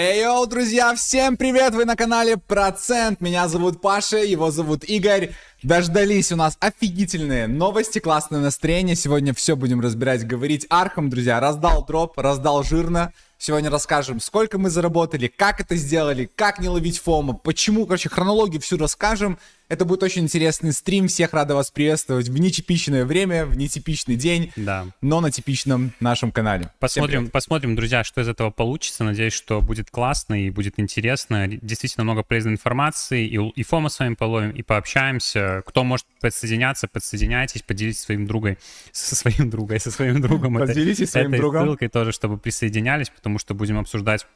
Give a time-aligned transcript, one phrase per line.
[0.00, 1.74] Эй, йоу, друзья, всем привет!
[1.74, 3.20] Вы на канале Процент.
[3.20, 5.30] Меня зовут Паша, его зовут Игорь.
[5.64, 8.94] Дождались у нас офигительные новости, классное настроение.
[8.94, 10.66] Сегодня все будем разбирать, говорить.
[10.70, 13.12] Arkham, друзья, раздал дроп, раздал жирно.
[13.40, 18.60] Сегодня расскажем, сколько мы заработали, как это сделали, как не ловить FOMO, почему, короче, хронологию
[18.60, 19.38] всю расскажем.
[19.68, 24.50] Это будет очень интересный стрим, всех рад вас приветствовать в нетипичное время, в нетипичный день,
[24.56, 24.86] да.
[25.02, 26.72] но на типичном нашем канале.
[26.78, 29.04] Посмотрим, посмотрим, друзья, что из этого получится.
[29.04, 31.46] Надеюсь, что будет классно и будет интересно.
[31.48, 33.26] Действительно много полезной информации.
[33.26, 35.62] И, и фома с вами половим, и пообщаемся.
[35.66, 38.56] Кто может подсоединяться, подсоединяйтесь, поделитесь своим другом,
[38.90, 40.56] со своим другом, со своим другом.
[40.56, 41.66] Поделитесь своим другом.
[41.66, 44.26] ссылкой тоже, чтобы присоединялись, потому что будем обсуждать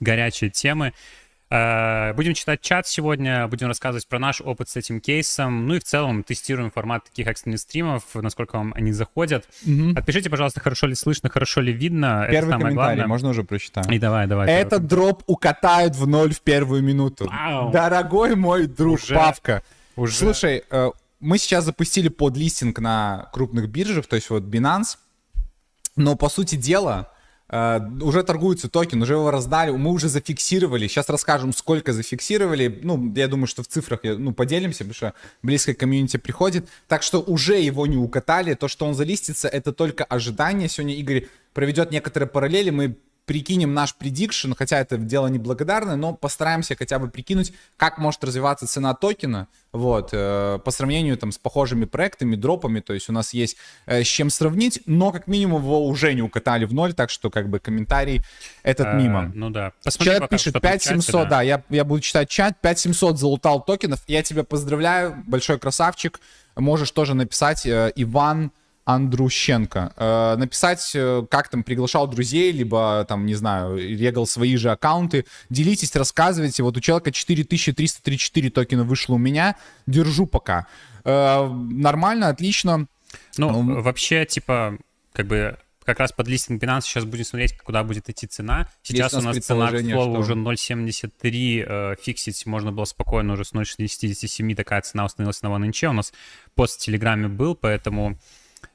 [0.00, 0.94] горячие темы.
[1.48, 5.78] Э, будем читать чат сегодня, будем рассказывать про наш опыт с этим кейсом, ну и
[5.78, 9.48] в целом тестируем формат таких экстренных стримов, насколько вам они заходят.
[9.64, 9.92] Угу.
[9.96, 12.26] Отпишите, пожалуйста, хорошо ли слышно, хорошо ли видно.
[12.28, 13.06] Первый Это комментарий, главное.
[13.06, 13.88] можно уже прочитать.
[13.88, 14.50] И давай, давай.
[14.50, 17.28] Этот дроп укатают в ноль в первую минуту.
[17.30, 17.70] Вау.
[17.70, 19.62] Дорогой мой друг уже, Павка.
[19.94, 20.16] Уже.
[20.16, 20.90] Слушай, э,
[21.20, 24.98] мы сейчас запустили под листинг на крупных биржах, то есть вот Binance,
[25.94, 27.08] но по сути дела
[27.48, 30.88] Uh, уже торгуется токен, уже его раздали, мы уже зафиксировали.
[30.88, 32.80] Сейчас расскажем, сколько зафиксировали.
[32.82, 36.68] Ну, я думаю, что в цифрах ну, поделимся, потому что близко к комьюнити приходит.
[36.88, 38.54] Так что уже его не укатали.
[38.54, 40.68] То, что он залистится, это только ожидание.
[40.68, 42.70] Сегодня Игорь проведет некоторые параллели.
[42.70, 42.96] Мы
[43.26, 48.66] прикинем наш предикшн, хотя это дело неблагодарное, но постараемся хотя бы прикинуть, как может развиваться
[48.66, 53.34] цена токена, вот, э, по сравнению там с похожими проектами, дропами, то есть у нас
[53.34, 53.56] есть
[53.86, 57.28] э, с чем сравнить, но как минимум его уже не укатали в ноль, так что
[57.28, 58.22] как бы комментарий
[58.62, 59.32] этот а, мимо.
[59.34, 59.72] Ну да.
[59.82, 64.22] Посмотри, Человек пишет 5700, да, да я, я буду читать чат, 5700 залутал токенов, я
[64.22, 66.20] тебя поздравляю, большой красавчик,
[66.54, 68.52] можешь тоже написать э, Иван
[68.86, 69.92] Андрущенко.
[69.96, 75.26] Э, написать, э, как там приглашал друзей, либо там, не знаю, регал свои же аккаунты.
[75.50, 76.62] Делитесь, рассказывайте.
[76.62, 79.56] Вот у человека 4334 токена вышло у меня.
[79.86, 80.68] Держу пока.
[81.04, 82.86] Э, нормально, отлично.
[83.36, 84.78] Ну, ну, вообще, типа,
[85.12, 88.68] как бы как раз под листинг Binance сейчас будем смотреть, куда будет идти цена.
[88.82, 90.20] Сейчас у нас, цена, к слову, что...
[90.20, 95.86] уже 0.73 э, фиксить можно было спокойно, уже с 0.67 такая цена установилась на OneInch.
[95.88, 96.12] У нас
[96.54, 98.18] пост в Телеграме был, поэтому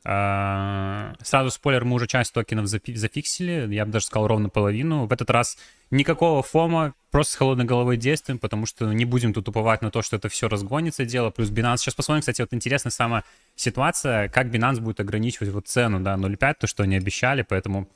[0.03, 5.05] сразу спойлер, мы уже часть токенов зафиксили, я бы даже сказал ровно половину.
[5.05, 5.57] В этот раз
[5.91, 10.01] никакого фома, просто с холодной головой действуем, потому что не будем тут уповать на то,
[10.01, 11.29] что это все разгонится дело.
[11.29, 13.23] Плюс Binance, сейчас посмотрим, кстати, вот интересная сама
[13.55, 17.87] ситуация, как Binance будет ограничивать вот цену, да, 0.5, то, что они обещали, поэтому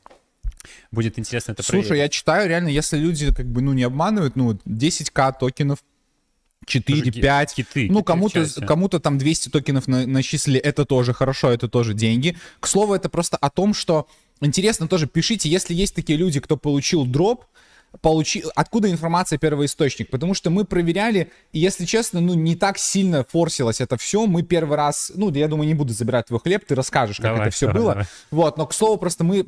[0.91, 2.03] будет интересно это Слушай, проверить.
[2.03, 5.79] я читаю, реально, если люди как бы, ну, не обманывают, ну, 10к токенов
[6.65, 7.53] 4, 5.
[7.53, 12.37] Киты, ну, кому-то, кому-то там 200 токенов на, начислили, это тоже хорошо, это тоже деньги.
[12.59, 14.07] К слову, это просто о том, что
[14.41, 17.45] интересно тоже пишите, если есть такие люди, кто получил дроп,
[18.01, 18.43] получи...
[18.55, 20.09] откуда информация первоисточник?
[20.09, 24.25] Потому что мы проверяли, и если честно, ну, не так сильно форсилось это все.
[24.25, 27.47] Мы первый раз, ну, я думаю, не буду забирать твой хлеб, ты расскажешь, как давай,
[27.47, 27.91] это все давай, было.
[27.91, 28.07] Давай.
[28.31, 29.47] Вот, но, к слову, просто мы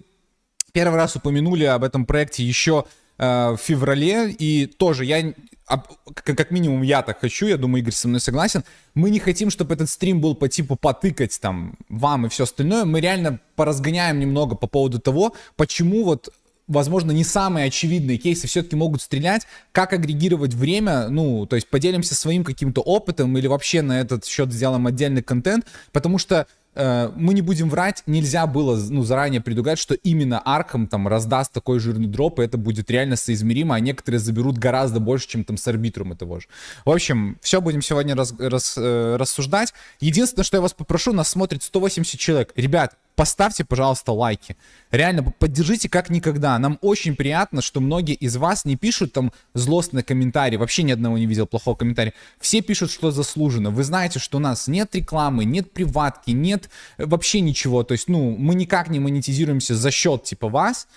[0.71, 2.86] первый раз упомянули об этом проекте еще
[3.18, 5.33] э, в феврале, и тоже я
[5.67, 9.73] как минимум я так хочу, я думаю, Игорь со мной согласен, мы не хотим, чтобы
[9.73, 14.55] этот стрим был по типу потыкать там вам и все остальное, мы реально поразгоняем немного
[14.55, 16.29] по поводу того, почему вот
[16.67, 22.13] возможно, не самые очевидные кейсы все-таки могут стрелять, как агрегировать время, ну, то есть поделимся
[22.13, 26.45] своим каким-то опытом или вообще на этот счет сделаем отдельный контент, потому что
[26.77, 31.51] Э, мы не будем врать, нельзя было ну, заранее предугадать, что именно Арком там раздаст
[31.51, 35.57] такой жирный дроп, и это будет реально соизмеримо, а некоторые заберут гораздо больше, чем там
[35.57, 36.47] с арбитром этого же.
[36.85, 39.74] В общем, все будем сегодня раз, раз, э, рассуждать.
[40.00, 42.53] Единственное, что я вас попрошу, нас смотрит 180 человек.
[42.56, 44.55] Ребят, поставьте, пожалуйста, лайки.
[44.91, 46.57] Реально, поддержите как никогда.
[46.59, 50.55] Нам очень приятно, что многие из вас не пишут там злостные комментарии.
[50.55, 52.13] Вообще ни одного не видел плохого комментария.
[52.39, 53.71] Все пишут, что заслуженно.
[53.71, 57.83] Вы знаете, что у нас нет рекламы, нет приватки, нет вообще ничего.
[57.83, 60.87] То есть, ну, мы никак не монетизируемся за счет, типа, вас.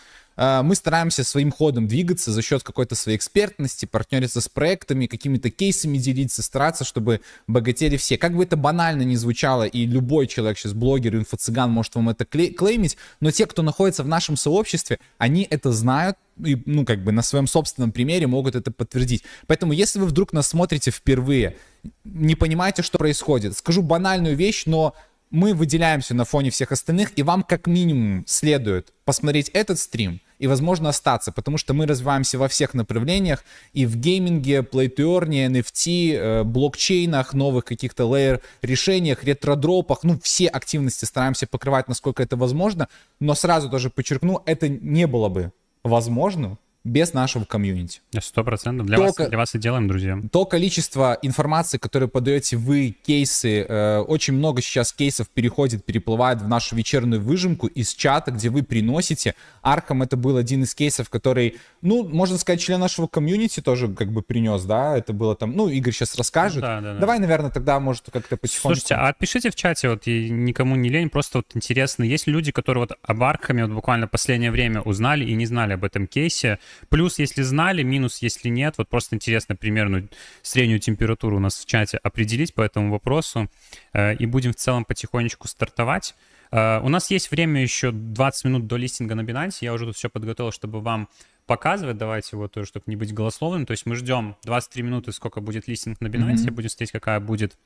[0.43, 5.51] А, мы стараемся своим ходом двигаться за счет какой-то своей экспертности, партнериться с проектами, какими-то
[5.51, 8.17] кейсами делиться, стараться, чтобы богатели все.
[8.17, 12.25] Как бы это банально не звучало, и любой человек сейчас, блогер, инфо-цыган, может вам это
[12.25, 17.13] клеймить, но те, кто находится в нашем сообществе, они это знают, и, ну, как бы
[17.13, 19.25] на своем собственном примере могут это подтвердить.
[19.47, 21.59] Поэтому, если вы вдруг нас смотрите впервые,
[22.05, 24.95] не понимаете, что происходит, скажу банальную вещь, но
[25.31, 30.47] мы выделяемся на фоне всех остальных, и вам как минимум следует посмотреть этот стрим и,
[30.47, 33.45] возможно, остаться, потому что мы развиваемся во всех направлениях,
[33.75, 41.05] и в гейминге, плейтюрне, NFT, э, блокчейнах, новых каких-то лейер решениях, ретродропах, ну, все активности
[41.05, 42.89] стараемся покрывать, насколько это возможно,
[43.21, 45.53] но сразу тоже подчеркну, это не было бы
[45.85, 48.01] возможно, без нашего комьюнити.
[48.21, 48.87] Сто процентов.
[48.87, 50.19] Для, вас, для вас и делаем, друзья.
[50.33, 56.49] То количество информации, которое подаете вы, кейсы, э, очень много сейчас кейсов переходит, переплывает в
[56.49, 59.35] нашу вечернюю выжимку из чата, где вы приносите.
[59.61, 64.11] Arkham это был один из кейсов, который, ну, можно сказать, член нашего комьюнити тоже как
[64.11, 66.63] бы принес, да, это было там, ну, Игорь сейчас расскажет.
[66.63, 67.01] Да, да, да.
[67.01, 68.77] Давай, наверное, тогда, может, как-то потихоньку.
[68.77, 72.53] Слушайте, а отпишите в чате, вот и никому не лень, просто вот интересно, есть люди,
[72.53, 76.59] которые вот об Arkham'е вот буквально последнее время узнали и не знали об этом кейсе,
[76.89, 78.75] Плюс, если знали, минус, если нет.
[78.79, 80.09] Вот просто интересно примерно
[80.43, 83.49] среднюю температуру у нас в чате определить по этому вопросу.
[83.93, 86.15] Э, и будем в целом потихонечку стартовать.
[86.51, 89.59] Э, у нас есть время еще 20 минут до листинга на Binance.
[89.61, 91.09] Я уже тут все подготовил, чтобы вам
[91.47, 91.97] показывать.
[91.97, 93.67] Давайте вот тоже, чтобы не быть голословным.
[93.67, 96.47] То есть мы ждем 23 минуты, сколько будет листинг на Binance.
[96.47, 96.51] Mm-hmm.
[96.53, 97.57] Будем смотреть, какая будет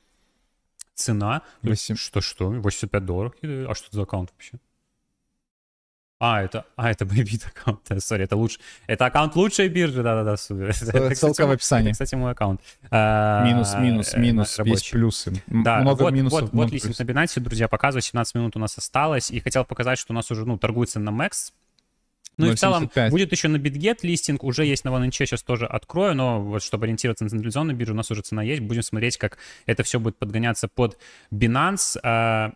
[0.95, 1.43] цена.
[1.61, 1.95] 8.
[1.95, 2.49] Что, что?
[2.49, 3.33] 85 долларов?
[3.43, 4.59] А что это за аккаунт вообще?
[6.27, 8.03] А, это, а, это Bybit аккаунт.
[8.03, 8.59] Сори, это лучше.
[8.87, 10.37] Это аккаунт лучшей биржи, да-да-да.
[11.15, 11.89] Ссылка в описании.
[11.89, 12.61] Это, кстати, мой аккаунт.
[12.81, 15.43] Минус, а, минус, э, минус, есть плюсы.
[15.45, 16.41] Да, много вот, минусов.
[16.41, 19.29] Вот, вот листинг на Binance, друзья, показываю, 17 минут у нас осталось.
[19.29, 21.51] И хотел показать, что у нас уже, ну, торгуется на Max.
[22.37, 23.11] Ну 0, и в целом 75.
[23.11, 26.85] будет еще на BitGet листинг, уже есть на OneInch, сейчас тоже открою, но вот чтобы
[26.85, 30.17] ориентироваться на централизованную биржу, у нас уже цена есть, будем смотреть, как это все будет
[30.17, 30.97] подгоняться под
[31.31, 32.53] Binance.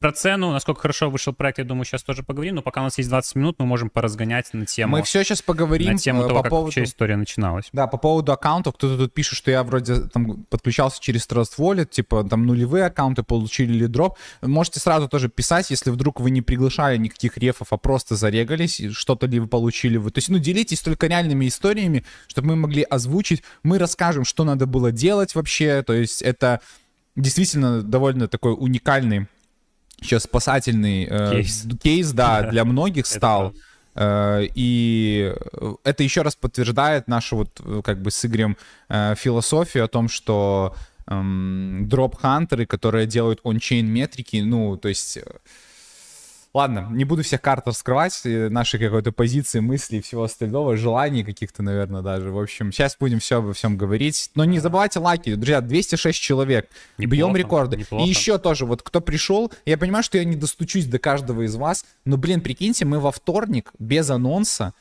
[0.00, 2.54] Про цену, насколько хорошо вышел проект, я думаю, сейчас тоже поговорим.
[2.54, 4.96] Но пока у нас есть 20 минут, мы можем поразгонять на тему...
[4.96, 6.64] Мы все сейчас поговорим на тему э, того, по как поводу...
[6.68, 7.68] вообще история начиналась.
[7.74, 8.76] Да, по поводу аккаунтов.
[8.76, 13.22] Кто-то тут пишет, что я вроде там подключался через Trust Wallet, типа там нулевые аккаунты
[13.22, 14.16] получили или дроп.
[14.40, 19.26] Можете сразу тоже писать, если вдруг вы не приглашали никаких рефов, а просто зарегались, что-то
[19.26, 20.10] ли вы получили вы.
[20.12, 23.42] То есть, ну, делитесь только реальными историями, чтобы мы могли озвучить.
[23.62, 25.82] Мы расскажем, что надо было делать вообще.
[25.82, 26.62] То есть это
[27.16, 29.26] действительно довольно такой уникальный
[30.02, 31.66] сейчас спасательный э, кейс.
[31.82, 33.54] кейс, да, для многих стал.
[33.94, 35.32] Э, и
[35.84, 38.56] это еще раз подтверждает нашу вот э, как бы с Игорем
[38.88, 40.74] э, философию о том, что
[41.06, 45.18] эм, дроп-хантеры, которые делают он-чейн метрики, ну, то есть
[46.52, 51.62] Ладно, не буду всех карт раскрывать, наши какой-то позиции, мысли и всего остального, желаний каких-то,
[51.62, 52.32] наверное, даже.
[52.32, 54.30] В общем, сейчас будем все обо всем говорить.
[54.34, 56.68] Но не забывайте лайки, друзья, 206 человек.
[56.98, 57.76] Неплохо, Бьем рекорды.
[57.76, 58.04] Неплохо.
[58.04, 61.54] И еще тоже, вот кто пришел, я понимаю, что я не достучусь до каждого из
[61.54, 64.74] вас, но, блин, прикиньте, мы во вторник без анонса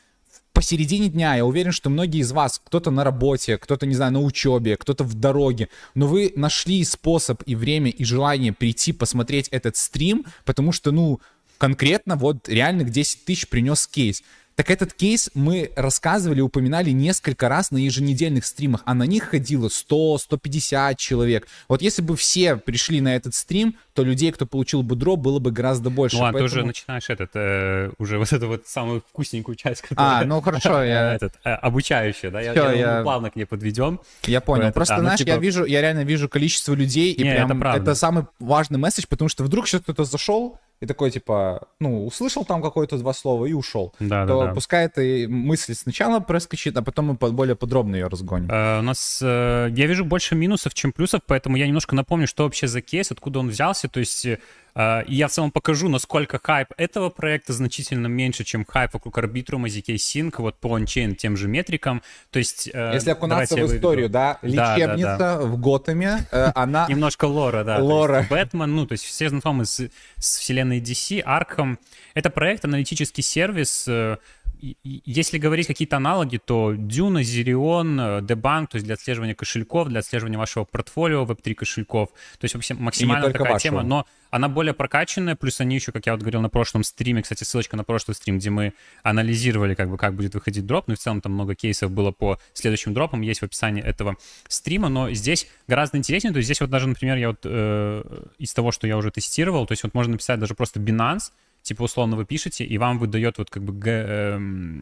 [0.53, 4.19] посередине дня, я уверен, что многие из вас, кто-то на работе, кто-то, не знаю, на
[4.19, 9.77] учебе, кто-то в дороге, но вы нашли способ и время, и желание прийти посмотреть этот
[9.77, 11.21] стрим, потому что, ну,
[11.59, 14.23] конкретно вот реальных 10 тысяч принес кейс.
[14.59, 19.69] Так этот кейс мы рассказывали, упоминали несколько раз на еженедельных стримах, а на них ходило
[19.69, 21.47] 100-150 человек.
[21.69, 25.39] Вот если бы все пришли на этот стрим, то людей, кто получил бы дроп, было
[25.39, 26.17] бы гораздо больше.
[26.17, 26.49] Ну, ладно, Поэтому...
[26.49, 30.23] ты уже начинаешь этот, э, уже вот эту вот самую вкусненькую часть, которая...
[30.23, 31.13] А, ну хорошо, я...
[31.13, 32.41] этот, э, обучающая, да?
[32.41, 33.03] Я, Все, я, я...
[33.03, 34.01] плавно к ней подведем.
[34.23, 34.63] Я понял.
[34.63, 35.29] Этот, Просто, а, ну, знаешь, типа...
[35.29, 39.05] я вижу, я реально вижу количество людей, и Не, прям это, это самый важный месседж,
[39.07, 43.45] потому что вдруг сейчас кто-то зашел, и такой, типа, ну, услышал там какое-то два слова
[43.45, 44.53] и ушел, да, то да, да.
[44.53, 48.50] пускай эта мысль сначала проскочит, а потом мы более подробно ее разгоним.
[48.50, 52.43] Uh, у нас, uh, я вижу больше минусов, чем плюсов, поэтому я немножко напомню, что
[52.43, 54.38] вообще за кейс, откуда он взялся, то есть Uh,
[54.79, 59.65] и я в целом покажу, насколько хайп этого проекта значительно меньше, чем хайп вокруг Arbitrum,
[59.65, 62.01] ZK Sync, вот по ончейн тем же метрикам.
[62.29, 65.41] То есть, uh, Если окунаться в историю, да, лечебница да, да, да.
[65.41, 66.88] в Готэме, uh, она...
[66.88, 67.79] Немножко лора, да.
[67.79, 68.25] Лора.
[68.29, 71.77] Бэтмен, ну, то есть все знакомы с, с вселенной DC, Arkham.
[72.13, 73.88] Это проект, аналитический сервис,
[74.61, 80.37] если говорить какие-то аналоги, то Дюна, Зерион, Дебанк, то есть для отслеживания кошельков, для отслеживания
[80.37, 82.09] вашего портфолио, Web3 кошельков.
[82.39, 83.59] То есть вообще максимально такая вашего.
[83.59, 87.21] тема, но она более прокачанная, плюс они еще, как я вот говорил на прошлом стриме,
[87.21, 90.93] кстати, ссылочка на прошлый стрим, где мы анализировали, как бы, как будет выходить дроп, ну
[90.93, 94.89] и в целом там много кейсов было по следующим дропам, есть в описании этого стрима,
[94.89, 98.03] но здесь гораздо интереснее, то есть здесь вот даже, например, я вот э,
[98.37, 101.31] из того, что я уже тестировал, то есть вот можно написать даже просто Binance,
[101.69, 104.39] типа условно вы пишете, и вам выдает вот как бы э,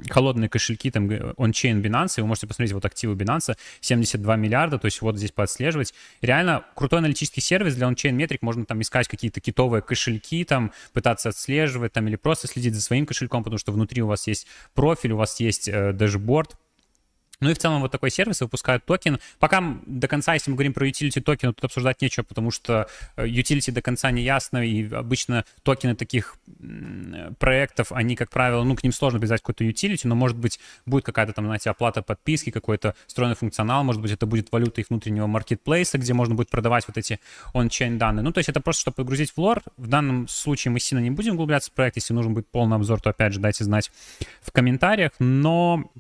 [0.10, 4.86] холодные кошельки, там, он-чейн Binance, и вы можете посмотреть вот активы Binance, 72 миллиарда, то
[4.86, 5.94] есть вот здесь поотслеживать.
[6.22, 11.30] Реально крутой аналитический сервис для он-чейн метрик, можно там искать какие-то китовые кошельки, там, пытаться
[11.30, 15.12] отслеживать, там, или просто следить за своим кошельком, потому что внутри у вас есть профиль,
[15.12, 16.56] у вас есть э, дэшборд,
[17.40, 19.20] ну и в целом вот такой сервис выпускают токен.
[19.40, 23.28] Пока до конца, если мы говорим про utility токены, тут обсуждать нечего, потому что э,
[23.28, 26.38] utility до конца не ясно, и обычно токены таких
[27.40, 31.06] проектов, они, как правило, ну, к ним сложно привязать какой-то utility, но, может быть, будет
[31.06, 35.28] какая-то там, знаете, оплата подписки, какой-то встроенный функционал, может быть, это будет валюта их внутреннего
[35.28, 37.20] маркетплейса, где можно будет продавать вот эти
[37.54, 38.24] он-чейн данные.
[38.24, 39.62] Ну, то есть это просто, чтобы погрузить в лор.
[39.78, 41.98] В данном случае мы сильно не будем углубляться в проект.
[41.98, 43.92] Если нужен будет полный обзор, то, опять же, дайте знать
[44.42, 45.12] в комментариях.
[45.20, 45.92] Но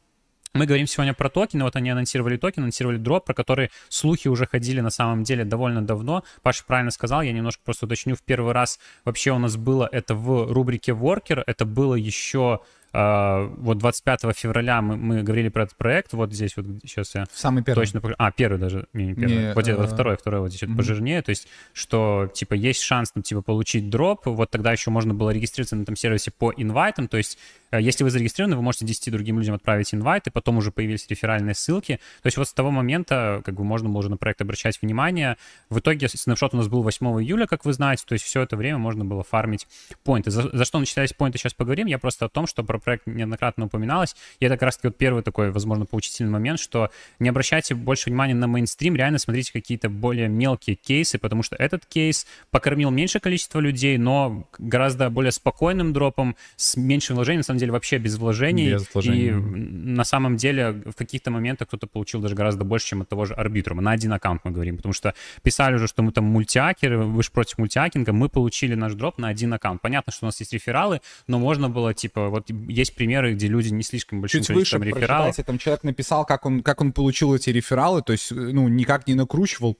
[0.57, 4.47] мы говорим сегодня про токены, вот они анонсировали токен, анонсировали дроп, про который слухи уже
[4.47, 6.23] ходили на самом деле довольно давно.
[6.41, 10.15] Паша правильно сказал, я немножко просто уточню, в первый раз вообще у нас было это
[10.15, 12.61] в рубрике Worker, это было еще
[12.93, 17.63] вот 25 февраля мы, мы говорили про этот проект, вот здесь вот сейчас я Самый
[17.63, 17.81] первый.
[17.81, 18.15] точно покажу.
[18.17, 19.37] А, первый даже, не, не первый.
[19.37, 19.75] Не, вот, uh...
[19.75, 20.75] вот второй, второй вот здесь mm-hmm.
[20.75, 25.13] пожирнее, то есть, что, типа, есть шанс, ну, типа, получить дроп, вот тогда еще можно
[25.13, 27.37] было регистрироваться на этом сервисе по инвайтам, то есть,
[27.71, 31.55] э, если вы зарегистрированы, вы можете 10 другим людям отправить инвайты, потом уже появились реферальные
[31.55, 34.81] ссылки, то есть вот с того момента, как бы, можно было уже на проект обращать
[34.81, 35.37] внимание.
[35.69, 38.55] В итоге снапшот у нас был 8 июля, как вы знаете, то есть все это
[38.57, 39.67] время можно было фармить
[40.03, 40.31] поинты.
[40.31, 43.65] За, за что начинались поинты, сейчас поговорим, я просто о том, что про проект неоднократно
[43.65, 44.15] упоминалось.
[44.39, 48.33] И это как раз-таки вот первый такой, возможно, поучительный момент, что не обращайте больше внимания
[48.33, 53.59] на мейнстрим, реально смотрите какие-то более мелкие кейсы, потому что этот кейс покормил меньшее количество
[53.59, 58.71] людей, но гораздо более спокойным дропом, с меньшим вложением, на самом деле вообще без вложений.
[58.71, 59.27] Без вложений.
[59.27, 63.25] И на самом деле в каких-то моментах кто-то получил даже гораздо больше, чем от того
[63.25, 63.81] же арбитрума.
[63.81, 67.31] На один аккаунт мы говорим, потому что писали уже, что мы там мультиакеры, вы же
[67.31, 69.81] против мультиакинга, мы получили наш дроп на один аккаунт.
[69.81, 73.69] Понятно, что у нас есть рефералы, но можно было, типа, вот есть примеры, где люди
[73.69, 75.35] не слишком большим Чуть выше рефералов.
[75.35, 79.13] Там человек написал, как он, как он получил эти рефералы, то есть, ну, никак не
[79.13, 79.77] накручивал,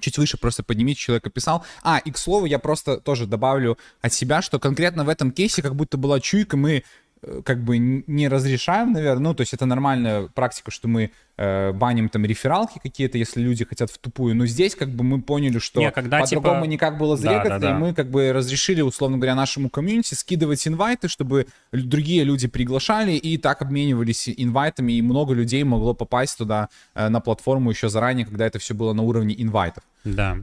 [0.00, 1.64] чуть выше просто поднимите, человек описал.
[1.82, 5.62] А, и к слову, я просто тоже добавлю от себя, что конкретно в этом кейсе
[5.62, 6.82] как будто была чуйка, мы
[7.22, 12.08] Э, как бы не разрешаем, наверное, ну, то есть это нормальная практика, что мы баним
[12.08, 15.80] там рефералки какие-то, если люди хотят в тупую, но здесь как бы мы поняли, что
[15.80, 16.70] не, когда, по-другому типа...
[16.70, 17.76] никак было зарегаться, да, да, да.
[17.76, 23.12] и мы как бы разрешили, условно говоря, нашему комьюнити скидывать инвайты, чтобы другие люди приглашали
[23.12, 28.24] и так обменивались инвайтами, и много людей могло попасть туда э, на платформу еще заранее,
[28.24, 29.84] когда это все было на уровне инвайтов.
[30.04, 30.38] Да.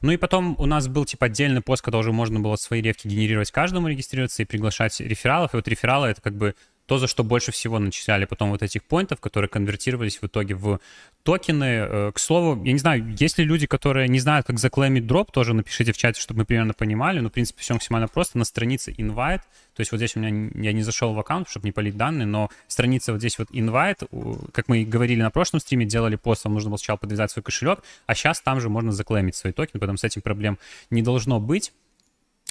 [0.00, 3.08] Ну и потом у нас был типа отдельный пост, когда уже можно было свои ревки
[3.08, 5.52] генерировать каждому регистрироваться и приглашать рефералов.
[5.52, 6.54] И вот рефералы это как бы
[6.90, 10.80] то, за что больше всего начисляли потом вот этих поинтов, которые конвертировались в итоге в
[11.22, 11.64] токены.
[11.64, 15.30] Э, к слову, я не знаю, есть ли люди, которые не знают, как заклеймить дроп,
[15.30, 17.20] тоже напишите в чате, чтобы мы примерно понимали.
[17.20, 18.38] Ну, в принципе, все максимально просто.
[18.38, 19.42] На странице invite,
[19.76, 22.26] то есть вот здесь у меня, я не зашел в аккаунт, чтобы не полить данные,
[22.26, 26.54] но страница вот здесь вот invite, как мы говорили на прошлом стриме, делали пост, вам
[26.54, 29.96] нужно было сначала подвязать свой кошелек, а сейчас там же можно заклеймить свои токены, поэтому
[29.96, 30.58] с этим проблем
[30.90, 31.72] не должно быть.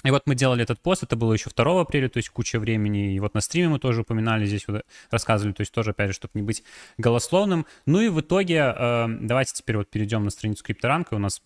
[0.04, 3.14] И вот мы делали этот пост, это было еще 2 апреля, то есть куча времени,
[3.14, 6.14] и вот на стриме мы тоже упоминали, здесь вот рассказывали, то есть тоже, опять же,
[6.14, 6.62] чтобы не быть
[6.96, 7.66] голословным.
[7.86, 11.42] Ну и в итоге, э, давайте теперь вот перейдем на страницу крипторанка, у нас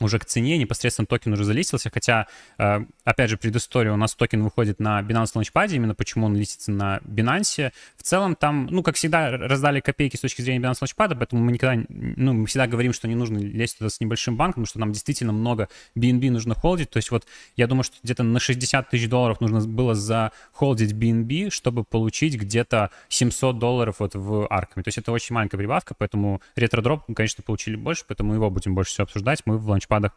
[0.00, 2.26] уже к цене, непосредственно токен уже залистился, хотя,
[2.58, 6.70] э, опять же, предыстория, у нас токен выходит на Binance Launchpad, именно почему он листится
[6.70, 7.72] на Binance.
[7.96, 11.52] В целом там, ну, как всегда, раздали копейки с точки зрения Binance Launchpad, поэтому мы
[11.52, 14.80] никогда, ну, мы всегда говорим, что не нужно лезть туда с небольшим банком, потому что
[14.80, 17.26] нам действительно много BNB нужно холдить, то есть вот
[17.56, 22.90] я думаю, что где-то на 60 тысяч долларов нужно было захолдить BNB, чтобы получить где-то
[23.08, 27.42] 700 долларов вот в Arkham'е, то есть это очень маленькая прибавка, поэтому ретро-дроп мы, конечно,
[27.42, 30.12] получили больше, поэтому его будем больше всего обсуждать, мы в launchpad лаунчпадах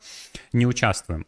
[0.53, 1.25] не участвуем.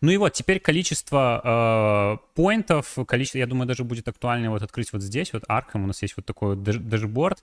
[0.00, 4.92] Ну и вот, теперь количество э, поинтов, количество, я думаю, даже будет актуально вот открыть
[4.92, 7.42] вот здесь, вот Arkham, у нас есть вот такой вот дэшборд,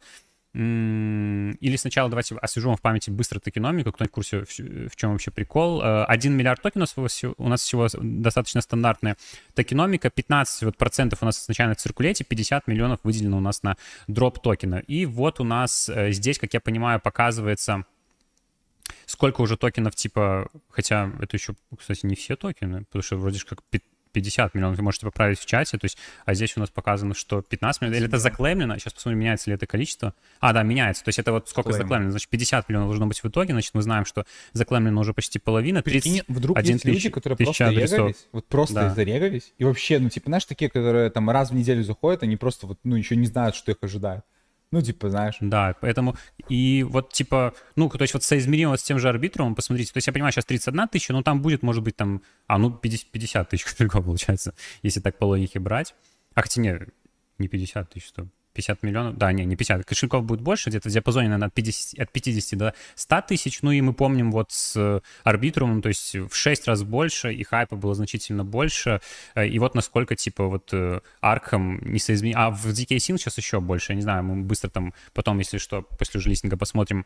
[0.56, 5.14] или сначала давайте освежу вам в памяти быстро токеномику, кто-нибудь в курсе, в, в чем
[5.14, 5.82] вообще прикол.
[5.84, 9.18] 1 э, миллиард токенов у нас всего достаточно стандартная
[9.56, 13.78] токеномика, 15 вот процентов у нас изначально в circulate, 50 миллионов выделено у нас на
[14.08, 14.76] дроп токена.
[14.86, 17.86] И вот у нас э, здесь, как я понимаю, показывается
[19.06, 23.62] сколько уже токенов, типа, хотя это еще, кстати, не все токены, потому что вроде как
[24.14, 27.42] 50 миллионов, вы можете поправить в чате, то есть, а здесь у нас показано, что
[27.42, 30.14] 15 миллионов, или это заклеймлено, сейчас посмотрим, меняется ли это количество.
[30.40, 31.82] А, да, меняется, то есть это вот сколько Клейм.
[31.82, 35.40] заклеймлено, значит, 50 миллионов должно быть в итоге, значит, мы знаем, что заклеймлено уже почти
[35.40, 38.94] половина, 30, вдруг есть люди, которые просто регались, вот просто да.
[38.94, 42.68] зарегались, и вообще, ну, типа, знаешь, такие, которые там раз в неделю заходят, они просто
[42.68, 44.24] вот, ну, еще не знают, что их ожидает.
[44.74, 45.38] Ну, типа, знаешь.
[45.40, 46.16] Да, поэтому,
[46.50, 50.08] и вот, типа, ну, то есть вот соизмеримо с тем же арбитрумом, посмотрите, то есть
[50.08, 53.50] я понимаю, сейчас 31 тысяча, но там будет, может быть, там, а, ну, 50, 50
[53.50, 55.94] тысяч кошельков получается, если так по логике брать.
[56.34, 56.80] А хотя не,
[57.38, 60.92] не 50 тысяч, что 50 миллионов, да, не, не 50, кошельков будет больше, где-то в
[60.92, 65.02] диапазоне, наверное, от 50, от 50 до 100 тысяч, ну и мы помним вот с
[65.24, 69.02] арбитрумом, то есть в 6 раз больше, и хайпа было значительно больше,
[69.36, 70.74] э, и вот насколько, типа, вот
[71.22, 74.70] Аркхам не соизменил, а в DK Sin сейчас еще больше, я не знаю, мы быстро
[74.70, 77.06] там потом, если что, после уже листинга посмотрим,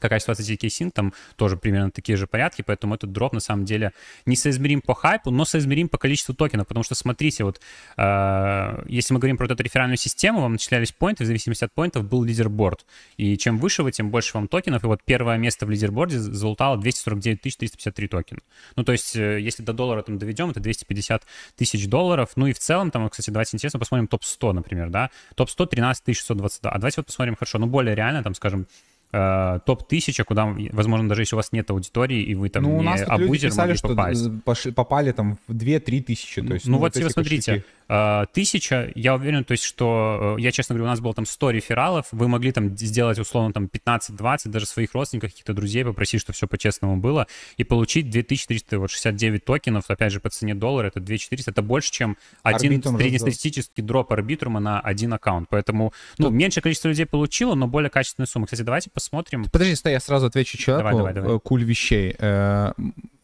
[0.00, 3.40] какая ситуация с ZK Sync, там тоже примерно такие же порядки, поэтому этот дроп на
[3.40, 3.92] самом деле
[4.26, 7.60] не соизмерим по хайпу, но соизмерим по количеству токенов, потому что смотрите, вот
[7.96, 12.04] э, если мы говорим про эту реферальную систему, вам начислялись поинты, в зависимости от поинтов
[12.04, 12.84] был лидерборд,
[13.16, 16.78] и чем выше вы, тем больше вам токенов, и вот первое место в лидерборде залутало
[16.78, 18.40] 249 353 токена.
[18.76, 21.24] Ну, то есть, э, если до доллара там доведем, это 250
[21.56, 25.66] тысяч долларов, ну и в целом, там, кстати, давайте интересно, посмотрим топ-100, например, да, топ-100
[25.66, 28.66] 13 622, а давайте вот посмотрим хорошо, ну, более реально, там, скажем,
[29.12, 32.82] топ-1000, куда, возможно, даже если у вас нет аудитории, и вы там ну, не у
[32.82, 34.74] нас абузер, писали, что попасть.
[34.74, 36.42] попали там в 2-3 тысячи.
[36.42, 37.66] То есть, ну, ну вот, вот смотрите, кошельки.
[37.92, 41.26] А, тысяча, я уверен, то есть, что, э, я честно говорю, у нас было там
[41.26, 46.20] 100 рефералов, вы могли там сделать, условно, там 15-20, даже своих родственников, каких-то друзей попросить,
[46.20, 47.26] чтобы все по-честному было,
[47.56, 52.74] и получить 2369 токенов, опять же, по цене доллара, это 2400, это больше, чем один
[52.74, 56.34] Арбитрум среднестатистический дроп арбитрума на один аккаунт, поэтому, ну, Тут...
[56.34, 58.46] меньшее количество людей получило, но более качественная сумма.
[58.46, 59.46] Кстати, давайте посмотрим.
[59.50, 61.36] Подожди, стой, я сразу отвечу человеку, давай, давай, давай.
[61.38, 62.14] Э, куль вещей.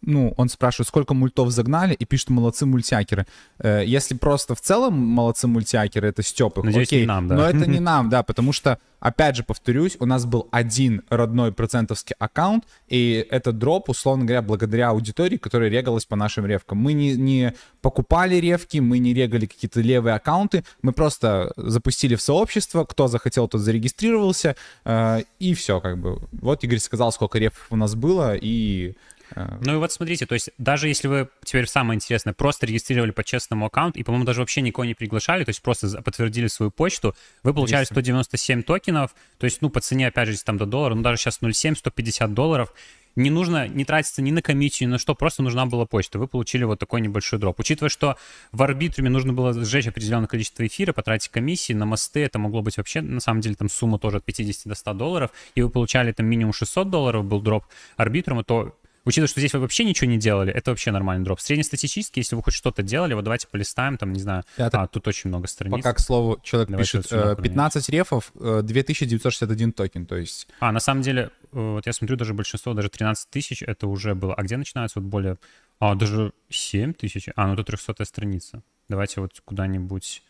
[0.06, 3.26] Ну, он спрашивает, сколько мультов загнали, и пишет, молодцы мультякеры.
[3.58, 7.00] Э, если просто в целом молодцы мультякеры, это Степы, Надеюсь, окей.
[7.00, 7.34] не нам, да.
[7.34, 11.52] Но это не нам, да, потому что, опять же, повторюсь, у нас был один родной
[11.52, 16.78] процентовский аккаунт, и это дроп, условно говоря, благодаря аудитории, которая регалась по нашим ревкам.
[16.78, 22.22] Мы не, не покупали ревки, мы не регали какие-то левые аккаунты, мы просто запустили в
[22.22, 26.20] сообщество, кто захотел, тот зарегистрировался, э, и все, как бы.
[26.30, 28.94] Вот Игорь сказал, сколько ревков у нас было, и.
[29.34, 33.24] Ну и вот смотрите, то есть даже если вы теперь самое интересное, просто регистрировали по
[33.24, 37.14] честному аккаунт и, по-моему, даже вообще никого не приглашали, то есть просто подтвердили свою почту,
[37.42, 41.02] вы получали 197 токенов, то есть, ну, по цене, опять же, там до доллара, ну,
[41.02, 42.72] даже сейчас 0,7, 150 долларов,
[43.16, 46.18] не нужно не тратиться ни на комиссию, ни на что, просто нужна была почта.
[46.18, 47.58] Вы получили вот такой небольшой дроп.
[47.58, 48.16] Учитывая, что
[48.52, 52.76] в арбитруме нужно было сжечь определенное количество эфира, потратить комиссии на мосты, это могло быть
[52.76, 56.12] вообще, на самом деле, там сумма тоже от 50 до 100 долларов, и вы получали
[56.12, 57.64] там минимум 600 долларов был дроп
[57.96, 61.40] арбитрума, то Учитывая, что здесь вы вообще ничего не делали, это вообще нормальный дроп.
[61.40, 64.82] Среднестатистически, если вы хоть что-то делали, вот давайте полистаем, там, не знаю, это...
[64.82, 65.76] а, тут очень много страниц.
[65.76, 70.48] Пока, к слову, человек давайте пишет, 15 э, рефов, 2961 э, токен, то есть...
[70.58, 74.16] А, на самом деле, э, вот я смотрю, даже большинство, даже 13 тысяч, это уже
[74.16, 74.34] было.
[74.34, 75.38] А где начинается вот более...
[75.78, 77.28] А, даже 7 тысяч?
[77.36, 78.62] А, ну это 300 страница.
[78.88, 80.22] Давайте вот куда-нибудь...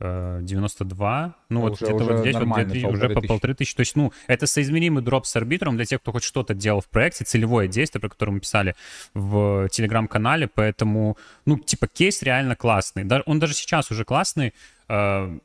[0.00, 3.74] 92, ну вот где-то вот здесь вот где уже по полторы тысячи.
[3.74, 6.86] То есть, ну, это соизмеримый дроп с арбитром для тех, кто хоть что-то делал в
[6.86, 8.76] проекте, целевое действие, про которое мы писали
[9.14, 13.06] в телеграм-канале, поэтому, ну, типа, кейс реально классный.
[13.26, 14.54] Он даже сейчас уже классный,
[14.88, 15.38] э,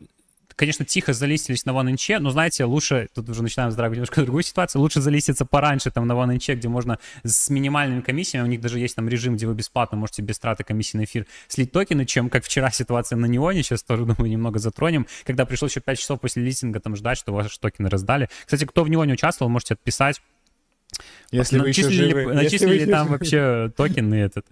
[0.55, 4.81] конечно, тихо залистились на OneInch, но, знаете, лучше, тут уже начинаем затрагивать немножко другую ситуацию,
[4.81, 8.95] лучше залиститься пораньше там на OneInch, где можно с минимальными комиссиями, у них даже есть
[8.95, 12.43] там режим, где вы бесплатно можете без траты комиссии на эфир слить токены, чем, как
[12.43, 16.43] вчера ситуация на Неоне, сейчас тоже, думаю, немного затронем, когда пришлось еще 5 часов после
[16.43, 18.29] листинга там ждать, что ваши токены раздали.
[18.45, 20.21] Кстати, кто в Неоне участвовал, можете отписать.
[21.31, 22.33] Если вы еще живы.
[22.33, 24.45] Начислили Если вы там вообще токены этот.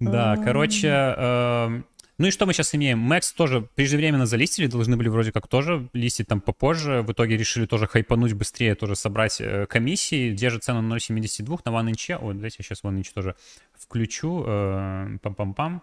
[0.00, 1.84] Да, короче,
[2.20, 3.10] ну и что мы сейчас имеем?
[3.10, 7.00] Max тоже преждевременно залистили, должны были вроде как тоже листить там попозже.
[7.00, 10.30] В итоге решили тоже хайпануть быстрее, тоже собрать э, комиссии.
[10.34, 12.18] Держит цену на 0.72 на OneInch.
[12.20, 13.36] Ой, давайте я сейчас OneInch тоже
[13.72, 14.44] включу.
[14.46, 15.80] Э, пам-пам-пам.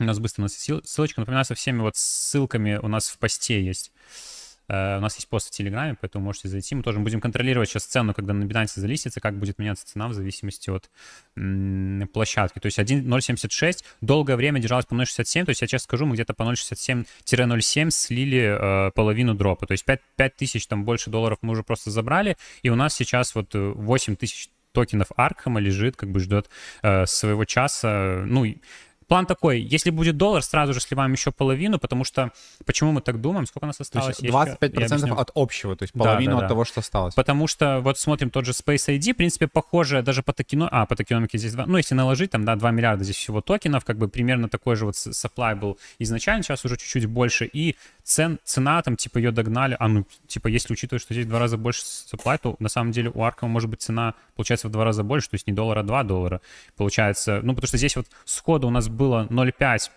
[0.00, 1.20] У нас быстро у нас ссылочка.
[1.20, 3.92] Напоминаю, со всеми вот ссылками у нас в посте есть.
[4.68, 6.74] Э, у нас есть пост в Телеграме, поэтому можете зайти.
[6.74, 10.14] Мы тоже будем контролировать сейчас цену, когда на Binance залистится, как будет меняться цена в
[10.14, 10.90] зависимости от
[12.12, 12.58] площадки.
[12.58, 16.34] То есть 1.076 долгое время держалась по 0.67, то есть я честно скажу, мы где-то
[16.34, 19.66] по 0.67-0.7 слили э, половину дропа.
[19.66, 22.94] То есть 5, 5 тысяч, там больше долларов мы уже просто забрали, и у нас
[22.94, 26.48] сейчас вот 8 э, тысяч токенов Аркхема лежит, как бы ждет
[26.82, 28.24] э, своего часа.
[28.26, 28.46] Ну,
[29.12, 32.32] План такой, если будет доллар, сразу же сливаем еще половину, потому что,
[32.64, 34.16] почему мы так думаем, сколько у нас осталось?
[34.16, 36.48] То есть 25% еще, от общего, то есть половину да, да, от да.
[36.48, 37.14] того, что осталось.
[37.14, 40.86] Потому что вот смотрим тот же Space ID, в принципе, похоже даже по токену, а,
[40.86, 43.98] по токеномике здесь, 2, ну, если наложить, там, да, 2 миллиарда здесь всего токенов, как
[43.98, 48.82] бы примерно такой же вот supply был изначально, сейчас уже чуть-чуть больше, и цен, цена
[48.82, 51.82] там, типа, ее догнали, а, ну, типа, если учитывать, что здесь в два раза больше
[51.82, 55.30] supply, то на самом деле у Аркома может быть цена, получается, в два раза больше,
[55.30, 56.40] то есть не доллара, а 2 доллара,
[56.76, 59.90] получается, ну, потому что здесь вот сходу у нас было 0,5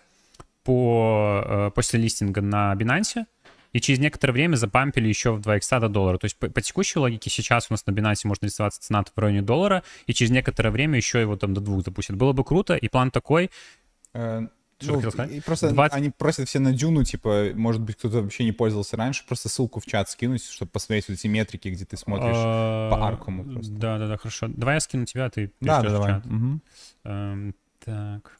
[0.64, 3.24] по, э, после листинга на Binance,
[3.72, 6.18] и через некоторое время запампили еще в 2 икса до доллара.
[6.18, 9.18] То есть по, по текущей логике сейчас у нас на Binance может рисоваться цена в
[9.18, 12.16] районе доллара, и через некоторое время еще его там до двух запустят.
[12.16, 13.50] Было бы круто, и план такой...
[14.78, 15.96] Что ну, и просто 20...
[15.96, 19.80] они просят все на дюну, типа, может быть, кто-то вообще не пользовался раньше, просто ссылку
[19.80, 23.72] в чат скинуть, чтобы посмотреть вот эти метрики, где ты смотришь по аркому просто.
[23.72, 24.48] Да, да, да, хорошо.
[24.48, 26.20] Давай я скину тебя, а ты Да, давай.
[27.04, 28.38] Эм, так.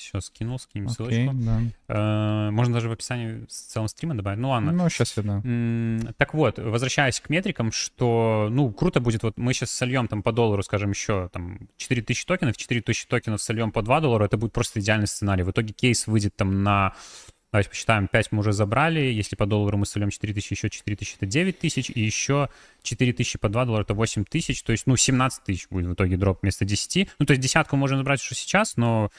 [0.00, 1.34] Сейчас скинул, скинем okay, ссылочку.
[1.34, 1.60] Да.
[1.88, 4.38] Э, можно даже в описании с целым стрима добавить.
[4.38, 4.72] Ну ладно.
[4.72, 6.12] Ну, сейчас я, да.
[6.16, 10.32] Так вот, возвращаясь к метрикам, что, ну, круто будет, вот мы сейчас сольем там по
[10.32, 14.80] доллару, скажем, еще там 4000 токенов, 4000 токенов сольем по 2 доллара, это будет просто
[14.80, 15.42] идеальный сценарий.
[15.42, 16.94] В итоге кейс выйдет там на
[17.52, 20.96] Давайте посчитаем, 5 мы уже забрали, если по доллару мы сольем 4 тысячи, еще 4
[20.96, 22.48] тысячи это 9 тысяч, и еще
[22.82, 25.94] 4 тысячи по 2 доллара это 8 тысяч, то есть, ну, 17 тысяч будет в
[25.94, 27.08] итоге дроп вместо 10.
[27.18, 29.10] Ну, то есть десятку можем забрать уже сейчас, но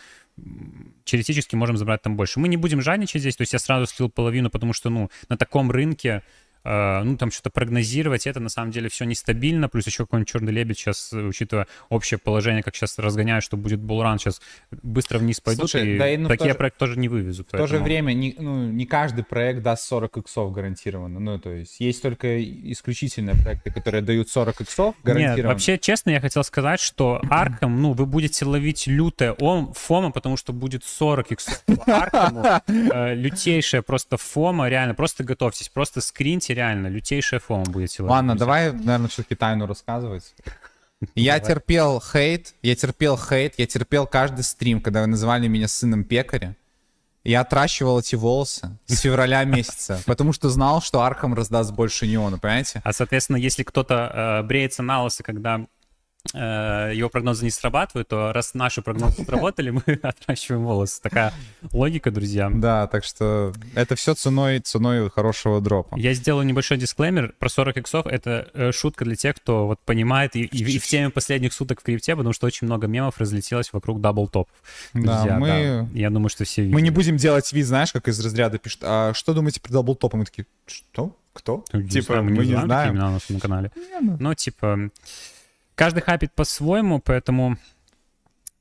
[1.03, 2.39] теоретически можем забрать там больше.
[2.39, 5.37] Мы не будем жадничать здесь, то есть я сразу слил половину, потому что, ну, на
[5.37, 6.23] таком рынке
[6.63, 10.77] ну, там что-то прогнозировать, это на самом деле все нестабильно, плюс еще какой-нибудь черный лебедь
[10.77, 15.95] сейчас, учитывая общее положение, как сейчас разгоняют, что будет булран, сейчас быстро вниз пойдут, Слушай,
[15.95, 17.47] и да, и, ну, такие проекты тоже не вывезут.
[17.47, 17.67] В поэтому...
[17.67, 21.79] то же время не, ну, не каждый проект даст 40 иксов гарантированно, ну, то есть
[21.79, 25.37] есть только исключительные проекты, которые дают 40 иксов гарантированно.
[25.37, 29.35] Нет, вообще, честно, я хотел сказать, что Arkham, ну, вы будете ловить лютое
[29.73, 36.01] FOMO, потому что будет 40 иксов Arkham'у, э, лютейшая просто FOMO, реально, просто готовьтесь, просто
[36.01, 38.03] скриньте будете реально, лютейшая FOMO будете.
[38.03, 40.35] Ладно, давай, наверное, все-таки тайну рассказывать.
[41.15, 46.03] Я терпел хейт, я терпел хейт, я терпел каждый стрим, когда вы называли меня сыном
[46.03, 46.55] пекаря.
[47.23, 52.37] Я отращивал эти волосы с февраля месяца, потому что знал, что Arkham раздаст больше неона,
[52.37, 52.81] понимаете?
[52.83, 55.65] А, соответственно, если кто-то э, бреется на лысо, когда
[56.33, 61.01] его прогнозы не срабатывают, то раз наши прогнозы сработали, мы отращиваем волосы.
[61.01, 61.33] Такая
[61.71, 62.49] логика, друзья.
[62.53, 65.97] Да, так что это все ценой, ценой хорошего дропа.
[65.97, 67.33] Я сделаю небольшой дисклеймер.
[67.39, 70.87] Про 40 иксов— это э, шутка для тех, кто вот понимает и, и, и в
[70.87, 74.53] теме последних суток в крипте, потому что очень много мемов разлетелось вокруг double top'ов.
[74.93, 75.47] Да, мы...
[75.47, 76.75] Да, я думаю, что все видели.
[76.75, 79.95] Мы не будем делать вид, знаешь, как из разряда пишут, а что думаете про double
[79.95, 80.17] top'ы?
[80.17, 81.15] Мы такие, что?
[81.33, 81.63] Кто?
[81.71, 82.93] Ну, типа, мы не знаем.
[82.93, 83.71] И мемы у нас на канале.
[84.01, 84.89] Ну, типа...
[85.81, 87.57] Каждый хапит по-своему, поэтому...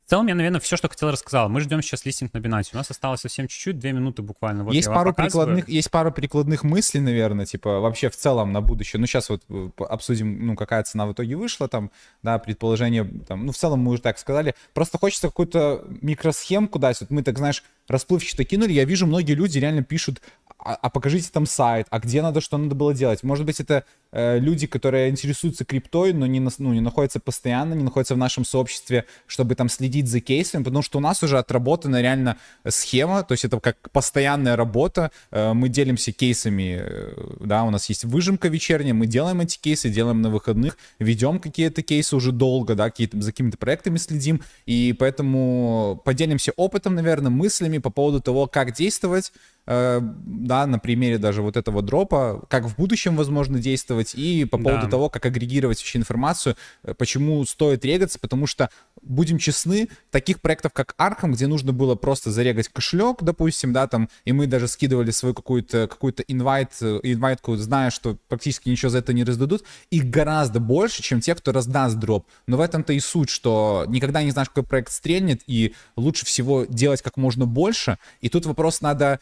[0.07, 1.51] В целом, я, наверное, все, что хотел, рассказал.
[1.51, 2.71] Мы ждем сейчас листинг на Binance.
[2.73, 4.65] У нас осталось совсем чуть-чуть, две минуты буквально.
[4.65, 8.99] Вот есть, пару прикладных, есть пару прикладных мыслей, наверное, типа вообще в целом на будущее.
[8.99, 11.91] Ну, сейчас вот э, обсудим, ну, какая цена в итоге вышла там,
[12.23, 14.55] да, предположение, там, ну, в целом мы уже так сказали.
[14.73, 16.99] Просто хочется какую-то микросхемку дать.
[17.03, 18.73] Вот мы так, знаешь, расплывчато кинули.
[18.73, 20.23] Я вижу, многие люди реально пишут,
[20.63, 23.23] а, а покажите там сайт, а где надо, что надо было делать.
[23.23, 27.75] Может быть, это э, люди, которые интересуются криптой, но не, на, ну, не находятся постоянно,
[27.75, 31.39] не находятся в нашем сообществе, чтобы там следить за кейсами, потому что у нас уже
[31.39, 32.37] отработана реально
[32.69, 37.89] схема, то есть это как постоянная работа, э, мы делимся кейсами, э, да, у нас
[37.89, 42.75] есть выжимка вечерняя, мы делаем эти кейсы, делаем на выходных, ведем какие-то кейсы уже долго,
[42.75, 48.47] да, какие-то, за какими-то проектами следим, и поэтому поделимся опытом, наверное, мыслями по поводу того,
[48.47, 49.33] как действовать,
[49.67, 50.01] Э,
[50.51, 54.87] да, на примере даже вот этого дропа, как в будущем возможно действовать, и по поводу
[54.87, 54.91] да.
[54.91, 58.69] того, как агрегировать вообще информацию, э, почему стоит регаться, потому что,
[59.01, 64.09] будем честны, таких проектов, как Arkham, где нужно было просто зарегать кошелек, допустим, да, там,
[64.25, 68.99] и мы даже скидывали свою какую-то какую-то инвайт, э, инвайтку, зная, что практически ничего за
[68.99, 72.27] это не раздадут, их гораздо больше, чем те, кто раздаст дроп.
[72.49, 76.65] Но в этом-то и суть, что никогда не знаешь, какой проект стрельнет, и лучше всего
[76.65, 79.21] делать как можно больше, и тут вопрос надо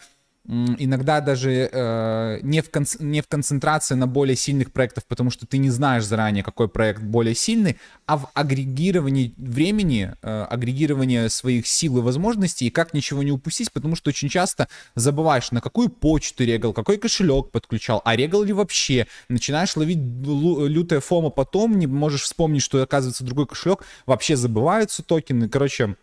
[0.48, 5.46] иногда даже э, не, в кон- не в концентрации на более сильных проектах, потому что
[5.46, 11.66] ты не знаешь заранее, какой проект более сильный, а в агрегировании времени, э, агрегировании своих
[11.66, 15.90] сил и возможностей, и как ничего не упустить, потому что очень часто забываешь, на какую
[15.90, 21.86] почту регал, какой кошелек подключал, а регал ли вообще, начинаешь ловить лютое фома потом, не
[21.86, 25.96] можешь вспомнить, что оказывается другой кошелек, вообще забываются токены, короче,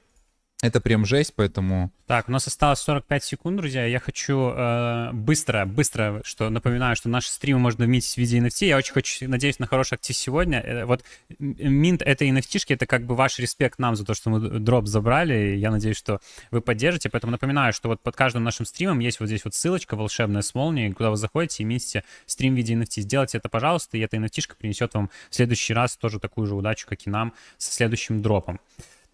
[0.65, 1.91] это прям жесть, поэтому...
[2.07, 3.85] Так, у нас осталось 45 секунд, друзья.
[3.85, 8.67] Я хочу э, быстро, быстро, что напоминаю, что наши стримы можно вместить в виде NFT.
[8.67, 10.59] Я очень хочу, надеюсь на хороший актив сегодня.
[10.59, 11.03] Э, вот
[11.39, 15.55] минт этой NFT, это как бы ваш респект нам за то, что мы дроп забрали.
[15.55, 16.19] Я надеюсь, что
[16.51, 17.09] вы поддержите.
[17.09, 20.53] Поэтому напоминаю, что вот под каждым нашим стримом есть вот здесь вот ссылочка волшебная с
[20.53, 23.01] молнией, куда вы заходите и минтите стрим в виде NFT.
[23.01, 26.87] Сделайте это, пожалуйста, и эта NFT принесет вам в следующий раз тоже такую же удачу,
[26.87, 28.59] как и нам, со следующим дропом.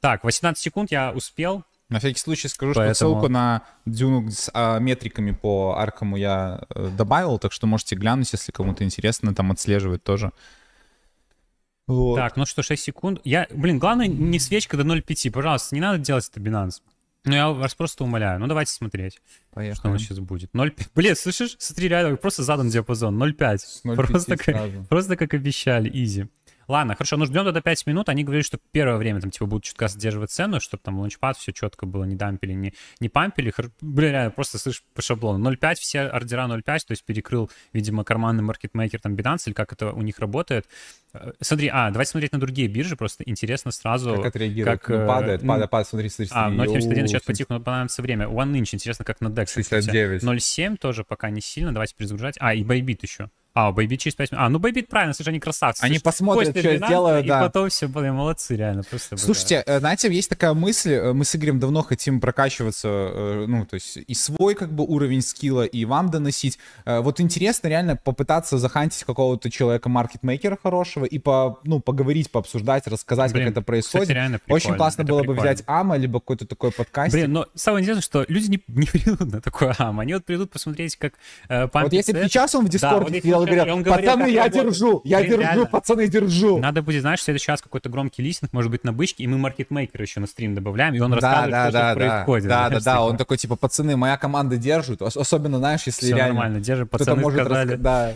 [0.01, 1.63] Так, 18 секунд я успел.
[1.89, 2.95] На всякий случай скажу, Поэтому...
[2.95, 7.95] что ссылку на дюну с а, метриками по аркаму я э, добавил, так что можете
[7.95, 10.31] глянуть, если кому-то интересно, там отслеживать тоже.
[11.87, 12.15] Вот.
[12.15, 13.19] Так, ну что, 6 секунд.
[13.25, 16.81] Я, блин, главное не свечка до 0.5, пожалуйста, не надо делать это Binance.
[17.25, 18.39] Ну, я вас просто умоляю.
[18.39, 19.19] Ну, давайте смотреть,
[19.51, 19.77] Поехали.
[19.77, 20.49] что у нас сейчас будет.
[20.53, 20.87] 0,5.
[20.95, 21.55] Блин, слышишь?
[21.59, 23.21] Смотри, реально, просто задан диапазон.
[23.21, 23.95] 0,5.
[23.95, 26.27] Просто, как, просто как обещали, изи.
[26.71, 28.07] Ладно, хорошо, ну ждем до 5 минут.
[28.07, 31.51] Они говорят, что первое время там, типа, будут чутка сдерживать цену, чтобы там launchpad все
[31.51, 33.53] четко было, не дампили, не, не пампили.
[33.81, 35.51] Блин, реально, просто слэш по шаблону.
[35.51, 39.73] 0.5, все ордера 0.5, то есть перекрыл, видимо, карманный market maker там Binance, или как
[39.73, 40.65] это у них работает.
[41.13, 44.15] Э, смотри, а, давайте смотреть на другие биржи, просто интересно сразу.
[44.15, 44.79] Как отреагирует?
[44.79, 46.31] Как, ну, падает, падает, падает, смотри, смотри.
[46.31, 48.27] А, 0.71 сейчас потихо, но понадобится время.
[48.27, 49.55] 1inch, интересно, как на DEX.
[49.55, 50.23] 69.
[50.23, 52.37] 0.7 тоже пока не сильно, давайте перезагружать.
[52.39, 53.29] А, и Bybit еще.
[53.53, 54.45] А, Bybit через 5 минут.
[54.45, 55.83] А, ну Bybit правильно, слушай, они красавцы.
[55.83, 57.39] Они слушай, посмотрят, что я сделаю, да.
[57.39, 58.83] И потом все, блин, молодцы, реально.
[58.83, 59.75] Просто, Слушайте, бля.
[59.75, 63.73] Э, знаете, есть такая мысль, э, мы с Игорем давно хотим прокачиваться, э, ну, то
[63.73, 66.59] есть и свой как бы уровень скилла, и вам доносить.
[66.85, 73.33] Вот интересно реально попытаться захантить какого-то человека маркетмейкера хорошего и по, ну, поговорить, пообсуждать, рассказать,
[73.33, 74.03] блин, как это происходит.
[74.03, 75.41] Кстати, реально Очень классно это было прикольно.
[75.41, 77.11] бы взять АМА, либо какой-то такой подкаст.
[77.13, 80.51] Блин, но самое интересное, что люди не, не придут на такое АМА, они вот придут
[80.51, 81.13] посмотреть, как
[81.49, 85.23] э, Вот если бы сейчас он в Дискорде да, говорил, потом пацаны, я держу, я
[85.23, 86.59] держу, пацаны, держу.
[86.59, 89.37] Надо будет, знаешь, в следующий раз какой-то громкий листинг, может быть, на бычке, и мы
[89.37, 92.47] маркетмейкера еще на стрим добавляем, и он рассказывает, да, что да, да, происходит.
[92.47, 96.27] Да, да, да, он такой, типа, пацаны, моя команда держит, особенно, знаешь, если реально...
[96.27, 97.75] нормально, держит, пацаны может сказали.
[97.75, 98.13] Да,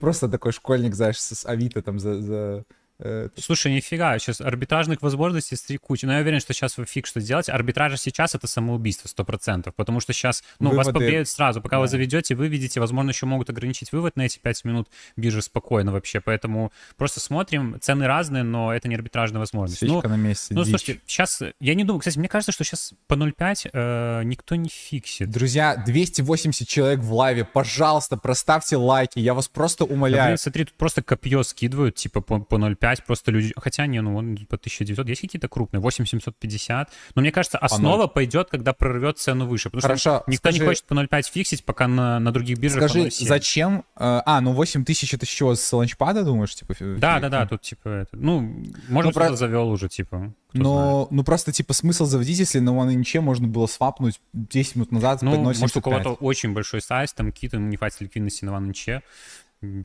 [0.00, 2.64] просто такой школьник, знаешь, с Авито там за...
[3.04, 6.06] Э, Слушай, нифига, сейчас арбитражных возможностей стри куча.
[6.06, 7.48] Но я уверен, что сейчас вы фиг что делать.
[7.48, 9.74] Арбитраж сейчас это самоубийство, сто процентов.
[9.74, 10.86] Потому что сейчас, ну, Выводы...
[10.86, 11.60] вас побреют сразу.
[11.60, 11.80] Пока да.
[11.80, 15.92] вы заведете, вы видите, возможно, еще могут ограничить вывод на эти 5 минут биржи спокойно
[15.92, 16.20] вообще.
[16.20, 17.78] Поэтому просто смотрим.
[17.80, 19.80] Цены разные, но это не арбитражная возможность.
[19.80, 20.70] Свечка ну, на месте, ну дичь.
[20.70, 24.68] слушайте, сейчас, я не думаю, кстати, мне кажется, что сейчас по 0.5 э, никто не
[24.68, 25.30] фиксит.
[25.30, 30.22] Друзья, 280 человек в лайве, пожалуйста, проставьте лайки, я вас просто умоляю.
[30.22, 34.00] Да, блин, смотри, тут просто копье скидывают, типа по, по 0.5, просто люди Хотя не,
[34.00, 36.90] ну он по 1900, есть какие-то крупные, 8750.
[37.14, 39.70] Но мне кажется, основа пойдет, когда прорвет цену выше.
[39.70, 42.90] Потому Хорошо, что никто скажи, не хочет по 0,5 фиксить, пока на, на других биржах
[42.90, 43.84] Скажи, зачем?
[43.96, 46.54] Э, а, ну 8000 это с чего, с ланчпада, думаешь?
[46.54, 48.40] Типа, да, да, да, тут типа, это, ну,
[48.88, 49.36] можно ну, про...
[49.36, 50.34] завел уже, типа.
[50.54, 55.20] Но, ну просто типа смысл заводить, если на OneInch можно было свапнуть 10 минут назад
[55.22, 59.02] ну, может, у кого-то очень большой сайз, там какие-то не хватит ликвидности на OneInch,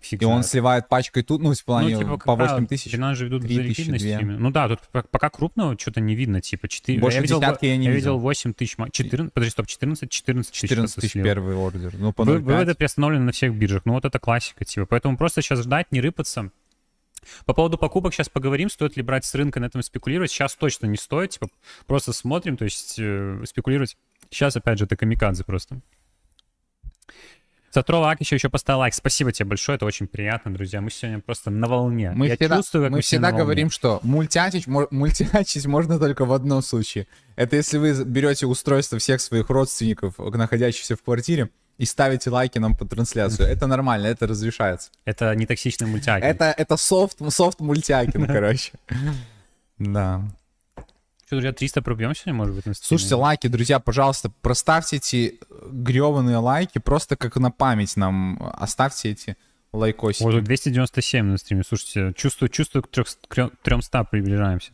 [0.02, 0.38] Фиг и знает.
[0.38, 2.94] он сливает пачкой тут, ну, в плане ну, типа, по 8 тысяч.
[2.94, 4.22] Binance же ведут за.
[4.22, 7.00] Ну да, тут пока крупного что-то не видно, типа 4...
[7.00, 8.18] Больше я видел, я не я видел.
[8.18, 10.70] 8 тысяч, 14, подожди, стоп, 14, 14 тысяч.
[10.70, 11.94] 14 тысяч первый ордер.
[11.98, 14.86] Ну, по Вы, выводы приостановлены на всех биржах, ну вот это классика, типа.
[14.86, 16.52] Поэтому просто сейчас ждать, не рыпаться.
[17.46, 20.32] По поводу покупок сейчас поговорим, стоит ли брать с рынка на этом спекулировать.
[20.32, 21.50] Сейчас точно не стоит, типа
[21.86, 23.98] просто смотрим, то есть э, спекулировать.
[24.30, 25.82] Сейчас, опять же, это камикадзе просто.
[27.72, 28.94] Сатрова Акича еще поставил лайк.
[28.94, 30.82] Спасибо тебе большое, это очень приятно, друзья.
[30.82, 32.12] Мы сегодня просто на волне.
[32.16, 36.34] Мы Я всегда, чувствую, как мы, мы всегда говорим, что мультячить, мультячить можно только в
[36.34, 37.08] одном случае.
[37.36, 42.76] Это если вы берете устройство всех своих родственников, находящихся в квартире, и ставите лайки нам
[42.76, 43.48] по трансляцию.
[43.50, 44.92] Это нормально, это разрешается.
[45.06, 46.26] Это не токсичный мультяки.
[46.26, 48.74] Это, это софт, софт мультякин, короче.
[49.78, 50.22] Да.
[51.30, 52.88] Что, друзья, 300 пробьем сегодня, может быть, на стриме?
[52.88, 55.40] Слушайте, лайки, друзья, пожалуйста, проставьте эти
[55.72, 59.38] гребаные лайки, просто как на память нам оставьте эти
[59.72, 60.24] лайкосики.
[60.24, 64.72] Вот 297 на стриме, слушайте, чувствую, чувствую, к 300 приближаемся.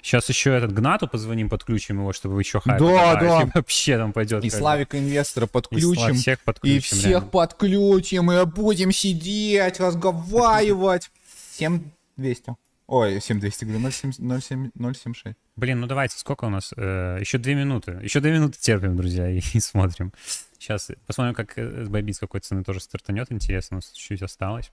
[0.00, 2.80] Сейчас еще этот Гнату позвоним, подключим его, чтобы еще хайп.
[2.80, 3.42] Да, да.
[3.42, 4.42] И вообще там пойдет.
[4.42, 6.14] И Славика инвестора подключим.
[6.14, 6.76] И всех подключим.
[6.78, 7.28] И всех да.
[7.28, 11.10] подключим, и будем сидеть, разговаривать.
[11.52, 12.56] Всем 200.
[12.90, 15.36] Ой, 7200, говорю, 076.
[15.54, 16.72] Блин, ну давайте, сколько у нас?
[16.76, 17.92] Э, еще две минуты.
[18.02, 20.12] Еще две минуты терпим, друзья, и, и смотрим.
[20.58, 23.30] Сейчас посмотрим, как с Bybit с какой цены тоже стартанет.
[23.30, 24.72] Интересно, у нас чуть-чуть осталось.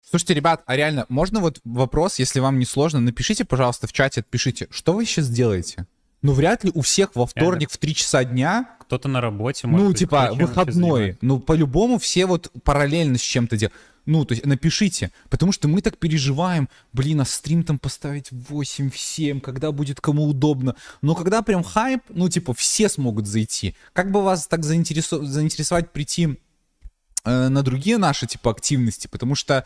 [0.00, 4.20] Слушайте, ребят, а реально, можно вот вопрос, если вам не сложно, напишите, пожалуйста, в чате,
[4.20, 5.86] отпишите, что вы сейчас делаете?
[6.22, 8.68] Ну, вряд ли у всех во вторник в 3 часа дня...
[8.80, 11.16] Кто-то на работе, может Ну, типа, выходной.
[11.20, 13.74] Ну, по-любому все вот параллельно с чем-то делают.
[14.04, 18.90] Ну, то есть напишите, потому что мы так переживаем, блин, а стрим там поставить 8
[18.90, 20.74] в 7, когда будет кому удобно.
[21.02, 23.74] Но когда прям хайп, ну, типа, все смогут зайти.
[23.92, 25.24] Как бы вас так заинтересов...
[25.24, 26.40] заинтересовать прийти
[27.24, 29.06] э, на другие наши, типа, активности?
[29.06, 29.64] Потому что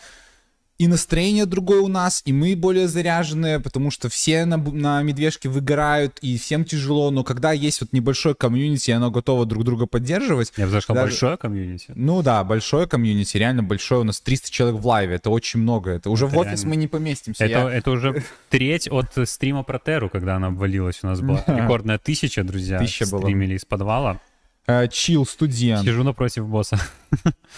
[0.78, 5.48] и настроение другое у нас, и мы более заряженные, потому что все на, на медвежке
[5.48, 9.86] выгорают, и всем тяжело, но когда есть вот небольшое комьюнити, и оно готово друг друга
[9.86, 10.52] поддерживать...
[10.56, 11.92] Я бы даже сказал, большое комьюнити.
[11.94, 15.92] Ну да, большое комьюнити, реально большое, у нас 300 человек в live'е, это очень много,
[15.92, 16.68] это уже это в офис реально.
[16.68, 17.44] мы не поместимся.
[17.44, 17.70] Это, я...
[17.70, 21.42] это уже треть от стрима про Теру, когда она обвалилась у нас была.
[21.46, 24.20] Рекордная тысяча, друзья, тысяча стримили из подвала.
[24.66, 25.84] Э, чил, студент.
[25.84, 26.78] Сижу напротив босса.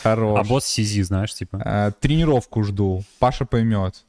[0.02, 0.38] Хорош.
[0.40, 1.62] А босс сизи, знаешь, типа.
[1.64, 3.02] Э, тренировку жду.
[3.18, 4.04] Паша поймет.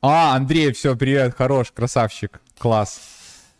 [0.00, 3.00] А, Андрей, все, привет, хорош, красавчик, класс.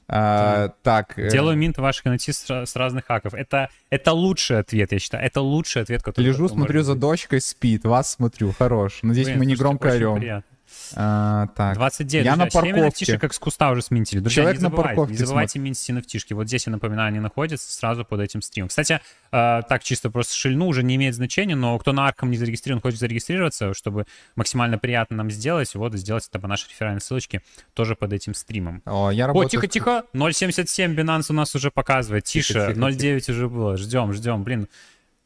[0.09, 1.15] А, так.
[1.17, 3.33] Делаю минт ваших NFT с, с разных хаков.
[3.33, 5.25] Это, это лучший ответ, я считаю.
[5.25, 6.27] Это лучший ответ, который...
[6.27, 7.85] Лежу, смотрю за дочкой, спит.
[7.85, 8.53] Вас смотрю.
[8.53, 8.99] Хорош.
[9.03, 10.17] Надеюсь, Блин, мы не громко орем.
[10.17, 10.54] Приятно.
[10.95, 11.75] А, так.
[11.75, 12.25] 29.
[12.25, 13.05] Я друзья, на парковке.
[13.05, 14.21] 7 как с куста уже сминтили.
[14.21, 17.21] Друзья, Человек не забывайте, на парковке не забывайте минтить nft Вот здесь, я напоминаю, они
[17.21, 18.69] находятся сразу под этим стримом.
[18.69, 19.01] Кстати,
[19.33, 22.81] э, так чисто просто шильну уже не имеет значения, но кто на Арком не зарегистрирован,
[22.81, 27.43] хочет зарегистрироваться, чтобы максимально приятно нам сделать, вот сделать это по нашей реферальной ссылочке
[27.75, 28.83] тоже под этим стримом.
[28.85, 29.49] О, я работаю...
[29.49, 32.25] О, тихо-тихо, 0.77 Binance у нас уже показывает.
[32.25, 33.77] Тише, 0.9 уже было.
[33.77, 34.69] Ждем, ждем, блин.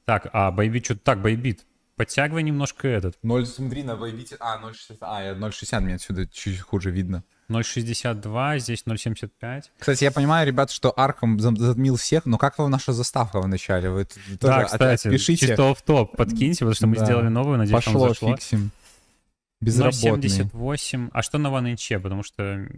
[0.05, 1.67] Так, а, Байбит, что-то так, Байбит.
[1.99, 3.19] Подтягивай немножко этот.
[3.23, 4.37] 0, смотри, на войдите.
[4.39, 4.99] А, 0,60.
[5.01, 7.25] А, 0,60 мне отсюда чуть хуже видно.
[7.49, 9.65] 0,62, здесь 0,75.
[9.79, 13.91] Кстати, я понимаю, ребят, что Arkham затмил всех, но как вам наша заставка в начале?
[13.91, 14.07] Вы
[14.41, 15.49] да, кстати, пишите.
[15.49, 17.05] чисто в топ подкиньте, потому что мы да.
[17.05, 18.37] сделали новую, надеюсь, Пошло, вам зашло.
[18.37, 18.71] фиксим.
[19.61, 20.29] Безработный.
[20.29, 21.11] 0,78.
[21.13, 21.99] А что на 1inch?
[21.99, 22.69] Потому что...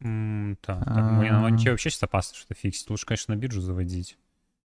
[0.00, 2.90] М- так, так, на 1inch вообще сейчас опасно что-то фиксить.
[2.90, 4.16] Лучше, конечно, на биржу заводить.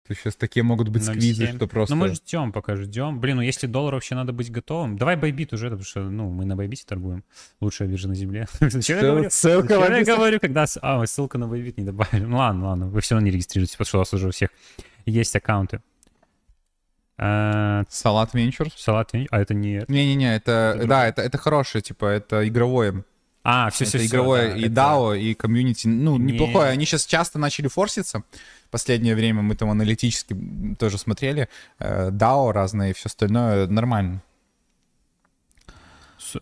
[0.06, 1.10] То сейчас такие могут быть 0,7.
[1.12, 1.94] сквизы, что просто...
[1.94, 3.18] Ну мы ждем, пока ждем.
[3.18, 4.96] Блин, ну если доллар вообще надо быть готовым.
[4.96, 7.24] Давай Bybit уже, потому что, ну, мы на Bybit'е торгуем.
[7.60, 8.46] Лучшая биржа на земле.
[8.60, 10.66] Ссылка я говорю, когда...
[10.80, 12.24] А, мы ссылка на Bybit не добавили.
[12.24, 14.50] Ну ладно, ладно, вы все равно не регистрируетесь, потому что у вас уже у всех
[15.06, 15.80] есть аккаунты.
[17.18, 18.74] А, Salad Ventures?
[18.76, 19.32] Salad Ventures?
[19.32, 19.84] А это не...
[19.88, 20.84] Не-не-не, это...
[20.86, 23.04] Да, это, это хорошее, типа, это игровое.
[23.48, 25.86] А, все, все, это игровое и DAO, и комьюнити.
[25.86, 26.70] Ну, неплохое.
[26.70, 28.24] Они сейчас часто начали форситься
[28.76, 30.36] последнее время мы там аналитически
[30.78, 34.22] тоже смотрели, э, DAO разные и все остальное нормально.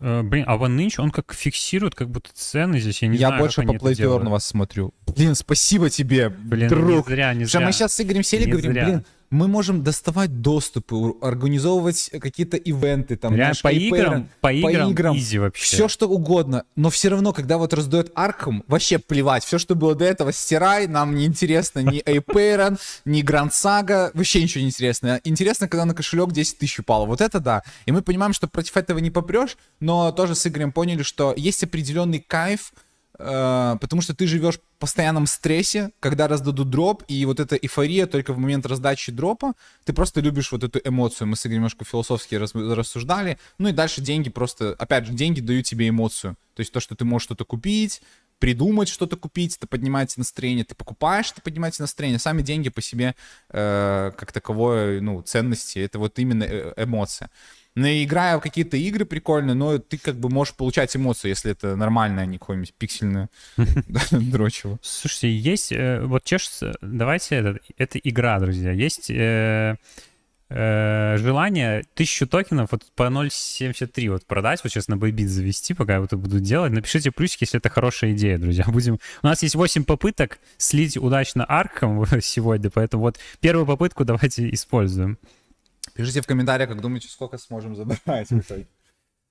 [0.00, 3.42] Э, блин, а OneInch, он как фиксирует как будто цены здесь, я не я знаю,
[3.42, 4.92] больше по Play вас смотрю.
[5.06, 7.08] Блин, спасибо тебе, блин, друг.
[7.08, 7.60] Не зря, не зря.
[7.60, 8.84] мы сейчас с Игорем сели, говорим, зря.
[8.84, 14.90] блин, мы можем доставать доступы, организовывать какие-то ивенты, там, Реально, по, играм, по играм, по
[14.90, 15.64] играм, easy вообще.
[15.64, 16.64] Все, что угодно.
[16.76, 19.44] Но все равно, когда вот раздает Арkham, вообще плевать.
[19.44, 24.42] Все, что было до этого, стирай, нам не интересно ни Эйпейрон, ни Гранд Сага, вообще
[24.42, 25.20] ничего не интересно.
[25.24, 27.04] Интересно, когда на кошелек 10 тысяч упало.
[27.06, 27.62] Вот это да.
[27.86, 31.64] И мы понимаем, что против этого не попрешь, но тоже с Игорем поняли, что есть
[31.64, 32.72] определенный кайф,
[33.16, 38.32] потому что ты живешь в постоянном стрессе, когда раздадут дроп, и вот эта эйфория только
[38.32, 39.54] в момент раздачи дропа,
[39.84, 41.28] ты просто любишь вот эту эмоцию.
[41.28, 43.38] Мы с Игорем немножко философски рассуждали.
[43.58, 46.36] Ну и дальше деньги просто, опять же, деньги дают тебе эмоцию.
[46.54, 48.02] То есть то, что ты можешь что-то купить,
[48.38, 52.18] придумать что-то купить, это поднимает настроение, ты покупаешь, это поднимает настроение.
[52.18, 53.14] Сами деньги по себе
[53.50, 57.30] э, как таковое, ну, ценности, это вот именно э, эмоция
[57.76, 62.22] играя в какие-то игры прикольные, но ты как бы можешь получать эмоции, если это нормальное,
[62.22, 63.28] а не какое-нибудь пиксельное
[64.10, 64.78] дрочево.
[64.80, 69.76] Слушайте, есть, э, вот чешется, давайте, это, игра, друзья, есть э,
[70.50, 75.94] э, желание тысячу токенов вот по 0.73 вот продать, вот сейчас на Bybit завести, пока
[75.94, 76.72] я вот это буду делать.
[76.72, 78.64] Напишите плюсики, если это хорошая идея, друзья.
[78.68, 79.00] Будем...
[79.22, 85.18] У нас есть 8 попыток слить удачно арком сегодня, поэтому вот первую попытку давайте используем.
[85.94, 88.66] Пишите в комментариях, как думаете, сколько сможем забрать в итоге.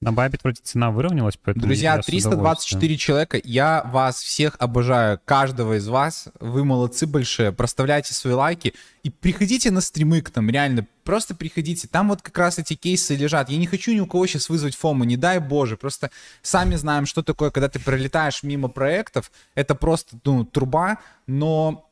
[0.03, 1.65] На Бабит вроде цена выровнялась, поэтому...
[1.65, 3.39] Друзья, 324 человека.
[3.41, 6.27] Я вас всех обожаю, каждого из вас.
[6.41, 7.53] Вы молодцы большие.
[7.53, 8.73] Проставляйте свои лайки.
[9.03, 10.85] И приходите на стримы к нам, реально.
[11.05, 11.87] Просто приходите.
[11.87, 13.49] Там вот как раз эти кейсы лежат.
[13.49, 15.77] Я не хочу ни у кого сейчас вызвать фому, не дай боже.
[15.77, 16.11] Просто
[16.41, 19.31] сами знаем, что такое, когда ты пролетаешь мимо проектов.
[19.55, 20.97] Это просто, ну, труба.
[21.27, 21.89] Но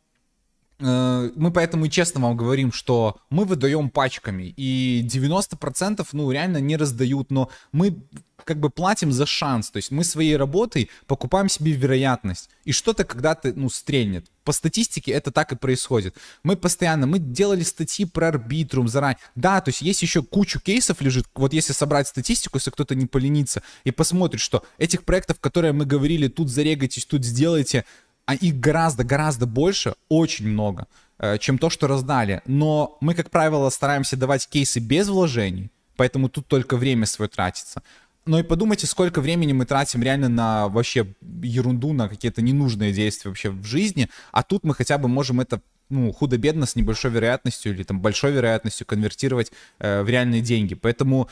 [0.81, 6.75] мы поэтому и честно вам говорим, что мы выдаем пачками, и 90% ну реально не
[6.75, 8.03] раздают, но мы
[8.43, 13.03] как бы платим за шанс, то есть мы своей работой покупаем себе вероятность, и что-то
[13.03, 14.27] когда-то, ну, стрельнет.
[14.43, 16.17] По статистике это так и происходит.
[16.43, 19.19] Мы постоянно, мы делали статьи про арбитрум заранее.
[19.35, 23.05] Да, то есть есть еще кучу кейсов лежит, вот если собрать статистику, если кто-то не
[23.05, 27.85] поленится и посмотрит, что этих проектов, которые мы говорили, тут зарегайтесь, тут сделайте,
[28.31, 30.87] а их гораздо-гораздо больше, очень много,
[31.19, 32.41] э, чем то, что раздали.
[32.45, 37.83] Но мы, как правило, стараемся давать кейсы без вложений, поэтому тут только время свое тратится.
[38.25, 43.27] Но и подумайте, сколько времени мы тратим реально на вообще ерунду, на какие-то ненужные действия
[43.27, 45.59] вообще в жизни, а тут мы хотя бы можем это
[45.89, 50.73] ну, худо-бедно с небольшой вероятностью или там большой вероятностью конвертировать э, в реальные деньги.
[50.73, 51.27] Поэтому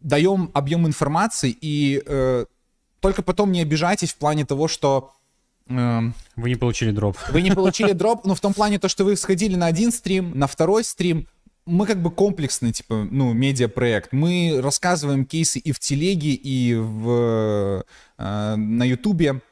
[0.00, 2.46] даем объем информации и э,
[3.00, 5.12] только потом не обижайтесь в плане того, что
[5.68, 7.16] вы не получили дроп.
[7.30, 10.38] Вы не получили дроп, но в том плане то, что вы сходили на один стрим,
[10.38, 11.26] на второй стрим,
[11.68, 14.12] мы как бы комплексный, типа, ну, медиапроект.
[14.12, 17.84] Мы рассказываем кейсы и в телеге, и в,
[18.16, 19.42] э, на ютубе.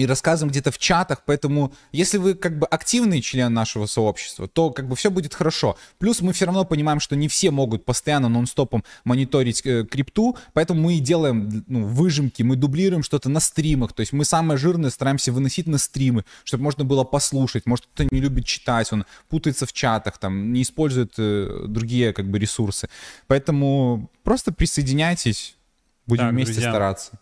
[0.00, 4.70] И рассказываем где-то в чатах, поэтому если вы как бы активный член нашего сообщества, то
[4.70, 5.76] как бы все будет хорошо.
[5.98, 10.80] Плюс мы все равно понимаем, что не все могут постоянно нон-стопом мониторить э, крипту, поэтому
[10.80, 15.32] мы делаем ну, выжимки, мы дублируем что-то на стримах, то есть мы самое жирное стараемся
[15.32, 19.74] выносить на стримы, чтобы можно было послушать, может кто-то не любит читать, он путается в
[19.74, 22.88] чатах, там, не использует э, другие как бы ресурсы.
[23.26, 25.56] Поэтому просто присоединяйтесь,
[26.06, 27.20] будем так, вместе друзья, стараться.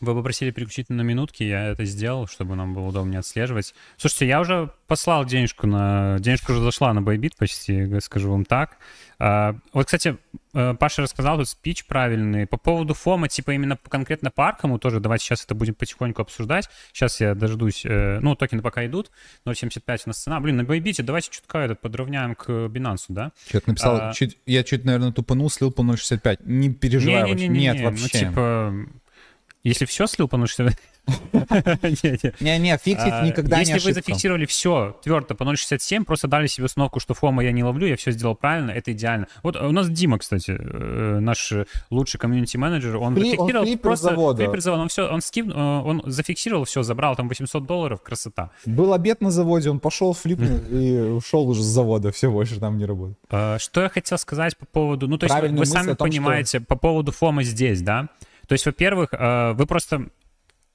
[0.00, 3.74] Вы попросили переключить на минутки, я это сделал, чтобы нам было удобнее отслеживать.
[3.98, 6.18] Слушайте, я уже послал денежку на...
[6.20, 8.78] Денежка уже зашла на Bybit почти, скажу вам так.
[9.18, 10.16] А, вот, кстати,
[10.54, 12.46] э, Паша рассказал тут спич правильный.
[12.46, 16.70] По поводу фома, типа именно конкретно по Аркаму тоже, давайте сейчас это будем потихоньку обсуждать.
[16.94, 19.10] Сейчас я дождусь, э, ну, токены пока идут,
[19.44, 20.40] 0.75 у нас цена.
[20.40, 23.32] Блин, на Bybit давайте чутка этот подровняем к Binance, да?
[23.46, 24.12] Что-то написал, а...
[24.14, 26.38] чуть, я чуть, наверное, тупанул, слил по 0.65.
[26.46, 28.08] Не переживай, не, не, не, не, нет, не, вообще.
[28.12, 28.74] Ну, типа,
[29.62, 30.74] если все слил по 0,60...
[32.40, 36.66] Не-не, фиксить а, никогда не Если вы зафиксировали все твердо по 0,67, просто дали себе
[36.66, 39.26] установку, что фома я не ловлю, я все сделал правильно, это идеально.
[39.42, 41.52] Вот у нас Дима, кстати, э, наш
[41.90, 44.10] лучший комьюнити-менеджер, он зафиксировал просто...
[44.10, 44.72] завода.
[44.72, 48.50] он все, он скип, э, он зафиксировал все, забрал там 800 долларов, красота.
[48.66, 52.78] Был обед на заводе, он пошел, флипнул и ушел уже с завода, все, больше там
[52.78, 53.18] не работает.
[53.30, 55.08] А, что я хотел сказать по поводу...
[55.08, 58.08] Ну, то есть вы сами понимаете, по поводу фома здесь, да?
[58.50, 60.08] То есть, во-первых, э, вы просто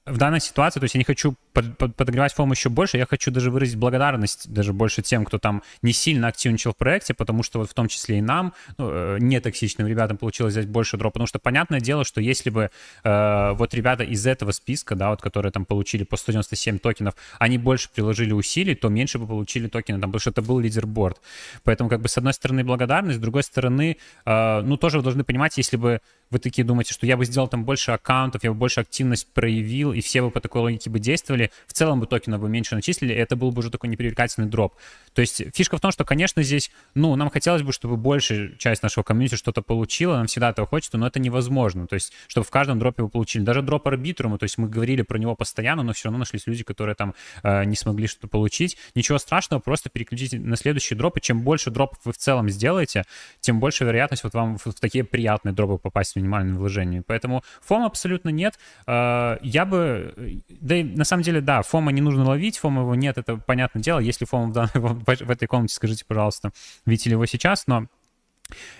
[0.06, 3.06] в данной ситуации, то есть я не хочу под, под, подогревать фом еще больше, я
[3.06, 7.42] хочу даже выразить благодарность даже больше тем, кто там не сильно активничал в проекте, потому
[7.42, 10.96] что вот в том числе и нам, ну, э, не токсичным ребятам получилось взять больше
[10.96, 12.70] дроп, потому что понятное дело, что если бы
[13.04, 17.58] э, вот ребята из этого списка, да, вот которые там получили по 197 токенов, они
[17.58, 21.20] больше приложили усилий, то меньше бы получили токены, там, потому что это был лидерборд.
[21.64, 25.24] Поэтому как бы с одной стороны благодарность, с другой стороны, э, ну тоже вы должны
[25.24, 26.00] понимать, если бы
[26.30, 29.92] вы такие думаете, что я бы сделал там больше аккаунтов, я бы больше активность проявил,
[29.92, 33.12] и все бы по такой логике бы действовали, в целом бы токенов бы меньше начислили,
[33.12, 34.74] и это был бы уже такой непривлекательный дроп.
[35.14, 38.82] То есть фишка в том, что, конечно, здесь, ну, нам хотелось бы, чтобы большая часть
[38.82, 41.86] нашего комьюнити что-то получила, нам всегда этого хочется, но это невозможно.
[41.86, 43.42] То есть, чтобы в каждом дропе вы получили.
[43.42, 46.64] Даже дроп арбитрума, то есть мы говорили про него постоянно, но все равно нашлись люди,
[46.64, 48.76] которые там э, не смогли что-то получить.
[48.94, 51.20] Ничего страшного, просто переключите на следующие дропы.
[51.20, 53.04] Чем больше дропов вы в целом сделаете,
[53.40, 57.04] тем больше вероятность вот вам в, в такие приятные дропы попасть с минимальными вложениями.
[57.06, 58.58] Поэтому фом абсолютно нет.
[58.86, 60.42] Э, я бы...
[60.48, 63.82] Да и на самом деле, да, фома не нужно ловить, фома его нет, это понятное
[63.82, 63.98] дело.
[63.98, 66.52] Если фома в, данной, в этой комнате, скажите, пожалуйста,
[66.86, 67.86] видите ли его сейчас, но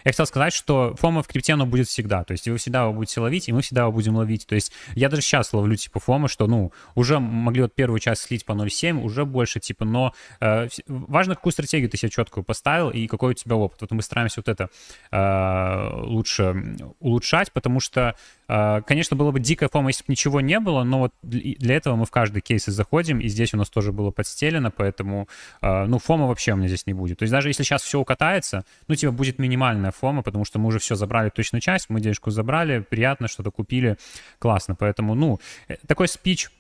[0.04, 2.24] я хотел сказать, что фома в крипте, оно будет всегда.
[2.24, 4.46] То есть вы всегда его будете ловить, и мы всегда его будем ловить.
[4.46, 8.22] То есть я даже сейчас ловлю, типа, фома, что, ну, уже могли вот первую часть
[8.22, 12.90] слить по 0.7, уже больше, типа, но э, важно, какую стратегию ты себе четкую поставил
[12.90, 13.80] и какой у тебя опыт.
[13.80, 14.70] Вот мы стараемся вот это
[15.10, 18.14] э, лучше улучшать, потому что
[18.48, 21.96] а, конечно, было бы дикая фома, если бы ничего не было, но вот для этого
[21.96, 25.28] мы в каждый кейс и заходим, и здесь у нас тоже было подстелено, поэтому,
[25.60, 27.18] а, ну, фома вообще у меня здесь не будет.
[27.18, 30.68] То есть даже если сейчас все укатается, ну, типа будет минимальная фома, потому что мы
[30.68, 33.96] уже все забрали точную часть, мы денежку забрали, приятно, что-то купили,
[34.38, 34.74] классно.
[34.74, 36.50] Поэтому, ну, э, такой спич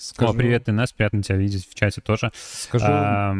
[0.00, 0.30] Скажу...
[0.30, 2.30] О, привет, Инесс, приятно тебя видеть в чате тоже.
[2.36, 3.34] Скажу, а,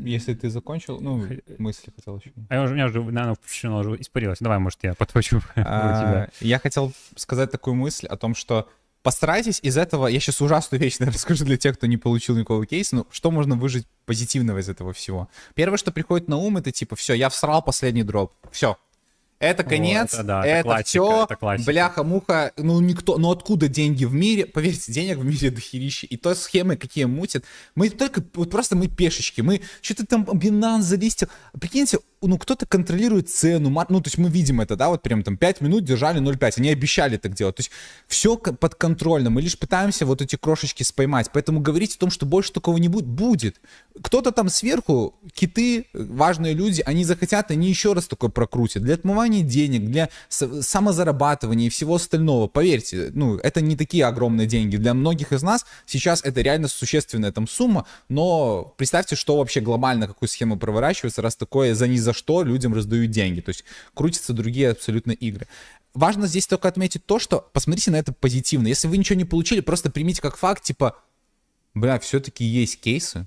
[0.00, 1.24] если ты закончил, ну,
[1.58, 2.32] мысли хотел еще.
[2.48, 4.38] А я уже, у меня уже, наверное, впечатлено уже испарилось.
[4.40, 8.68] Давай, может, я подхвачу а, Я хотел сказать такую мысль о том, что
[9.02, 12.66] постарайтесь из этого, я сейчас ужасную вещь, наверное, расскажу для тех, кто не получил никакого
[12.66, 15.28] кейса, но что можно выжить позитивного из этого всего?
[15.54, 18.76] Первое, что приходит на ум, это типа, все, я всрал последний дроп, все,
[19.42, 23.68] это конец, О, это, да, это, это классика, все, это бляха-муха, ну никто, ну откуда
[23.68, 28.22] деньги в мире, поверьте, денег в мире дохерища, и то схемы какие мутят, мы только,
[28.34, 31.28] вот просто мы пешечки, мы что-то там Binance залистил,
[31.60, 35.36] прикиньте, ну, кто-то контролирует цену, ну, то есть мы видим это, да, вот прям там
[35.36, 37.72] 5 минут держали 0,5, они обещали так делать, то есть
[38.06, 42.52] все подконтрольно, мы лишь пытаемся вот эти крошечки споймать, поэтому говорить о том, что больше
[42.52, 43.60] такого не будет, будет.
[44.00, 49.31] Кто-то там сверху, киты, важные люди, они захотят, они еще раз такое прокрутят, для отмывания
[49.40, 55.32] денег, для самозарабатывания и всего остального, поверьте, ну, это не такие огромные деньги, для многих
[55.32, 60.58] из нас сейчас это реально существенная там сумма, но представьте, что вообще глобально, какую схему
[60.58, 63.40] проворачивается, раз такое за низа за что людям раздают деньги.
[63.40, 63.64] То есть
[63.94, 65.46] крутятся другие абсолютно игры.
[65.94, 68.66] Важно здесь только отметить то, что посмотрите на это позитивно.
[68.66, 70.96] Если вы ничего не получили, просто примите как факт, типа,
[71.74, 73.26] бля, все-таки есть кейсы,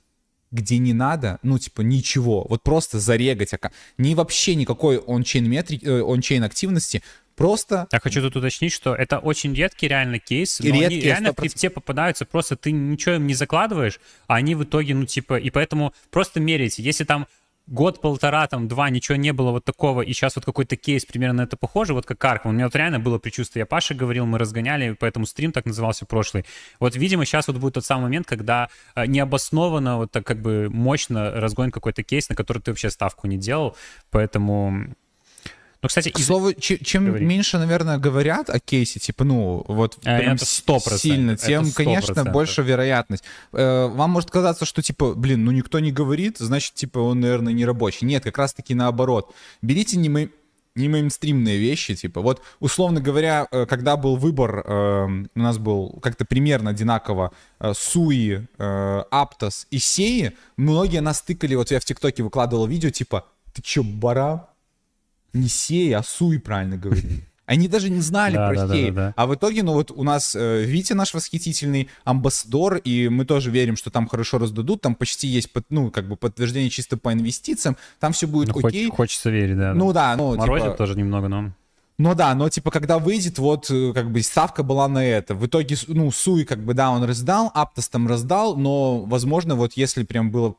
[0.56, 3.51] где не надо, ну, типа, ничего, вот просто зарегать,
[3.97, 7.03] не вообще никакой ончейн метрики, ончейн активности,
[7.36, 7.88] просто...
[7.91, 11.32] Я хочу тут уточнить, что это очень редкий реально кейс, но редкий, они реально 100%.
[11.32, 15.38] в крипте попадаются, просто ты ничего им не закладываешь, а они в итоге, ну, типа,
[15.38, 17.28] и поэтому просто меряйте, если там
[17.68, 21.41] год-полтора, там, два, ничего не было вот такого, и сейчас вот какой-то кейс примерно на
[21.41, 22.45] это похоже, вот как Арк.
[22.45, 26.05] У меня вот реально было предчувствие, я Паша говорил, мы разгоняли, поэтому стрим так назывался
[26.05, 26.45] прошлый.
[26.80, 30.70] Вот, видимо, сейчас вот будет тот самый момент, когда э, необоснованно вот так как бы
[30.70, 33.76] мощно разгонит какой-то кейс, на который ты вообще ставку не делал,
[34.11, 34.95] поэтому
[35.86, 37.26] ну, кстати, к слову, чем Говори.
[37.26, 41.74] меньше, наверное, говорят о кейсе, типа, ну, вот а, прям 100%, сильно, тем, 100%.
[41.76, 43.24] конечно, больше вероятность.
[43.54, 47.54] Э, вам может казаться, что, типа, блин, ну никто не говорит, значит, типа, он, наверное,
[47.54, 48.08] не рабочий.
[48.08, 49.36] Нет, как раз-таки наоборот.
[49.62, 50.32] Берите не мы
[50.74, 56.00] не мейнстримные вещи, типа, вот, условно говоря, э, когда был выбор, э, у нас был
[56.02, 61.86] как-то примерно одинаково э, Суи, э, Аптос и Сеи, многие нас тыкали, вот я в
[61.86, 64.50] ТикТоке выкладывал видео, типа, ты чё, бара?
[65.36, 67.24] Не сей, а суй, правильно говорить.
[67.46, 68.90] Они даже не знали да, про да, сей.
[68.90, 69.14] Да, да, да.
[69.16, 73.52] А в итоге, ну вот у нас э, Витя наш восхитительный амбассадор, и мы тоже
[73.52, 77.78] верим, что там хорошо раздадут, там почти есть, ну, как бы подтверждение чисто по инвестициям,
[78.00, 78.90] там все будет ну, окей.
[78.90, 79.76] Хочется верить, да.
[79.76, 80.78] Ну да, ну Морозит типа...
[80.78, 81.54] тоже немного, но...
[81.98, 85.34] Ну да, но типа когда выйдет, вот э, как бы ставка была на это.
[85.34, 89.74] В итоге, ну, Суи как бы, да, он раздал, Аптос там раздал, но, возможно, вот
[89.74, 90.56] если прям было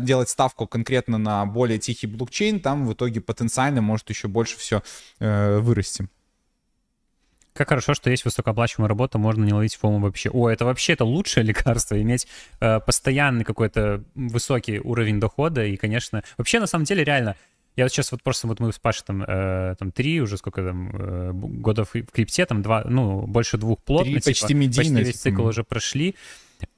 [0.00, 4.82] делать ставку конкретно на более тихий блокчейн, там в итоге потенциально может еще больше все
[5.20, 6.08] э, вырасти.
[7.52, 10.30] Как хорошо, что есть высокооплачиваемая работа, можно не ловить фому вообще.
[10.30, 12.26] О, это вообще это лучшее лекарство, иметь
[12.60, 15.64] э, постоянный какой-то высокий уровень дохода.
[15.64, 17.36] И, конечно, вообще на самом деле реально
[17.80, 20.62] я вот сейчас вот просто вот мы с Пашей там, э, там три уже сколько
[20.62, 24.04] там э, годов в крипте, там два, ну, больше двух плотно.
[24.04, 24.98] Три типа, почти медийно.
[24.98, 26.14] Почти весь цикл уже прошли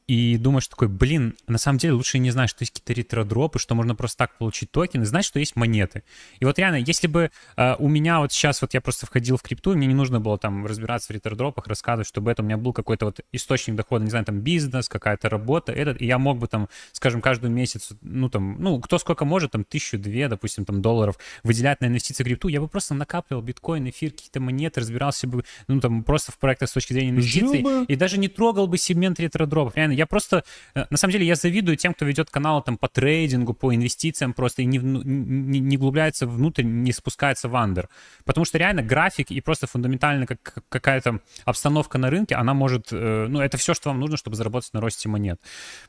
[0.07, 3.75] и думаешь такой, блин, на самом деле лучше не знать, что есть какие-то ретродропы, что
[3.75, 6.03] можно просто так получить токены, знать, что есть монеты.
[6.41, 9.43] И вот реально, если бы э, у меня вот сейчас вот я просто входил в
[9.43, 12.73] крипту, мне не нужно было там разбираться в ретродропах, рассказывать, чтобы это у меня был
[12.73, 16.49] какой-то вот источник дохода, не знаю, там бизнес, какая-то работа, этот, и я мог бы
[16.49, 20.83] там, скажем, каждый месяц, ну там, ну кто сколько может, там тысячу, две, допустим, там
[20.83, 25.27] долларов выделять на инвестиции в крипту, я бы просто накапливал биткоин, эфир, какие-то монеты, разбирался
[25.27, 28.79] бы, ну там просто в проектах с точки зрения инвестиций, и даже не трогал бы
[28.79, 29.77] сегмент ретродропов.
[29.77, 32.89] Реально, я просто, э, на самом деле, я завидую тем, кто ведет каналы там по
[32.89, 37.89] трейдингу, по инвестициям просто и не, не, не углубляется внутрь, не спускается в андер.
[38.25, 43.27] Потому что реально график и просто фундаментально как, какая-то обстановка на рынке, она может, э,
[43.29, 45.41] ну, это все, что вам нужно, чтобы заработать на росте монет.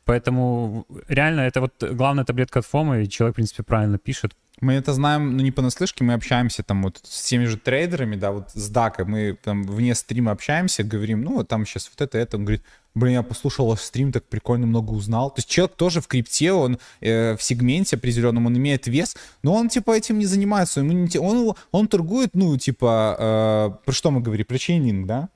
[0.06, 4.34] Поэтому реально это вот главная таблетка от ФОМа, и человек, в принципе, правильно пишет.
[4.62, 8.32] Мы это знаем, ну, не понаслышке, мы общаемся там вот с теми же трейдерами, да,
[8.32, 12.18] вот с Дака, мы там вне стрима общаемся, говорим, ну, вот там сейчас вот это,
[12.18, 12.64] это, он говорит,
[12.96, 15.32] блин, я послушал ваш стрим, так прикольно много узнал.
[15.32, 19.54] То есть человек тоже в крипте, он э, в сегменте определенном, он имеет вес, но
[19.54, 24.12] он, типа, этим не занимается, ему не, он, он торгует, ну, типа, э, про что
[24.12, 25.30] мы говорим, про чейнинг, да?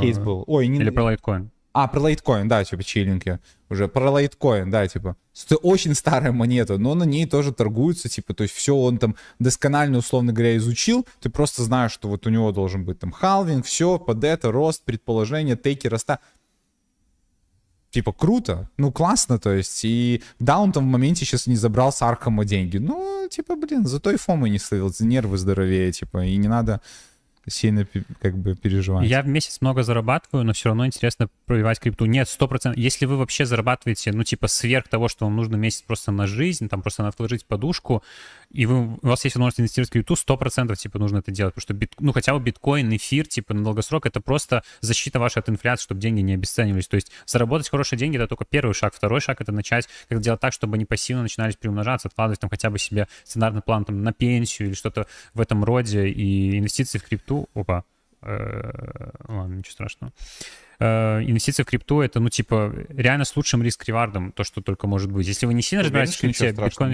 [0.00, 0.44] Кейс был.
[0.46, 0.78] Ой, не...
[0.78, 1.50] Или про лайткоин.
[1.74, 3.38] А, про лайткоин, да, типа чилинги
[3.70, 3.88] уже.
[3.88, 5.16] Про лайткоин, да, типа.
[5.46, 9.16] Это очень старая монета, но на ней тоже торгуются, типа, то есть все он там
[9.38, 11.06] досконально, условно говоря, изучил.
[11.20, 14.84] Ты просто знаешь, что вот у него должен быть там халвинг, все, под это, рост,
[14.84, 16.18] предположение, тейки, роста.
[17.90, 19.84] Типа, круто, ну, классно, то есть.
[19.84, 22.78] И да, он там в моменте сейчас не забрал с Arkham'а деньги.
[22.78, 26.80] Ну, типа, блин, зато и FOMO не словил, нервы здоровее, типа, и не надо
[27.48, 27.86] сильно
[28.20, 29.08] как бы переживать.
[29.08, 32.06] Я в месяц много зарабатываю, но все равно интересно пробивать крипту.
[32.06, 32.78] Нет, сто процентов.
[32.80, 36.68] Если вы вообще зарабатываете, ну, типа, сверх того, что вам нужно месяц просто на жизнь,
[36.68, 38.02] там просто надо вложить подушку,
[38.52, 41.54] и вы, у вас есть возможность инвестировать в крипту, сто процентов, типа, нужно это делать,
[41.54, 45.40] потому что, бит, ну, хотя бы биткоин, эфир, типа, на долгосрок, это просто защита ваша
[45.40, 46.86] от инфляции, чтобы деньги не обесценивались.
[46.86, 48.94] То есть заработать хорошие деньги— это только первый шаг.
[48.94, 52.68] Второй шаг— это начать как делать так, чтобы они пассивно начинались приумножаться, откладывать там хотя
[52.68, 57.04] бы себе сценарный план там на пенсию или что-то в этом роде, и инвестиции в
[57.04, 57.84] крипту, опа,
[58.22, 60.12] э, ладно, ничего страшного.
[60.84, 65.12] Э, инвестиции в крипту это, ну, типа, реально с лучшим риск-ревардом, то, что только может
[65.12, 65.28] быть.
[65.28, 66.90] Если вы не сильно разбираетесь в крипте, биткоин...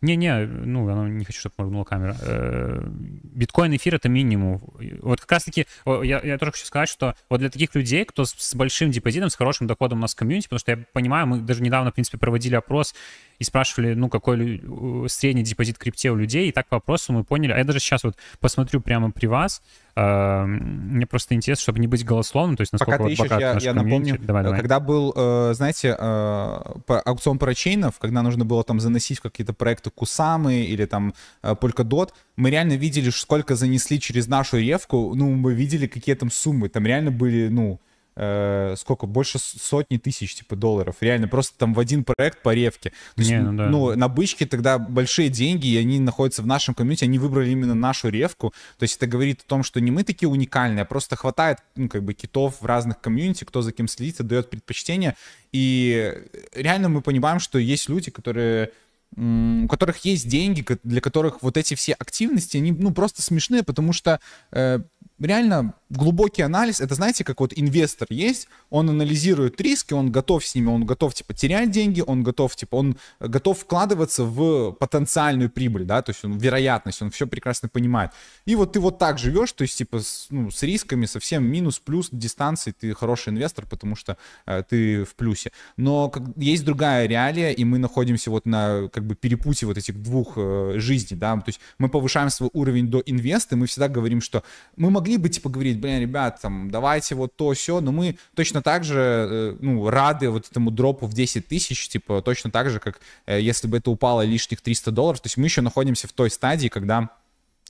[0.00, 2.16] Не-не, ну, она не хочу, чтобы моргнула камера.
[2.20, 4.60] Э, биткоин, эфир— это минимум.
[5.00, 8.34] Вот как раз-таки, я, я тоже хочу сказать, что вот для таких людей, кто с,
[8.36, 11.38] с большим депозитом, с хорошим доходом у нас в комьюнити, потому что я понимаю, мы
[11.38, 12.96] даже недавно, в принципе, проводили опрос,
[13.38, 14.62] и спрашивали, ну, какой
[15.08, 17.80] средний депозит в крипте у людей, и так по опросу мы поняли, а я даже
[17.80, 19.62] сейчас вот посмотрю прямо при вас,
[19.96, 23.58] э, мне просто интересно, чтобы не быть голословным, то есть насколько Пока ты ищешь, я,
[23.58, 24.58] я напомню, давай, давай.
[24.58, 26.60] когда был, э, знаете, э,
[27.04, 32.10] аукцион парачейнов, когда нужно было там заносить в какие-то проекты Кусамы или там э, Polkadot,
[32.36, 36.86] мы реально видели, сколько занесли через нашу ревку, ну, мы видели какие там суммы, там
[36.86, 37.80] реально были, ну,
[38.16, 40.96] э, сколько, больше сотни тысяч, типа, долларов.
[41.00, 42.90] Реально, просто там в один проект по ревке.
[42.90, 43.68] То есть, Не, ну, да.
[43.68, 47.74] ну, на бычке тогда большие деньги, и они находятся в нашем комьюнити, они выбрали именно
[47.74, 48.52] нашу ревку.
[48.78, 51.88] То есть это говорит о том, что не мы такие уникальные, а просто хватает, ну,
[51.88, 55.16] как бы, китов в разных комьюнити, кто за кем следит, дает предпочтение.
[55.52, 56.14] И
[56.54, 58.70] реально мы понимаем, что есть люди, которые
[59.16, 63.92] у которых есть деньги, для которых вот эти все активности, они, ну, просто смешные, потому
[63.92, 64.18] что
[64.50, 64.80] э,
[65.20, 70.54] реально глубокий анализ, это знаете, как вот инвестор есть, он анализирует риски, он готов с
[70.54, 75.84] ними, он готов, типа, терять деньги, он готов, типа, он готов вкладываться в потенциальную прибыль,
[75.84, 78.10] да, то есть он, вероятность, он все прекрасно понимает.
[78.46, 81.78] И вот ты вот так живешь, то есть, типа, с, ну, с рисками совсем минус,
[81.78, 84.16] плюс дистанции, ты хороший инвестор, потому что
[84.46, 85.52] э, ты в плюсе.
[85.76, 90.02] Но как, есть другая реалия, и мы находимся вот на, как бы, перепутье вот этих
[90.02, 93.88] двух э, жизней, да, то есть мы повышаем свой уровень до инвеста, и мы всегда
[93.88, 94.42] говорим, что
[94.76, 98.62] мы могли бы, типа, говорить, блин, ребят, там, давайте вот то, все, но мы точно
[98.62, 102.80] так же, э, ну, рады вот этому дропу в 10 тысяч, типа, точно так же,
[102.80, 106.12] как э, если бы это упало лишних 300 долларов, то есть мы еще находимся в
[106.12, 107.10] той стадии, когда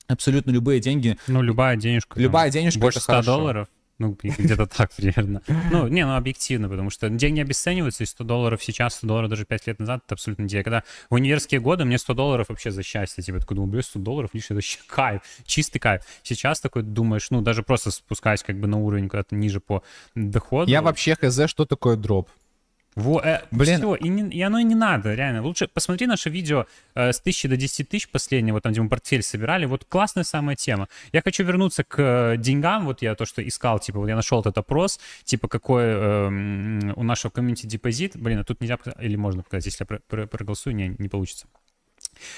[0.06, 1.18] абсолютно любые деньги...
[1.26, 2.20] Ну, любая денежка.
[2.20, 3.36] Любая денежка Больше 100 хорошо.
[3.36, 3.68] долларов.
[4.04, 5.42] Ну, где-то так примерно.
[5.70, 9.44] Ну, не, ну, объективно, потому что деньги обесцениваются, и 100 долларов сейчас, 100 долларов даже
[9.44, 10.64] 5 лет назад, это абсолютно деньги.
[10.64, 14.00] Когда в универские годы мне 100 долларов вообще за счастье, типа, такой думаю, блин, 100
[14.00, 16.02] долларов это вообще кайф, чистый кайф.
[16.22, 19.82] Сейчас такой думаешь, ну, даже просто спускаясь как бы на уровень когда-то ниже по
[20.14, 20.70] доходу.
[20.70, 22.28] Я вообще хз, что такое дроп.
[22.94, 23.78] Во, э, Блин.
[23.78, 25.42] Все, и, не, и оно и не надо, реально.
[25.42, 29.22] Лучше посмотри наше видео э, с 1000 до 10 тысяч последнего, там, где мы портфель
[29.22, 29.66] собирали.
[29.66, 30.88] Вот классная самая тема.
[31.12, 32.84] Я хочу вернуться к э, деньгам.
[32.84, 37.02] Вот я то, что искал, типа, вот я нашел этот опрос, типа, какой э, у
[37.02, 38.16] нашего комьюнити депозит.
[38.16, 41.48] Блин, а тут нельзя, или можно показать, если я про, про, проголосую, не, не получится.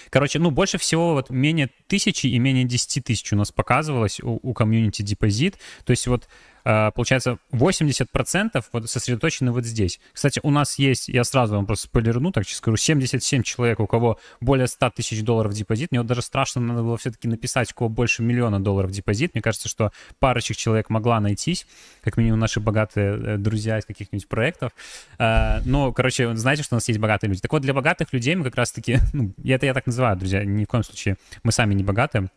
[0.08, 4.38] Короче, ну, больше всего вот менее тысячи и менее 10 тысяч у нас показывалось у,
[4.42, 5.58] у комьюнити депозит.
[5.84, 6.28] То есть вот
[6.66, 10.00] получается, 80% вот сосредоточены вот здесь.
[10.12, 13.86] Кстати, у нас есть, я сразу вам просто спойлерну, так сейчас скажу, 77 человек, у
[13.86, 15.92] кого более 100 тысяч долларов депозит.
[15.92, 19.34] Мне вот даже страшно надо было все-таки написать, у кого больше миллиона долларов депозит.
[19.34, 21.66] Мне кажется, что парочек человек могла найтись,
[22.02, 24.72] как минимум наши богатые э, друзья из каких-нибудь проектов.
[25.18, 27.40] Э, но, короче, знаете, что у нас есть богатые люди.
[27.40, 30.64] Так вот, для богатых людей мы как раз-таки, ну, это я так называю, друзья, ни
[30.64, 32.28] в коем случае мы сами не богатые,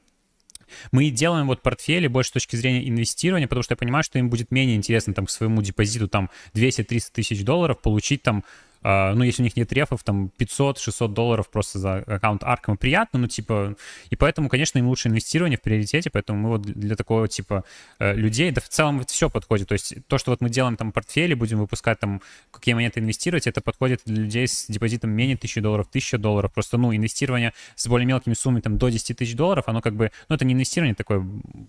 [0.91, 4.29] мы делаем вот портфели больше с точки зрения инвестирования, потому что я понимаю, что им
[4.29, 8.43] будет менее интересно там к своему депозиту там 200-300 тысяч долларов получить там
[8.81, 13.19] Uh, ну, если у них нет рефов, там 500-600 долларов просто за аккаунт Arkham приятно,
[13.19, 13.75] ну, типа,
[14.09, 17.65] и поэтому, конечно, им лучше инвестирование в приоритете, поэтому мы вот для такого, типа,
[17.99, 20.77] э, людей, да в целом это все подходит, то есть то, что вот мы делаем
[20.77, 22.21] там портфели, будем выпускать там,
[22.51, 26.77] какие монеты инвестировать, это подходит для людей с депозитом менее 1000 долларов, 1000 долларов, просто,
[26.77, 30.35] ну, инвестирование с более мелкими суммами, там, до 10 тысяч долларов, оно как бы, ну,
[30.35, 31.25] это не инвестирование такое,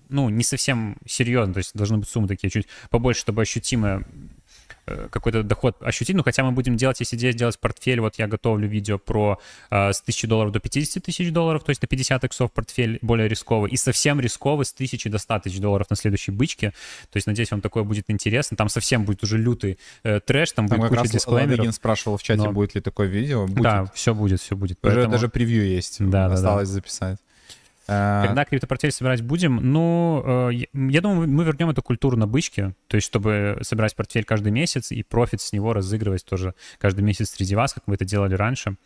[0.08, 4.04] ну, не совсем серьезно, то есть должны быть суммы такие чуть побольше, чтобы ощутимо
[5.11, 8.68] какой-то доход ощутить, ну, хотя мы будем делать, если здесь делать портфель, вот я готовлю
[8.68, 9.39] видео про
[9.71, 13.29] э, с 1000 долларов до 50 тысяч долларов, то есть на 50 иксов портфель более
[13.29, 16.71] рисковый, и совсем рисковый с 1000 до 100 тысяч долларов на следующей бычке,
[17.11, 20.68] то есть, надеюсь, вам такое будет интересно, там совсем будет уже лютый э, трэш, там,
[20.68, 21.51] там будет куча дисклеймеров.
[21.59, 22.53] Ладыгин спрашивал в чате, но...
[22.53, 23.47] будет ли такое видео.
[23.47, 23.62] Будет.
[23.62, 24.79] Да, все будет, все будет.
[24.83, 25.12] Уже поэтому...
[25.12, 26.81] даже превью есть, да, осталось да, да.
[26.81, 27.18] записать.
[27.93, 29.57] А, Когда криптопортфель собирать будем?
[29.57, 34.24] Ну, э, я думаю, мы вернем эту культуру на бычке, то есть чтобы собирать портфель
[34.24, 38.05] каждый месяц и профит с него разыгрывать тоже каждый месяц среди вас, как мы это
[38.05, 38.76] делали раньше.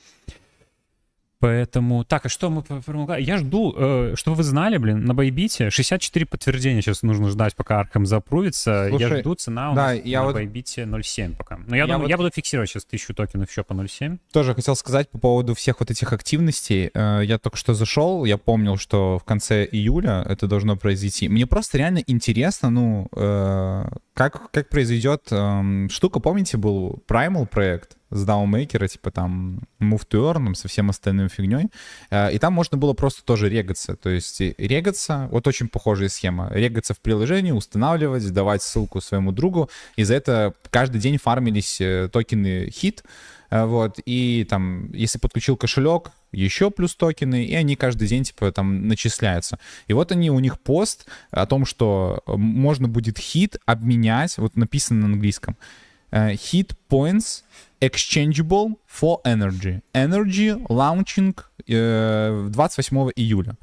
[1.44, 3.22] Поэтому, так, а что мы примолкли?
[3.22, 7.80] Я жду, э, чтобы вы знали, блин, на Bybit'е 64 подтверждения сейчас нужно ждать, пока
[7.80, 8.86] Arkham за approve'ится.
[8.88, 10.36] Слушай, я жду, цена у да, нас я на вот...
[10.36, 11.58] Bybit'е 0.7 пока.
[11.66, 12.08] Но я, я, думаю, вот...
[12.08, 14.20] я буду фиксировать сейчас 1000 токенов еще по 0.7.
[14.32, 16.90] Тоже хотел сказать по поводу всех вот этих активностей.
[16.94, 21.28] Э, я только что зашел, я помнил, что в конце июля это должно произойти.
[21.28, 23.84] Мне просто реально интересно, ну, э,
[24.14, 27.98] как, как произойдет эм, штука, помните, был Primal проект?
[28.14, 31.66] С DAO Maker'а, типа там Move to Earn, со всем остальным фигней.
[32.10, 33.96] Э, и там можно было просто тоже регаться.
[33.96, 36.50] То есть регаться, вот очень похожая схема.
[36.52, 39.68] Регаться в приложении, устанавливать, давать ссылку своему другу.
[39.96, 43.02] И за это каждый день фармились э, токены хит.
[43.50, 48.52] Э, вот, и там, если подключил кошелек, еще плюс токены, и они каждый день, типа,
[48.52, 49.58] там начисляются.
[49.86, 55.06] И вот они, у них пост о том, что можно будет хит обменять, вот написано
[55.06, 55.56] на английском,
[56.10, 57.42] hit points
[57.84, 59.82] Exchangeable for Energy.
[59.92, 61.36] Energy launching
[61.68, 63.56] э, 28 июля.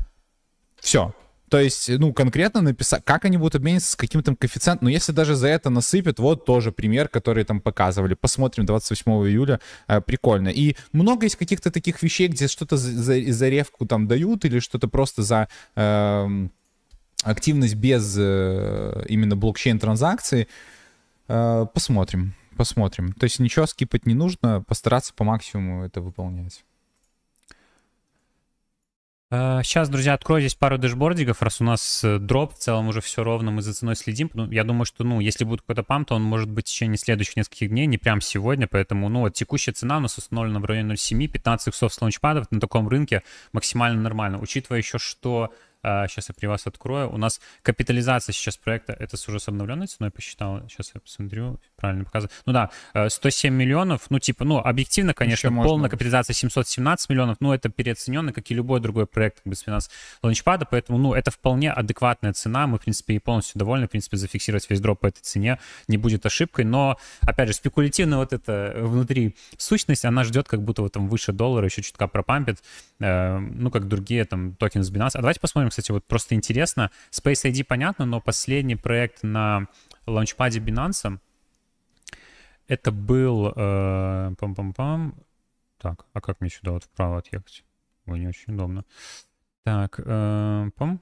[0.80, 1.14] Все.
[1.50, 4.86] То есть, ну, конкретно написать, как они будут обмениваться с каким-то коэффициентом.
[4.86, 8.14] Но если даже за это насыпят, вот тоже пример, который там показывали.
[8.14, 9.60] Посмотрим 28 июля.
[9.88, 10.50] Э, прикольно.
[10.50, 14.60] И много есть каких-то таких вещей, где что-то за, за, за ревку там дают или
[14.60, 15.48] что-то просто за...
[15.76, 16.28] Э,
[17.24, 20.48] активность без э, именно блокчейн-транзакций.
[21.28, 23.14] Э, посмотрим посмотрим.
[23.14, 26.64] То есть ничего скипать не нужно, постараться по максимуму это выполнять.
[29.32, 33.00] Сейчас, э, друзья, открою здесь пару дэшбордиков, раз у нас э, дроп, в целом уже
[33.00, 34.30] все ровно, мы за ценой следим.
[34.34, 36.98] Ну, я думаю, что, ну, если будет какой-то памп, то он может быть в течение
[36.98, 40.66] следующих нескольких дней, не прям сегодня, поэтому, ну, вот текущая цена у нас установлена в
[40.66, 43.24] районе 0,7, 15 иксов с лаунчпадов на таком рынке
[43.54, 45.54] максимально нормально, учитывая еще, что
[45.84, 47.12] Сейчас а, я при вас открою.
[47.12, 50.62] У нас капитализация сейчас проекта, это уже с обновленной ценой посчитал.
[50.70, 52.32] Сейчас я посмотрю, правильно показываю.
[52.46, 52.70] Ну да,
[53.10, 57.70] 107 э, миллионов, ну типа, ну объективно, конечно, Еще полная капитализация 717 миллионов, но это
[57.70, 59.90] переоцененно, как и любой другой проект без финанс
[60.22, 62.68] ланчпада, поэтому, ну, это вполне адекватная цена.
[62.68, 63.88] Мы, в принципе, и полностью довольны.
[63.88, 66.66] В принципе, зафиксировать весь дроп по этой цене не будет ошибкой.
[66.66, 71.32] Но, опять же, спекулятивно вот это внутри сущность, она ждет, как будто вот там выше
[71.32, 72.60] доллара еще чутка пропампит,
[73.00, 75.12] э, ну, как другие там токены с Binance.
[75.16, 76.92] А давайте посмотрим, кстати, вот просто интересно.
[77.12, 79.68] Space ID понятно, но последний проект на
[80.06, 81.20] лаунчпаде Binance
[82.68, 83.52] это был...
[83.56, 85.16] Э, пам-пам-пам.
[85.78, 87.66] Так, а как мне сюда вот вправо отъехать?
[88.06, 88.86] Ой, не очень удобно.
[89.64, 91.02] Так, э, пам.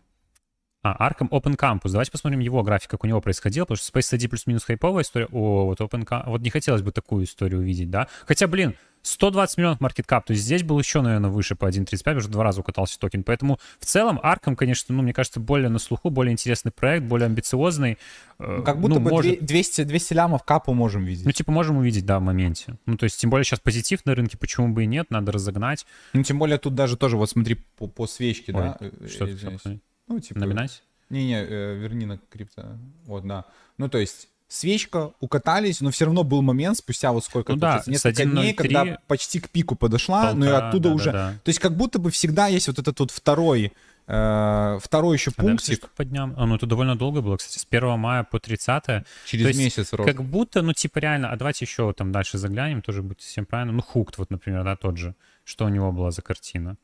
[0.81, 1.91] А, Arkham Open Campus.
[1.91, 5.27] Давайте посмотрим его график, как у него происходило, потому что Space ID плюс-минус хайповая история.
[5.31, 6.29] О, вот Open Campus.
[6.29, 8.07] Вот не хотелось бы такую историю увидеть, да?
[8.25, 12.17] Хотя, блин, 120 миллионов маркет кап, то есть здесь был еще, наверное, выше по 1.35,
[12.17, 13.23] уже два раза укатался токен.
[13.23, 17.25] Поэтому в целом Арком, конечно, ну, мне кажется, более на слуху, более интересный проект, более
[17.25, 17.97] амбициозный.
[18.39, 19.43] Э, ну, как будто ну, бы может...
[19.43, 21.25] 200, 200 лямов капу можем видеть.
[21.25, 22.77] Ну, типа, можем увидеть, да, в моменте.
[22.85, 25.85] Ну, то есть, тем более сейчас позитив на рынке, почему бы и нет, надо разогнать.
[26.13, 28.77] Ну, тем более тут даже тоже, вот смотри, по, по свечке, Ой, да?
[29.07, 30.39] Что ты, Ну, типа...
[30.39, 30.81] На Binance?
[31.09, 32.77] Не-не, э, верни на крипто.
[33.05, 33.45] Вот, да.
[33.77, 37.83] Ну, то есть свечка, укатались, но все равно был момент спустя вот сколько, ну, да,
[37.85, 41.11] несколько дней, когда почти к пику подошла, но ну и оттуда да, уже...
[41.11, 41.39] Да, да.
[41.43, 43.71] То есть как будто бы всегда есть вот этот вот второй,
[44.07, 45.89] э, второй еще а пунктик.
[45.91, 46.33] по дням?
[46.35, 49.77] А, ну это довольно долго было, кстати, с 1 мая по 30 Через То месяц
[49.77, 53.45] есть, Как будто, ну типа реально, а давайте еще там дальше заглянем, тоже будет всем
[53.45, 53.71] правильно.
[53.71, 55.15] Ну Хукт вот, например, да, тот же.
[55.43, 56.77] Что у него была за картина?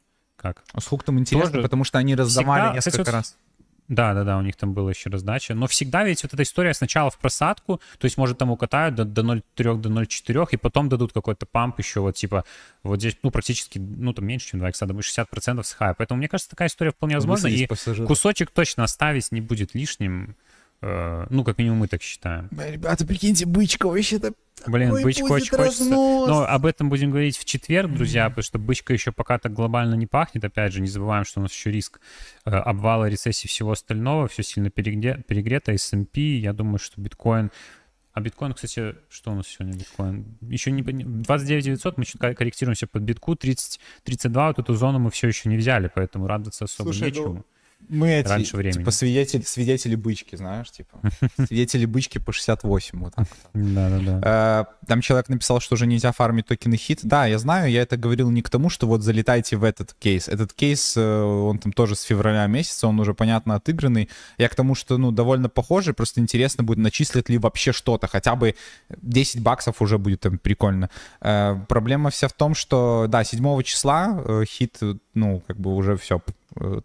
[0.45, 0.63] Как?
[0.73, 1.63] А с Хуктом интересно, тоже...
[1.63, 3.35] потому что они раздавали всегда, несколько кстати, раз.
[3.87, 5.55] Да, да, да, у них там была еще раздача.
[5.55, 9.05] Но всегда ведь вот эта история сначала в просадку, то есть, может, там укатают до,
[9.05, 12.45] до 0,3, до 0,4, и потом дадут какой-то памп еще, вот типа,
[12.83, 15.95] вот здесь, ну, практически, ну, там меньше, чем 2 икса, думаю, 60% с хая.
[15.95, 18.07] Поэтому, мне кажется, такая история вполне возможна, и пассажиров.
[18.07, 20.35] кусочек точно оставить не будет лишним.
[20.81, 22.49] Э, ну, как минимум, мы так считаем.
[22.51, 24.33] Ребята, прикиньте, бычка вообще-то
[24.67, 25.67] Блин, Ой, бычку очень разнос.
[25.67, 25.89] хочется.
[25.89, 29.95] Но об этом будем говорить в четверг, друзья, потому что бычка еще пока так глобально
[29.95, 30.43] не пахнет.
[30.43, 31.99] Опять же, не забываем, что у нас еще риск
[32.45, 34.27] э, обвала, рецессии всего остального.
[34.27, 35.23] Все сильно перегре...
[35.27, 35.71] перегрето.
[35.73, 37.51] S&P, я думаю, что биткоин...
[38.13, 40.37] А биткоин, кстати, что у нас сегодня биткоин?
[40.41, 45.11] Еще не 29 900, мы чуть корректируемся под битку, 30, 32, вот эту зону мы
[45.11, 47.33] все еще не взяли, поэтому радоваться особо Слушай, нечему.
[47.33, 47.45] Ну
[47.89, 48.79] мы эти, раньше времени.
[48.79, 50.99] Типа свидетели, свидетели бычки, знаешь, типа.
[51.47, 53.27] Свидетели бычки по 68, вот так.
[53.53, 54.65] Да-да-да.
[54.71, 56.99] Э, там человек написал, что уже нельзя фармить токены хит.
[57.03, 60.27] Да, я знаю, я это говорил не к тому, что вот залетайте в этот кейс.
[60.27, 64.09] Этот кейс, э, он там тоже с февраля месяца, он уже, понятно, отыгранный.
[64.37, 68.07] Я к тому, что, ну, довольно похоже, просто интересно будет, начислят ли вообще что-то.
[68.07, 68.55] Хотя бы
[68.89, 70.89] 10 баксов уже будет там прикольно.
[71.21, 74.79] Э, проблема вся в том, что, да, 7 числа хит,
[75.13, 76.21] ну, как бы уже все,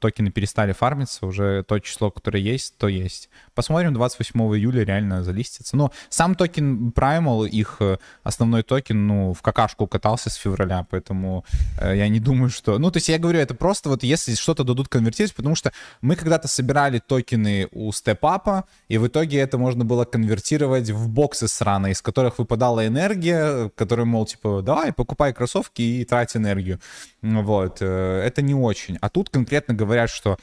[0.00, 3.28] токены перестали фармиться, уже то число, которое есть, то есть.
[3.54, 5.76] Посмотрим, 28 июля реально залистится.
[5.76, 11.44] Но сам токен Primal, их э, основной токен, ну, в какашку катался с февраля, поэтому
[11.80, 12.78] э, я не думаю, что...
[12.78, 16.16] Ну, то есть я говорю, это просто вот если что-то дадут конвертировать, потому что мы
[16.16, 21.92] когда-то собирали токены у STEPN'а, и в итоге это можно было конвертировать в боксы сраные,
[21.92, 26.80] из которых выпадала энергия, которые, мол, типа, давай, покупай кроссовки и трать энергию.
[27.22, 27.78] Вот.
[27.80, 28.98] Э, это не очень.
[29.00, 30.38] А тут конкретно говорят, что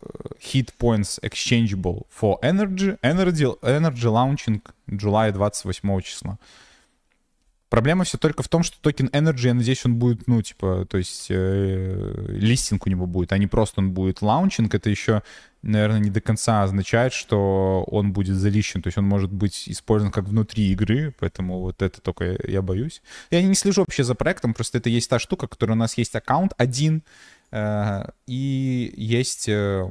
[0.00, 0.06] э,
[0.40, 6.38] hit points exchangeable for energy, energy, energy launching July 28 числа.
[7.70, 10.98] Проблема все только в том, что токен Energy, я надеюсь, он будет, ну, типа, то
[10.98, 14.74] есть э, листинг у него будет, а не просто он будет launching.
[14.74, 15.22] Это еще,
[15.62, 18.82] наверное, не до конца означает, что он будет залищен.
[18.82, 23.02] То есть он может быть использован как внутри игры, поэтому вот это только я боюсь.
[23.30, 26.16] Я не слежу вообще за проектом, просто это есть та штука, которая у нас есть
[26.16, 27.04] аккаунт один,
[27.52, 29.90] и есть э,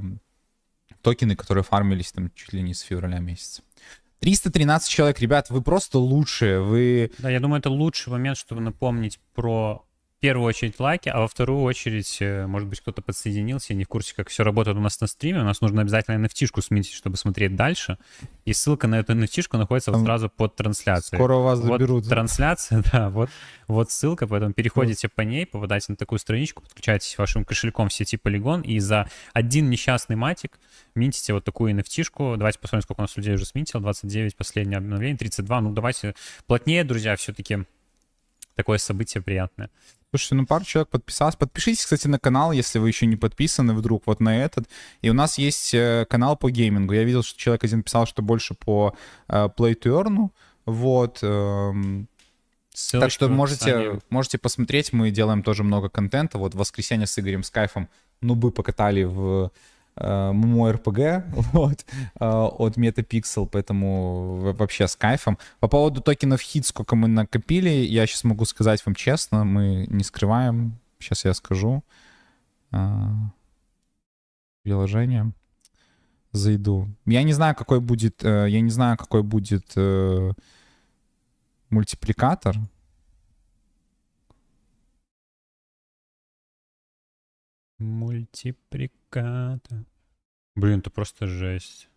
[1.01, 3.63] токены, которые фармились там чуть ли не с февраля месяца.
[4.19, 7.11] 313 человек, ребят, вы просто лучшие, вы...
[7.19, 9.85] Да, я думаю, это лучший момент, чтобы напомнить про
[10.19, 13.87] в первую очередь лайки, а во вторую очередь, э, может быть, кто-то подсоединился, не в
[13.87, 15.39] курсе, как все работает у нас на стриме.
[15.39, 17.97] У нас нужно обязательно nft сменить, чтобы смотреть дальше.
[18.43, 21.17] И ссылка на эту nft находится вот сразу под трансляцией.
[21.17, 22.03] Скоро вас заберут.
[22.03, 23.29] Вот трансляция, да, вот,
[23.69, 25.13] вот ссылка, поэтому переходите вот.
[25.15, 29.69] по ней, попадаете на такую страничку, подключаетесь вашим кошельком в сети Polygon, и за один
[29.69, 30.59] несчастный матик
[30.95, 32.35] минтите вот такую nft -шку.
[32.35, 33.79] Давайте посмотрим, сколько у нас людей уже сминтил.
[33.79, 35.61] 29, последнее обновление, 32.
[35.61, 36.13] Ну, давайте
[36.45, 37.59] плотнее, друзья, все-таки
[38.59, 39.69] такое событие приятное.
[40.09, 41.37] Слушайте, ну пару человек подписалось.
[41.37, 44.67] Подпишитесь, кстати, на канал, если вы еще не подписаны вдруг вот на этот.
[45.01, 46.93] И у нас есть э, канал по геймингу.
[46.93, 48.93] Я видел, что человек один писал, что больше по
[49.29, 50.29] э, Play to Earn.
[50.65, 51.19] Вот.
[51.21, 52.09] Эм,
[52.73, 56.37] Ссылочку так что можете, можете посмотреть, мы делаем тоже много контента.
[56.37, 57.87] Вот в воскресенье с Игорем Скайфом
[58.19, 59.51] нубы покатали в
[59.99, 61.23] э, ММО-РПГ
[61.53, 61.85] вот,
[62.19, 65.37] э, от Metapixel, поэтому вообще с кайфом.
[65.59, 70.03] По поводу токенов HIT, сколько мы накопили, я сейчас могу сказать вам честно, мы не
[70.03, 70.79] скрываем.
[70.99, 71.83] Сейчас я скажу.
[72.71, 72.77] Э,
[74.63, 75.33] приложение.
[76.31, 76.87] Зайду.
[77.05, 80.31] Я не знаю, какой будет, э, я не знаю, какой будет э,
[81.69, 82.55] мультипликатор.
[89.15, 89.85] Мультипликатор.
[90.55, 91.89] Блин, это просто жесть.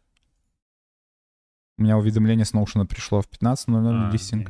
[1.78, 4.48] У меня уведомление с Notion пришло в 15.00 а, листинг.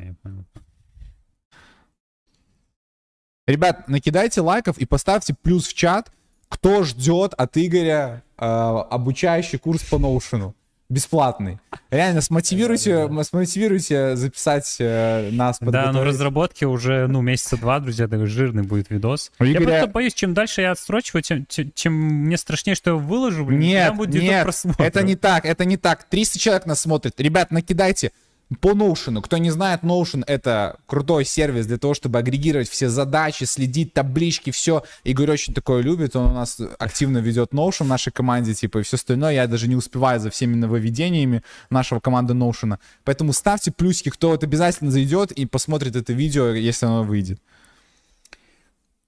[3.47, 6.11] Ребят, накидайте лайков и поставьте плюс в чат,
[6.47, 10.53] кто ждет от Игоря э, обучающий курс по Notion
[10.89, 11.59] бесплатный.
[11.89, 15.57] Реально, смотивируйте, смотивируйте записать э, нас.
[15.59, 19.31] Да, но в разработке уже, ну, месяца два, друзья, такой жирный будет видос.
[19.39, 23.45] У Я просто боюсь, чем дальше я отстрочиваю, тем, чем мне страшнее, что я выложу,
[23.45, 26.03] блин, нет, будет нет, это не так, это не так.
[26.03, 27.19] 300 человек нас смотрит.
[27.19, 28.11] Ребят, накидайте
[28.55, 29.21] по Notion.
[29.21, 34.51] Кто не знает, Notion— это крутой сервис для того, чтобы агрегировать все задачи, следить таблички,
[34.51, 34.83] все.
[35.03, 38.83] Игорь очень такое любит, он у нас активно ведет Notion в нашей команде, типа, и
[38.83, 39.33] все остальное.
[39.33, 42.77] Я даже не успеваю за всеми нововведениями нашего команды Notion.
[43.03, 47.39] Поэтому ставьте плюсики, кто вот обязательно зайдет и посмотрит это видео, если оно выйдет.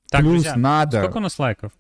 [0.09, 1.01] Так, Плюс друзья, надо.
[1.01, 1.71] Сколько у нас лайков?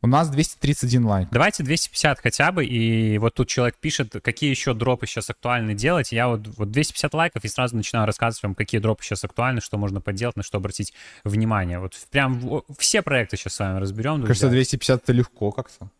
[0.00, 1.28] У нас 231 лайк.
[1.32, 6.12] Давайте 250 хотя бы, и вот тут человек пишет, какие еще дропы сейчас актуальны делать.
[6.12, 9.76] Я вот, вот 250 лайков и сразу начинаю рассказывать вам, какие дропы сейчас актуальны, что
[9.76, 10.94] можно поделать, на что обратить
[11.24, 11.80] внимание.
[11.80, 14.18] Вот прям все проекты сейчас с вами разберем.
[14.18, 14.28] Друзья.
[14.28, 15.90] Кажется, 250 это легко как-то.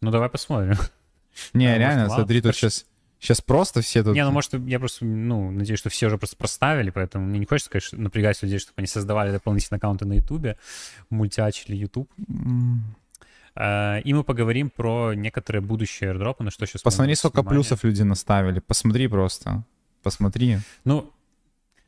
[0.00, 0.76] Ну давай посмотрим.
[1.52, 2.86] Не, реально, смотри, тут сейчас
[3.20, 4.14] Сейчас просто все тут...
[4.14, 7.44] Не, ну может, я просто, ну, надеюсь, что все уже просто проставили, поэтому мне не
[7.44, 10.56] хочется, конечно, напрягать людей, чтобы они создавали дополнительные аккаунты на Ютубе,
[11.10, 12.10] мультячили Ютуб.
[12.18, 14.02] Mm.
[14.04, 16.80] И мы поговорим про некоторые будущие airdropы, на что сейчас...
[16.80, 17.62] Посмотри, сколько внимание.
[17.62, 18.60] плюсов люди наставили.
[18.60, 19.64] Посмотри просто.
[20.02, 20.58] Посмотри.
[20.84, 21.12] Ну,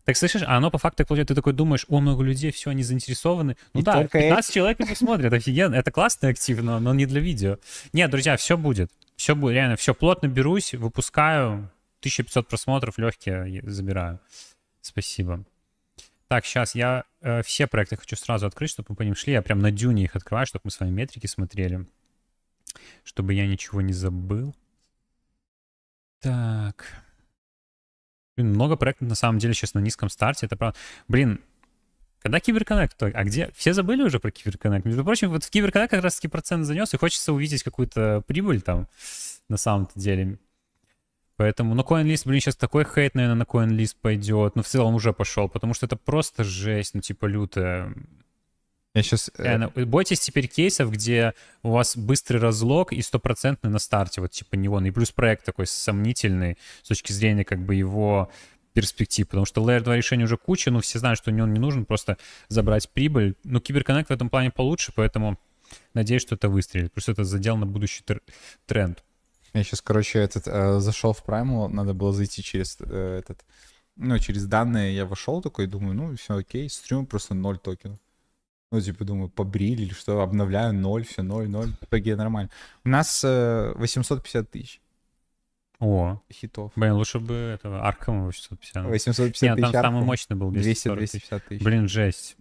[0.05, 2.83] так слышишь, а оно по факту получается, ты такой думаешь, о, много людей, все, они
[2.83, 3.57] заинтересованы.
[3.72, 4.55] Ну и да, 15 эти...
[4.55, 5.76] человек и посмотрят, офигенно.
[5.76, 7.59] Это классный актив, но, но не для видео.
[7.93, 8.91] Нет, друзья, все будет.
[9.23, 11.70] Все будет, реально, все плотно берусь, выпускаю.
[12.01, 14.18] 1500 просмотров легкие забираю.
[14.81, 15.45] Спасибо.
[16.27, 19.35] Так, сейчас я э, все проекты хочу сразу открыть, чтобы мы по ним шли.
[19.35, 21.87] Я прям на дюне их открываю, чтобы мы с вами метрики смотрели.
[23.05, 24.57] Чтобы я ничего не забыл.
[26.18, 27.05] Так.
[28.35, 30.47] Блин, много проектов на самом деле сейчас на низком старте.
[30.47, 30.77] Это правда.
[31.07, 31.41] Блин,
[32.23, 33.03] когда Киберконнект?
[33.03, 33.51] А где?
[33.55, 34.85] Все забыли уже про Киберконнект?
[34.85, 38.61] Между прочим, вот в Киберконнект как раз таки процент занес, и хочется увидеть какую-то прибыль
[38.61, 38.89] там
[39.49, 40.39] на самом-то деле.
[41.37, 44.55] Поэтому, ну, CoinList, блин, сейчас такой хейт, наверное, на CoinList пойдет.
[44.55, 47.95] Ну, в целом уже пошел, потому что это просто жесть, ну, типа, лютая.
[48.95, 49.31] Я сейчас...
[49.39, 49.57] Э...
[49.59, 54.55] Ну, бойтесь теперь кейсов, где у вас быстрый разлог и стопроцентный на старте, вот типа
[54.55, 54.81] него.
[54.81, 58.31] И плюс проект такой сомнительный с точки зрения как бы его
[58.73, 61.85] перспектив, потому что Layer 2 решения уже куча, но все знают, что он не нужен,
[61.85, 62.16] просто
[62.49, 63.37] забрать прибыль.
[63.45, 65.39] Но Киберконнект в этом плане получше, поэтому
[65.95, 66.93] надеюсь, что это выстрелит.
[66.93, 68.23] Просто это задел на будущий тр-
[68.66, 69.03] тренд.
[69.55, 73.45] Я сейчас, короче, этот э, зашел в Primal, надо было зайти через э, этот,
[73.97, 77.99] ну, через данные я вошел такой, думаю, ну, все окей, стрим просто ноль токенов.
[78.70, 82.51] Ну, типа, думаю, побрили или что, обновляю ноль, все, ноль, ноль, в итоге нормально.
[82.85, 84.81] У нас э, 850 тысяч.
[85.83, 86.70] О, хитов.
[86.76, 88.85] Блин, лучше бы этого Аркама 850.
[88.85, 91.62] 850 Нет, там самый мощный был 200 250 тысяч.
[91.64, 92.37] Блин, жесть.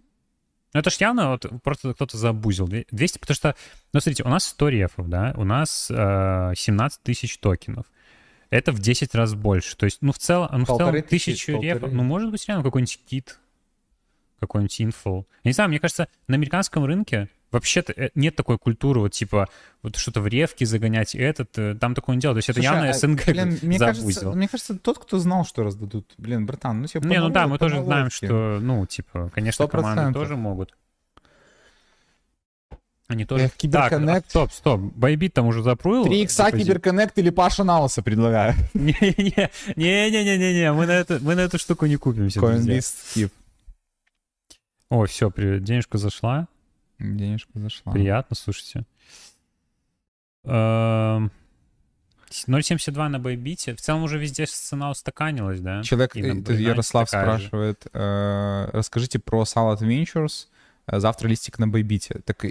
[0.72, 2.68] Ну, это ж явно вот просто кто-то забузил.
[2.68, 3.56] 200, потому что,
[3.92, 7.86] ну, смотрите, у нас 100 рефов, да, у нас э, 17 тысяч токенов.
[8.50, 9.76] Это в 10 раз больше.
[9.76, 13.00] То есть, ну, в целом, ну, в целом тысячу рефов, ну, может быть, реально какой-нибудь
[13.04, 13.40] кит,
[14.38, 15.26] какой-нибудь инфол.
[15.42, 19.48] Я не знаю, мне кажется, на американском рынке Вообще-то э, нет такой культуры, вот типа
[19.82, 22.42] вот что-то в ревки загонять этот, э, там такое не делают.
[22.44, 25.44] То есть Слушай, это явно СНГ а, блин, мне кажется, мне кажется, тот, кто знал,
[25.44, 27.04] что раздадут, блин, братан, ну типа...
[27.04, 29.68] Не, ну да, мы тоже знаем, что, ну, типа, конечно, 100%.
[29.68, 30.74] команды тоже могут.
[33.08, 33.44] Они тоже...
[33.44, 34.24] Эх, Киберконнект...
[34.24, 36.04] Так, стоп, стоп, Байбит там уже запруил?
[36.04, 38.54] 3 икса Киберконнект или Паша Налоса предлагаю.
[38.74, 43.30] Не-не-не-не-не, мы на это, мы на эту штуку не купимся, Coinlist
[44.88, 46.48] О, все, привет, денежка зашла.
[47.02, 47.92] Денежка зашла.
[47.92, 48.84] Приятно, слушайте.
[50.44, 51.30] Эм,
[52.30, 53.74] 0.72 на Байбите.
[53.74, 55.82] В целом уже везде цена устаканилась, да?
[55.82, 60.46] Человек, э, Ярослав спрашивает, э, расскажите про Salad Ventures.
[60.86, 62.20] Э, завтра листик на Байбите.
[62.24, 62.44] Так,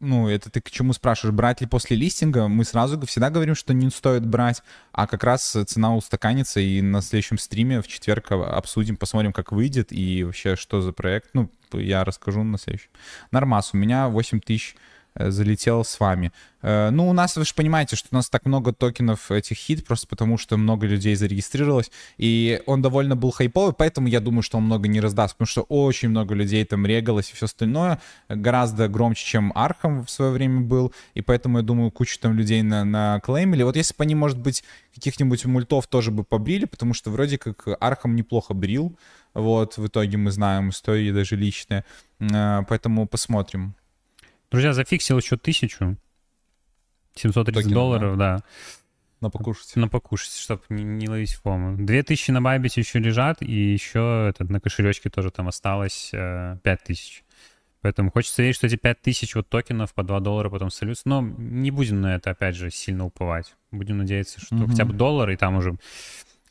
[0.00, 1.34] ну, это ты к чему спрашиваешь?
[1.34, 2.48] Брать ли после листинга?
[2.48, 7.02] Мы сразу всегда говорим, что не стоит брать, а как раз цена устаканится, и на
[7.02, 11.30] следующем стриме в четверг обсудим, посмотрим, как выйдет, и вообще, что за проект.
[11.34, 12.90] Ну, я расскажу на следующем.
[13.30, 14.82] Нормас, у меня 8 тысяч 000
[15.18, 16.32] залетел с вами.
[16.62, 19.86] Э, ну, у нас, вы же понимаете, что у нас так много токенов этих хит,
[19.86, 24.58] просто потому что много людей зарегистрировалось, и он довольно был хайповый, поэтому я думаю, что
[24.58, 28.88] он много не раздаст, потому что очень много людей там регалось и все остальное, гораздо
[28.88, 32.84] громче, чем Arkham в свое время был, и поэтому, я думаю, кучу там людей на,
[32.84, 33.62] на клеймили.
[33.62, 34.64] Вот если бы они, может быть,
[34.94, 38.96] каких-нибудь мультов тоже бы побрили, потому что вроде как Arkham неплохо брил,
[39.34, 41.84] вот, в итоге мы знаем истории даже личные,
[42.18, 43.74] э, поэтому посмотрим.
[44.50, 45.96] Друзья, зафиксил еще тысячу.
[47.14, 48.38] 730 Токен, долларов, да.
[48.38, 48.44] да.
[49.20, 49.74] На покушать.
[49.76, 51.76] На покушать, чтобы не, не ловить фому.
[51.76, 57.24] 2000 на Байбите еще лежат, и еще этот, на кошелечке тоже там осталось э, 5000.
[57.80, 61.08] Поэтому хочется верить, что эти 5000 вот токенов по 2 доллара потом сольются.
[61.08, 63.54] Но не будем на это, опять же, сильно уповать.
[63.70, 64.68] Будем надеяться, что угу.
[64.68, 65.76] хотя бы доллар, и там уже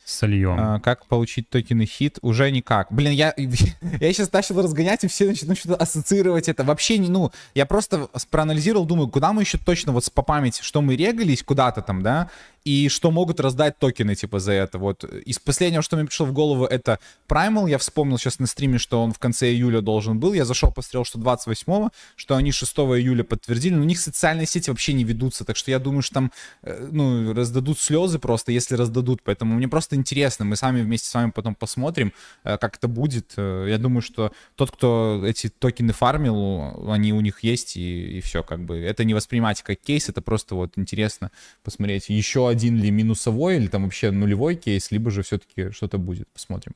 [0.07, 0.57] Сольем.
[0.57, 2.17] А, как получить токены хит?
[2.21, 2.87] Уже никак.
[2.91, 6.63] Блин, я, я сейчас начал разгонять, и все начнут ассоциировать это.
[6.63, 10.81] Вообще, не, ну, я просто проанализировал, думаю, куда мы еще точно вот по памяти, что
[10.81, 12.29] мы регались куда-то там, да,
[12.67, 14.77] и что могут раздать токены, типа, за это.
[14.77, 16.99] Вот из последнего, что мне пришло в голову, это
[17.29, 17.69] Primal.
[17.69, 20.33] Я вспомнил сейчас на стриме, что он в конце июля должен был.
[20.33, 23.75] Я зашел, посмотрел, что 28-го, что они 6 июля подтвердили.
[23.75, 26.31] Но у них социальные сети вообще не ведутся, так что я думаю, что там,
[26.63, 29.21] э, ну, раздадут слезы просто, если раздадут.
[29.23, 30.43] Поэтому мне просто интересно.
[30.43, 32.11] Мы сами вместе с вами потом посмотрим,
[32.43, 33.31] э, как это будет.
[33.37, 38.21] Э, я думаю, что тот, кто эти токены фармил, они у них есть, и, и
[38.21, 38.77] все, как бы.
[38.77, 41.31] Это не воспринимать как кейс, это просто вот интересно
[41.63, 42.09] посмотреть.
[42.09, 46.27] Еще один ли минусовой, или там вообще нулевой кейс, либо же все-таки что-то будет.
[46.29, 46.73] Посмотрим.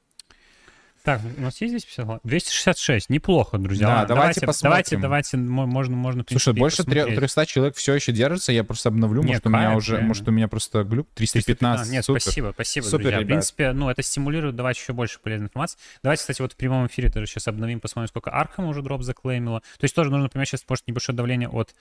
[1.03, 3.87] Так, у нас есть здесь 50 266, неплохо, друзья.
[3.87, 5.01] Да, давайте, давайте посмотрим.
[5.01, 7.15] Давайте, давайте, можно, можно Слушай, больше посмотреть.
[7.15, 10.07] 300 человек все еще держится, я просто обновлю, нет, может, у меня уже, реально.
[10.07, 11.45] может, у меня просто глюк 315.
[11.45, 11.91] 315.
[11.91, 12.21] Нет, Супер.
[12.21, 13.17] спасибо, спасибо, Супер, друзья.
[13.17, 13.25] Ребят.
[13.25, 15.79] В принципе, ну, это стимулирует давать еще больше полезной информации.
[16.03, 19.61] Давайте, кстати, вот в прямом эфире тоже сейчас обновим, посмотрим, сколько Arkham уже дроп заклеймило.
[19.61, 21.73] То есть тоже нужно понимать, сейчас может небольшое давление от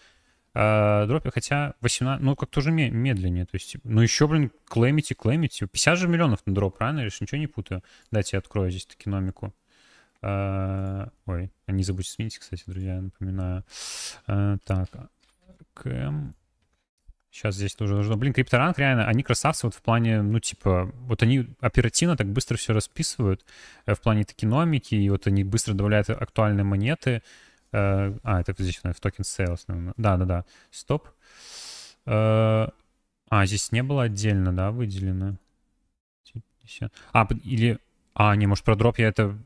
[0.54, 3.44] э, дропа, хотя 18, ну, как-то уже медленнее.
[3.44, 5.66] То есть, ну, еще, блин, клеймите, клеймите.
[5.66, 7.08] 50 же миллионов на дроп, правильно?
[7.08, 7.82] Же ничего не путаю.
[8.10, 9.54] Дайте я открою здесь токеномику.
[10.22, 13.64] Э, ой, а не забудьте сменить, кстати, друзья, напоминаю.
[14.26, 14.88] Э, так,
[15.74, 16.34] КМ.
[17.30, 18.16] Сейчас здесь тоже нужно.
[18.16, 22.56] Блин, крипторанг реально, они красавцы вот в плане, ну, типа, вот они оперативно так быстро
[22.56, 23.44] все расписывают
[23.86, 27.22] э, в плане токеномики, и вот они быстро добавляют актуальные монеты.
[27.72, 29.94] А, это здесь в токен sales.
[29.96, 30.44] Да-да-да.
[30.70, 31.08] Стоп.
[32.06, 32.68] Э,
[33.28, 35.36] а, здесь не было отдельно, да, выделено.
[37.12, 37.78] А, или...
[38.14, 39.36] А, не, может, про дроп я это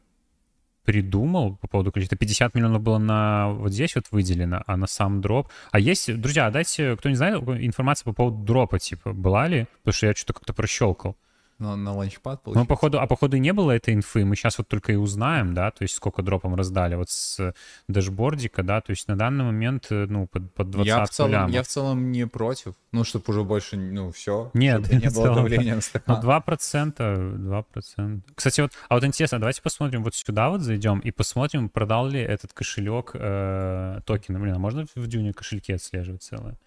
[0.85, 2.17] придумал по поводу количества.
[2.19, 5.49] 50 миллионов было на вот здесь вот выделено, а на сам дроп.
[5.71, 9.67] А есть, друзья, дайте, кто не знает, информация по поводу дропа, типа, была ли?
[9.83, 11.17] Потому что я что-то как-то прощелкал
[11.59, 12.61] на, на ланчпад, получается.
[12.61, 15.71] Ну, походу, а походу не было этой инфы, мы сейчас вот только и узнаем, да,
[15.71, 17.55] то есть сколько дропом раздали вот с
[17.89, 21.31] дашбордика, да, то есть на данный момент, э, ну, под, под 20 я в целом,
[21.31, 21.51] лямов.
[21.51, 24.51] Я в целом не против, ну, чтобы уже больше, ну, все.
[24.55, 26.21] Нет, не было давления на стакан.
[26.23, 28.21] Ну, 2%, 2%.
[28.35, 32.21] Кстати, вот, а вот интересно, давайте посмотрим вот сюда вот зайдем и посмотрим, продал ли
[32.21, 34.39] этот кошелек э, токены.
[34.39, 36.59] Блин, а можно в Дюне кошельки отслеживать целое?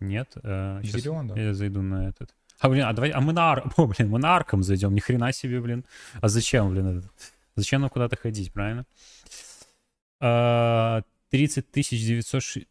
[0.00, 0.32] Нет.
[0.42, 1.40] Э, сейчас Зелен, да.
[1.40, 2.30] я зайду на этот.
[2.60, 3.64] А, блин, а давай, а мы на, Ар...
[3.76, 5.84] О, блин, мы на Арком зайдем, ни хрена себе, блин.
[6.20, 7.10] А зачем, блин, это?
[7.56, 8.84] Зачем нам куда-то ходить, правильно?
[10.20, 12.66] А, 30 906...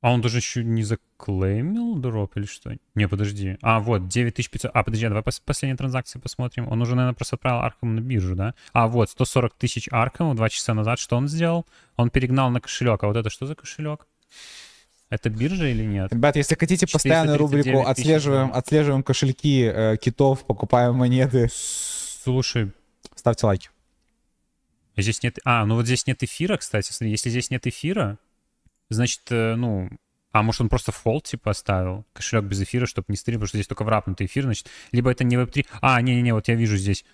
[0.00, 2.76] А он даже еще не заклеймил дроп или что?
[2.96, 3.56] Не, подожди.
[3.62, 4.70] А, вот, 9500.
[4.74, 6.66] А, подожди, давай пос последние транзакции посмотрим.
[6.68, 8.54] Он уже, наверное, просто отправил Арком на биржу, да?
[8.72, 10.98] А, вот, 140 тысяч Арком два часа назад.
[10.98, 11.66] Что он сделал?
[11.96, 13.04] Он перегнал на кошелек.
[13.04, 14.08] А вот это что за кошелек?
[15.12, 16.10] Это биржа или нет?
[16.10, 22.72] Ребят, если хотите постоянную рубрику «Отслеживаем, отслеживаем кошельки э, китов, покупаем монеты», слушай,
[23.14, 23.68] ставьте лайки.
[24.96, 25.38] Здесь нет...
[25.44, 26.90] А, ну вот здесь нет эфира, кстати.
[27.04, 28.18] Если здесь нет эфира,
[28.88, 29.90] значит, э, ну...
[30.30, 32.06] А может он просто фолд типа оставил?
[32.14, 34.68] Кошелек без эфира, чтобы не стримить, потому что здесь только врапнутый эфир, значит.
[34.92, 35.66] Либо это не Web3...
[35.82, 37.04] А, не-не-не, вот я вижу здесь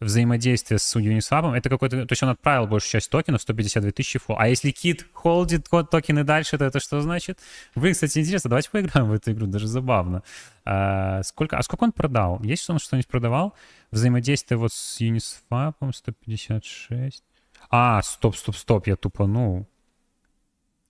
[0.00, 4.36] взаимодействие с Uniswap, это какой-то, то есть он отправил большую часть токенов, 152 тысячи фол.
[4.38, 7.38] А если кит холдит токены дальше, то это что значит?
[7.74, 10.22] Вы, кстати, интересно, давайте поиграем в эту игру, даже забавно.
[10.64, 12.40] А, сколько, а сколько он продал?
[12.42, 13.54] Есть он что-нибудь продавал?
[13.90, 17.24] Взаимодействие вот с Uniswap 156.
[17.70, 19.66] А, стоп, стоп, стоп, я тупанул.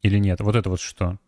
[0.02, 0.40] Или нет?
[0.40, 1.18] Вот это вот что?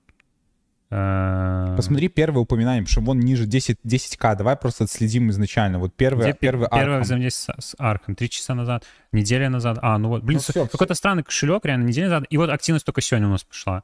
[0.91, 4.37] А, Посмотри первое упоминание, потому что вон ниже 10, 10к.
[4.37, 5.79] Давай просто отследим изначально.
[5.79, 8.15] Вот первое, Где первый Первое взаимодействие с, с Арком.
[8.15, 9.79] Три часа назад, неделя назад.
[9.83, 12.25] А, ну вот, блин, ну, какой-то странный кошелек, реально, неделя назад.
[12.31, 13.83] И вот активность только сегодня у нас пошла.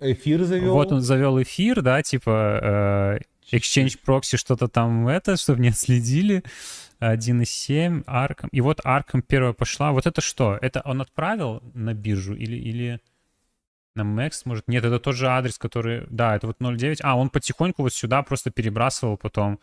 [0.00, 0.72] Эфир завел.
[0.72, 3.20] Вот он завел эфир, да, типа
[3.50, 6.42] э, Exchange Proxy что-то там это, чтобы не отследили.
[7.00, 8.48] 1.7, Arkham.
[8.50, 9.92] И вот Arkham первая пошла.
[9.92, 10.58] Вот это что?
[10.60, 12.56] Это он отправил на биржу или...
[12.56, 13.00] или...
[13.94, 14.66] На Max, может?
[14.66, 16.06] Нет, это тот же адрес, который...
[16.10, 16.98] Да, это вот 0.9.
[17.02, 19.60] А, он потихоньку вот сюда просто перебрасывал потом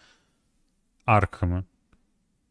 [1.05, 1.65] Arkham'а.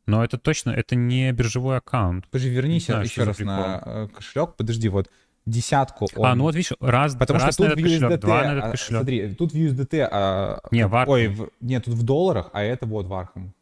[0.07, 2.27] Но это точно, это не биржевой аккаунт.
[2.29, 4.57] Подожди, вернись знаю, еще раз на э, кошелек.
[4.57, 5.09] Подожди, вот
[5.47, 6.27] десятку он...
[6.27, 8.65] А, ну вот видишь, раз, Потому раз что тут в USDT, кошелек, два на этот
[8.65, 9.01] а, кошелек.
[9.01, 10.09] Смотри, тут в USDT...
[10.11, 11.15] А, не, в Arkham.
[11.15, 13.55] Ой, в, нет, тут в долларах, а это вот в Arkham.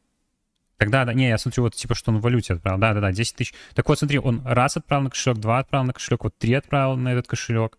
[0.78, 2.78] Тогда, да, не, я смотрю, вот типа, что он в валюте отправил.
[2.78, 3.54] Да-да-да, 10 тысяч.
[3.74, 6.96] Так вот, смотри, он раз отправил на кошелек, два отправил на кошелек, вот три отправил
[6.96, 7.76] на этот кошелек.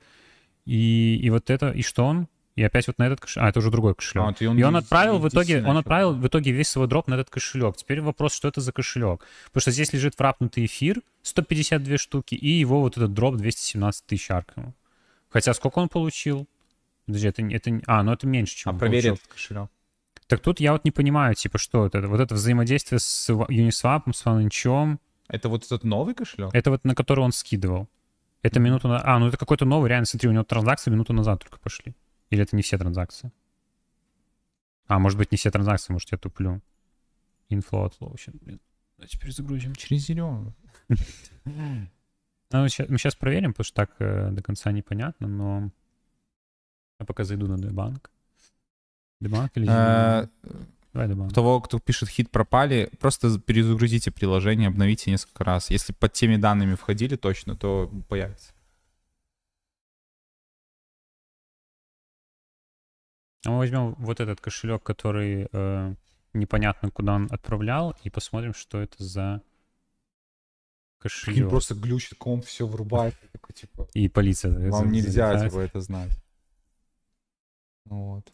[0.66, 2.28] И, и вот это, и что он?
[2.55, 3.45] И опять вот на этот кошелек.
[3.45, 4.36] А, это уже другой кошелек.
[4.41, 7.07] А, и он, и он отправил в итоге, он отправил в итоге весь свой дроп
[7.07, 7.78] на этот кошелек.
[7.78, 9.26] Теперь вопрос, что это за кошелек.
[9.45, 14.30] Потому что здесь лежит врапнутый эфир, 152 штуки, и его вот этот дроп 217 тысяч
[14.30, 14.76] арком.
[15.30, 16.47] Хотя сколько он получил?
[17.05, 17.82] Подожди, это, это...
[17.88, 19.70] А, ну это меньше, чем а этот кошелек.
[20.28, 22.01] Так тут я вот не понимаю, типа, что это?
[22.01, 24.99] Вот это взаимодействие с Uniswap, с OneInchом.
[25.28, 26.49] Это вот этот новый кошелек?
[26.53, 27.88] Это вот на который он скидывал.
[28.42, 29.02] Это минуту на...
[29.04, 31.96] А, ну это какой-то новый, реально, смотри, у него транзакции минуту назад только пошли.
[32.30, 33.32] Или это не все транзакции?
[34.88, 36.62] А, может быть, не все транзакции, может, я туплю.
[37.50, 38.18] Inflow, outflow.
[38.18, 38.60] Сейчас, блин.
[38.98, 39.76] Давайте перезагрузим.
[39.76, 40.56] Через зеленую.
[42.52, 45.72] Ну, мы сейчас проверим, потому что так э, до конца непонятно, но
[47.00, 48.10] я пока зайду на Дебанк.
[49.22, 50.32] Дебанк или Дебанк.
[51.34, 55.70] Того, кто пишет хит пропали, просто перезагрузите приложение, обновите несколько раз.
[55.70, 58.54] Если под теми данными входили точно, то появится.
[63.45, 65.95] А мы возьмем вот этот кошелек, который э,
[66.34, 69.41] непонятно куда он отправлял, и посмотрим, что это за
[70.97, 71.36] кошелек.
[71.36, 73.16] Прикинь, просто глючит, комп все врубает.
[73.32, 74.70] Такой, типа, и полиция.
[74.70, 76.12] Вам нельзя типа, это знать.
[77.86, 78.34] Вот.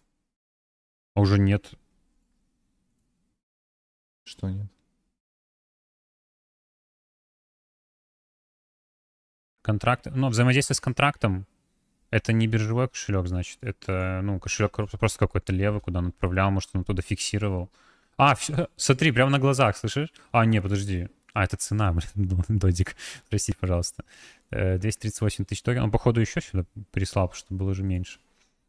[1.14, 1.74] А уже нет.
[4.26, 4.68] Что нет?
[9.62, 11.48] Контракт, ну, взаимодействие с контрактом
[12.12, 13.58] это не биржевой кошелек, значит.
[13.62, 17.70] Это, ну, кошелек просто какой-то левый, куда он отправлял, может, он туда фиксировал.
[18.18, 20.14] А, все, смотри, прямо на глазах, слышишь?
[20.32, 21.10] А, не, подожди.
[21.34, 22.96] А, это цена, блин, додик.
[23.30, 24.06] Прости, пожалуйста.
[24.52, 25.86] 238 э, тысяч токенов.
[25.86, 28.20] Он, походу, еще сюда прислал, потому что было уже меньше.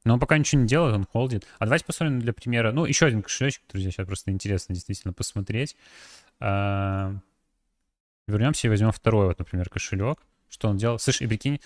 [0.07, 1.45] Но он пока ничего не делает, он холдит.
[1.59, 2.71] А давайте посмотрим для примера.
[2.71, 5.77] Ну, еще один кошелечек, друзья, сейчас просто интересно действительно посмотреть.
[6.39, 7.13] А,
[8.29, 10.21] вернемся и возьмем второй, вот, например, кошелек.
[10.49, 11.01] Что он делал?
[11.01, 11.61] Слышь, и прикинь,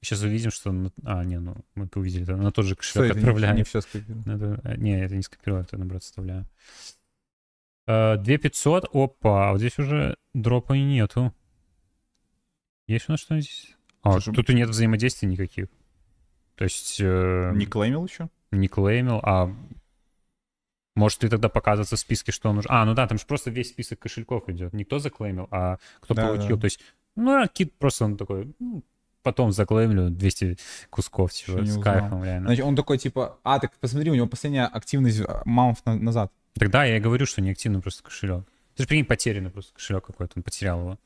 [0.00, 0.72] Сейчас увидим, что...
[1.04, 3.56] А, не, ну, мы увидели, это на тот же кошелек что, отправляем.
[3.56, 4.22] Не, не все скопировал.
[4.24, 6.46] Это, э, не, это не скопировал, это, наоборот, вставляю.
[7.86, 11.34] 2500, опа, а вот здесь уже дропа и нету.
[12.86, 13.76] Есть у нас что-нибудь здесь?
[14.02, 15.66] А, Слушай, тут и нет взаимодействий никаких.
[16.60, 17.00] То есть...
[17.00, 18.28] Э, не клеймил еще?
[18.50, 19.50] Не клеймил, а
[20.94, 22.68] может ли тогда показываться в списке, что он уже...
[22.68, 24.74] А, ну да, там же просто весь список кошельков идет.
[24.74, 26.56] Не кто заклеймил, а кто да, получил.
[26.56, 26.60] Да.
[26.60, 26.80] То есть,
[27.16, 28.84] ну, кит просто он такой, ну,
[29.22, 30.58] потом заклеймлю 200
[30.90, 32.48] кусков, чего, с кайфом, реально.
[32.48, 36.30] Значит, он такой, типа, а, так посмотри, у него последняя активность а, маунт на- назад.
[36.52, 38.44] Тогда я и говорю, что не активный просто кошелек.
[38.76, 40.98] Ты же прикинь, потерянный просто кошелек какой-то, он потерял его.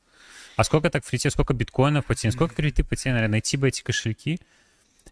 [0.57, 4.41] А сколько так в фрите, сколько биткоинов потеряно, сколько кредиты потеряно, найти бы эти кошельки.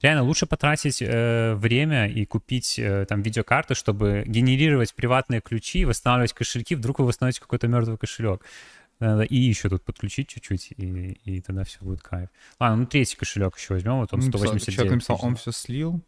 [0.02, 6.34] Реально, лучше потратить э, время и купить э, там видеокарты, чтобы генерировать приватные ключи восстанавливать
[6.34, 8.44] кошельки, вдруг вы восстановите какой-то мертвый кошелек.
[9.00, 12.30] Надо и еще тут подключить чуть-чуть, и, и тогда все будет кайф.
[12.60, 16.02] Ладно, ну третий кошелек еще возьмем, вот он 189 Человек написал, он все слил.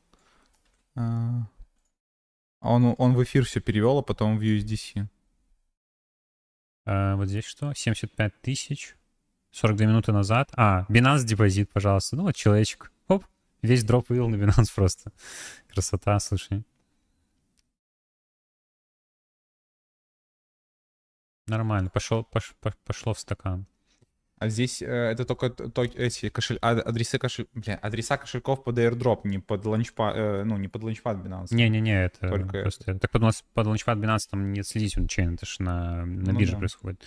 [0.96, 1.48] А,
[2.62, 5.08] он, он в эфир все перевел, а потом в USDC.
[6.86, 7.74] А, вот здесь что?
[7.74, 8.96] 75 тысяч.
[9.52, 10.50] 42 минуты назад.
[10.56, 12.16] А, Binance депозит, пожалуйста.
[12.16, 12.92] Ну вот человечек.
[13.62, 15.12] Весь дроп вывел на Binance просто.
[15.68, 16.64] Красота, слушай.
[21.48, 22.56] Нормально, пошел, пош,
[22.86, 23.68] пошло в стакан.
[24.38, 28.78] А здесь э, это только то, эти кошель, а, адресы кошель, бля, адреса кошельков под
[28.78, 31.48] airdrop, не под ланчпад, э, ну не под ланчпад Binance.
[31.52, 33.00] Не-не-не, это только просто, это.
[33.00, 33.22] так под,
[33.54, 36.58] под ланчпад Binance там не следить он чейн, это же на, на ну, бирже да.
[36.58, 37.02] происходит.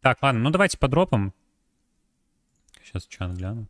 [0.00, 1.34] Так, ладно, ну давайте по дропам.
[2.82, 3.62] Сейчас чат гляну.
[3.62, 3.66] Э,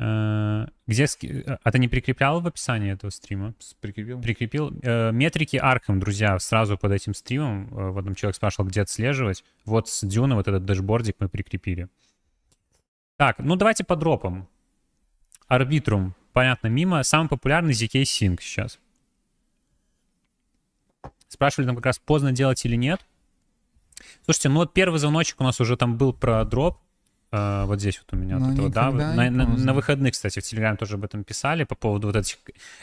[0.00, 1.04] где...
[1.04, 3.54] Э, а ты не прикреплял в описании этого стрима?
[3.80, 4.20] Прикрепил.
[4.22, 4.72] Прикрепил.
[4.82, 7.66] Э, метрики Арком, друзья, сразу под этим стримом.
[7.66, 9.44] В одном человек спрашивал, где отслеживать.
[9.66, 11.88] Вот с Дюна вот этот дашбордик мы прикрепили.
[13.18, 14.48] Так, ну давайте по дропам.
[15.48, 17.02] Арбитрум, понятно, мимо.
[17.02, 18.78] Самый популярный ZK Sync сейчас.
[21.28, 23.04] Спрашивали там как раз поздно делать или нет.
[24.24, 26.78] Слушайте, ну вот первый звоночек у нас уже там был про дроп.
[27.32, 30.42] Uh, вот здесь вот у меня вот это, да, на, на, на выходных, кстати, в
[30.42, 32.38] Телеграме тоже об этом писали по поводу вот этих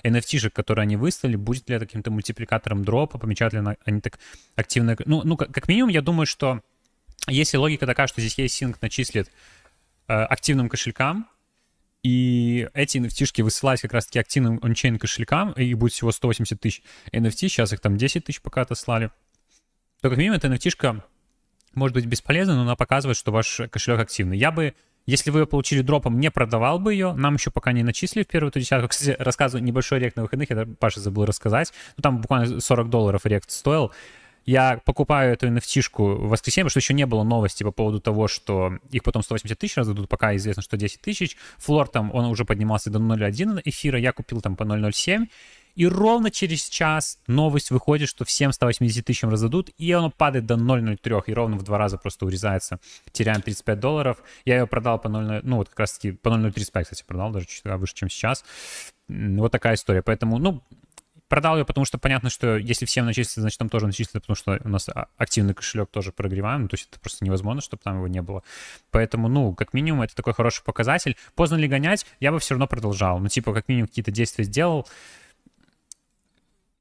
[0.05, 4.19] NFT-шек, которые они выставили, будет ли это каким-то мультипликатором дропа, помечают ли они так
[4.55, 4.95] активно...
[5.03, 6.61] Ну, ну как, как минимум, я думаю, что
[7.27, 9.29] если логика такая, что здесь есть синк начислит
[10.07, 11.27] э, активным кошелькам,
[12.03, 17.49] и эти NFT-шки высылать как раз-таки активным ончейн кошелькам, и будет всего 180 тысяч NFT,
[17.49, 19.11] сейчас их там 10 тысяч пока отослали,
[19.99, 21.03] то как минимум эта NFT-шка
[21.73, 24.37] может быть бесполезна, но она показывает, что ваш кошелек активный.
[24.37, 24.73] Я бы,
[25.05, 27.13] если вы ее получили дропом, не продавал бы ее.
[27.13, 28.89] Нам еще пока не начислили в первую эту десятку.
[28.89, 31.71] Кстати, рассказываю небольшой рект на выходных, я Паша забыл рассказать.
[31.97, 33.91] Ну, там буквально 40 долларов рект стоил.
[34.47, 38.29] Я покупаю эту NFT-шку в воскресенье, потому что еще не было новости по поводу того,
[38.29, 41.35] что их потом 180 тысяч раздадут, пока известно, что 10 тысяч.
[41.57, 45.27] Флор там, он уже поднимался до 0.1 эфира, я купил там по 0.07.
[45.75, 50.55] И ровно через час новость выходит, что всем 180 тысячам раздадут, и оно падает до
[50.55, 52.79] 0,03, и ровно в два раза просто урезается.
[53.11, 54.23] Теряем 35 долларов.
[54.45, 57.47] Я ее продал по 0, ну вот как раз таки по 0,35, кстати, продал, даже
[57.47, 58.45] чуть выше, чем сейчас.
[59.09, 60.01] Вот такая история.
[60.01, 60.63] Поэтому, ну,
[61.27, 64.59] продал ее, потому что понятно, что если всем начислится, значит, там тоже начислится, потому что
[64.63, 67.97] у нас а, активный кошелек тоже прогреваем, ну, то есть это просто невозможно, чтобы там
[67.97, 68.43] его не было.
[68.91, 71.17] Поэтому, ну, как минимум, это такой хороший показатель.
[71.35, 73.19] Поздно ли гонять, я бы все равно продолжал.
[73.19, 74.87] Ну, типа, как минимум, какие-то действия сделал,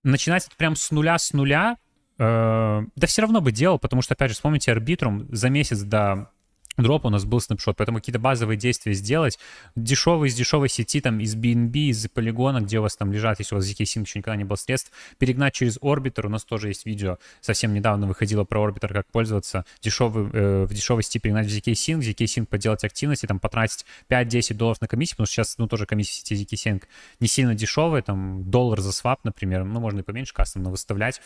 [0.02, 1.76] начинать это прям с нуля, с нуля,
[2.18, 6.30] э, да все равно бы делал, потому что, опять же, вспомните арбитрум за месяц до
[6.76, 9.38] дроп у нас был снапшот, поэтому какие-то базовые действия сделать.
[9.74, 13.54] Дешевый из дешевой сети, там, из BNB, из полигона, где у вас там лежат, если
[13.54, 16.26] у вас ZK Sync еще никогда не было средств, перегнать через Orbiter.
[16.26, 19.64] У нас тоже есть видео, совсем недавно выходило про Orbiter, как пользоваться.
[19.80, 23.84] Дешевый, э, в дешевой сети перегнать в ZK Sync, ZK Sync поделать активности, там, потратить
[24.08, 26.82] 5-10 долларов на комиссию, потому что сейчас, ну, тоже комиссия сети ZK Sync
[27.20, 31.20] не сильно дешевая, там, доллар за свап, например, ну, можно и поменьше кастомно выставлять.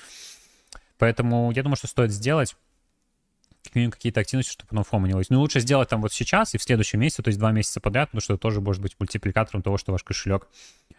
[0.99, 2.55] Поэтому я думаю, что стоит сделать
[3.71, 5.31] как минимум какие-то активности, чтобы оно фоманилось.
[5.31, 8.09] Ну, лучше сделать там вот сейчас и в следующем месяце, то есть два месяца подряд,
[8.09, 10.49] потому что это тоже может быть мультипликатором того, что ваш кошелек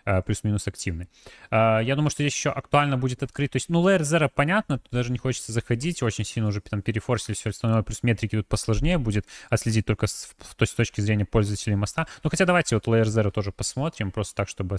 [0.06, 1.10] э, плюс-минус активный.
[1.50, 4.80] Э, я думаю, что здесь еще актуально будет открыть, то есть, ну, Layer Zero понятно,
[4.80, 8.48] тут даже не хочется заходить, очень сильно уже там перефорсили все остальное, плюс метрики тут
[8.48, 12.08] посложнее будет отследить только с, с точки зрения пользователей моста.
[12.24, 14.78] Ну, хотя давайте вот Layer Zero тоже посмотрим, просто так, чтобы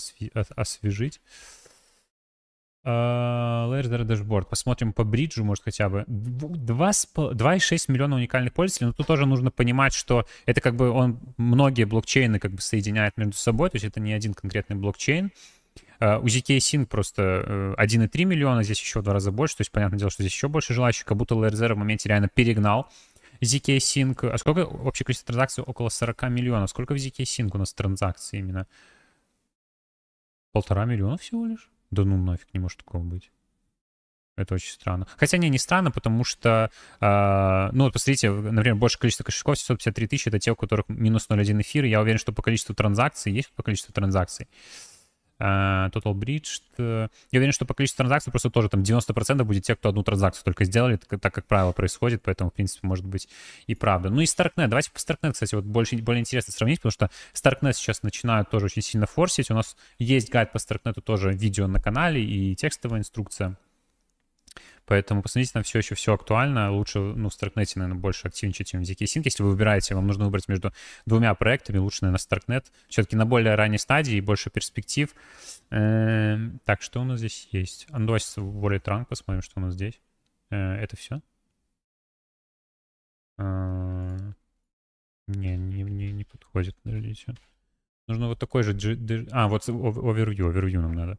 [0.57, 1.21] освежить.
[2.85, 4.47] Layers uh, Dashboard.
[4.49, 6.05] Посмотрим по бриджу, может, хотя бы.
[6.09, 8.89] 2,6 миллиона уникальных пользователей.
[8.89, 13.17] Но тут тоже нужно понимать, что это как бы он многие блокчейны как бы соединяет
[13.17, 13.71] между собой.
[13.71, 15.31] То есть это не один конкретный блокчейн.
[16.01, 19.59] Uh, у ZK Sync просто uh, 1,3 миллиона, здесь еще в два раза больше.
[19.59, 22.27] То есть, понятное дело, что здесь еще больше желающих, как будто Layer в моменте реально
[22.27, 22.89] перегнал
[23.41, 24.29] ZK Sync.
[24.29, 25.63] А сколько общее количество транзакций?
[25.63, 26.71] Около 40 миллионов.
[26.71, 28.67] Сколько в ZK Sync у нас транзакций именно?
[30.51, 31.71] Полтора миллиона всего лишь?
[31.93, 33.31] Да ну нафиг, не может такого быть.
[34.35, 35.07] Это очень странно.
[35.19, 36.71] Хотя не, не странно, потому что,
[37.01, 41.27] э, ну вот посмотрите, например, большее количество кошельков, 753 тысячи, это те, у которых минус
[41.29, 41.85] 0,1 эфир.
[41.85, 44.49] Я уверен, что по количеству транзакций, есть по количеству транзакций?
[45.43, 46.63] Total Bridge.
[46.79, 50.03] Uh, я уверен, что по количеству транзакций просто тоже там 90% будет те, кто одну
[50.03, 53.29] транзакцию только сделали, так как правило происходит, поэтому, в принципе, может быть
[53.67, 54.11] и правда.
[54.11, 54.69] Ну и Starknet.
[54.69, 58.67] Давайте по Starknet, кстати, вот больше, более интересно сравнить, потому что Starknet сейчас начинают тоже
[58.67, 59.51] очень сильно форсить.
[59.51, 63.57] У нас есть гайд по Starknet, тоже видео на канале и текстовая инструкция.
[64.87, 66.73] Поэтому посмотрите, там все еще все актуально.
[66.73, 69.23] Лучше, ну, в Starknet, наверное, больше активничать, чем в ZK Sync.
[69.25, 70.73] Если вы выбираете, вам нужно выбрать между
[71.07, 72.67] двумя проектами, лучше, наверное, Starknet.
[72.89, 75.15] Все-таки на более ранней стадии и больше перспектив.
[75.71, 77.87] Эм, так, что у нас здесь есть?
[77.91, 80.01] Давайте Wallet Rank посмотрим, что у нас здесь.
[80.51, 81.23] Э, это все?
[83.39, 84.17] А,
[85.29, 87.35] не, не, не, не подходит, подождите.
[88.09, 88.73] Нужно вот такой же...
[89.31, 91.19] А, вот overview, overview нам надо.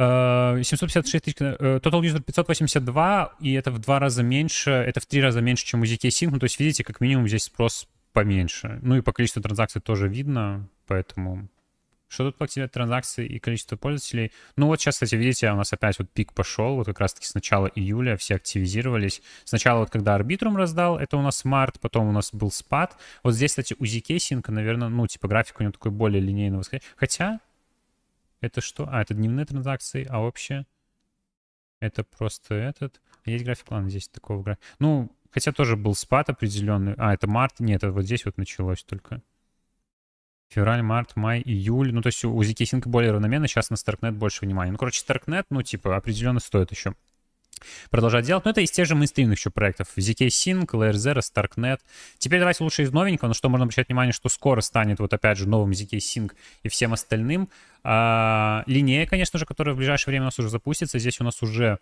[0.00, 5.20] 756 тысяч, э, Total User 582, и это в два раза меньше, это в три
[5.20, 8.78] раза меньше, чем у ZK Sync, ну, то есть, видите, как минимум здесь спрос поменьше.
[8.82, 11.48] Ну, и по количеству транзакций тоже видно, поэтому...
[12.08, 14.32] Что тут по активности транзакций и количество пользователей?
[14.56, 17.34] Ну, вот сейчас, кстати, видите, у нас опять вот пик пошел, вот как раз-таки с
[17.34, 19.22] начала июля все активизировались.
[19.44, 22.96] Сначала вот когда Arbitrum раздал, это у нас март, потом у нас был спад.
[23.22, 26.58] Вот здесь, кстати, у ZK Sync, наверное, ну, типа график у него такой более линейный
[26.58, 26.88] восходящий.
[26.96, 27.38] Хотя,
[28.40, 28.88] это что?
[28.90, 30.66] А, это дневные транзакции, а общее?
[31.80, 33.00] Это просто этот.
[33.24, 34.64] Есть график, плана здесь такого графика.
[34.78, 36.94] Ну, хотя тоже был спад определенный.
[36.98, 37.60] А, это март.
[37.60, 39.22] Нет, это вот здесь вот началось только.
[40.48, 41.92] Февраль, март, май, июль.
[41.92, 43.46] Ну, то есть у ZK Sync более равномерно.
[43.46, 44.72] Сейчас на Starknet больше внимания.
[44.72, 46.94] Ну, короче, Starknet, ну, типа, определенно стоит еще
[47.90, 48.44] продолжать делать.
[48.44, 49.88] Но это из тех же мейнстримных еще проектов.
[49.96, 51.80] ZK Sync, Layer Zero, StarkNet.
[52.18, 55.38] Теперь давайте лучше из новенького, на что можно обращать внимание, что скоро станет вот опять
[55.38, 56.32] же новым ZK Sync
[56.62, 57.48] и всем остальным.
[57.82, 60.98] А, линея, конечно же, которая в ближайшее время у нас уже запустится.
[60.98, 61.78] Здесь у нас уже...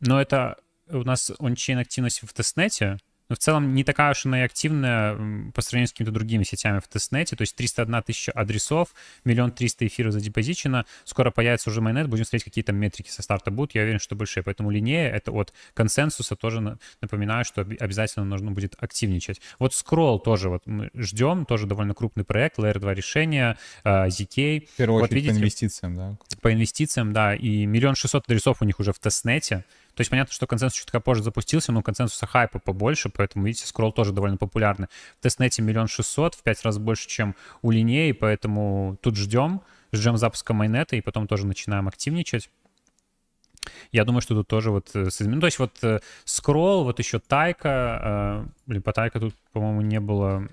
[0.00, 0.58] Но это
[0.90, 2.98] у нас ончейн активность в тестнете,
[3.28, 6.80] но в целом не такая уж она и активная по сравнению с какими-то другими сетями
[6.80, 7.36] в тестнете.
[7.36, 8.94] То есть 301 тысяча адресов,
[9.24, 10.86] миллион триста эфиров задепозичено.
[11.04, 13.74] Скоро появится уже майонет, будем смотреть, какие там метрики со старта будут.
[13.74, 14.42] Я уверен, что большие.
[14.42, 19.40] Поэтому линея— это от консенсуса тоже напоминаю, что обязательно нужно будет активничать.
[19.58, 24.66] Вот скролл тоже вот мы ждем, тоже довольно крупный проект, Layer 2 решения, ZK.
[24.66, 26.16] В первую вот очередь видите, по инвестициям, да?
[26.40, 27.34] По инвестициям, да.
[27.34, 29.64] И миллион шестьсот адресов у них уже в тестнете.
[29.98, 33.90] То есть понятно, что консенсус чуть позже запустился, но консенсуса хайпа побольше, поэтому, видите, скролл
[33.90, 34.86] тоже довольно популярный.
[35.18, 39.60] В тестнете миллион шестьсот, в пять раз больше, чем у линеи, поэтому тут ждем,
[39.90, 42.48] ждем запуска майнета и потом тоже начинаем активничать.
[43.90, 44.88] Я думаю, что тут тоже вот...
[44.94, 45.76] Э, ну, то есть вот
[46.24, 50.46] скролл, вот еще тайка, э, либо тайка тут, по-моему, не было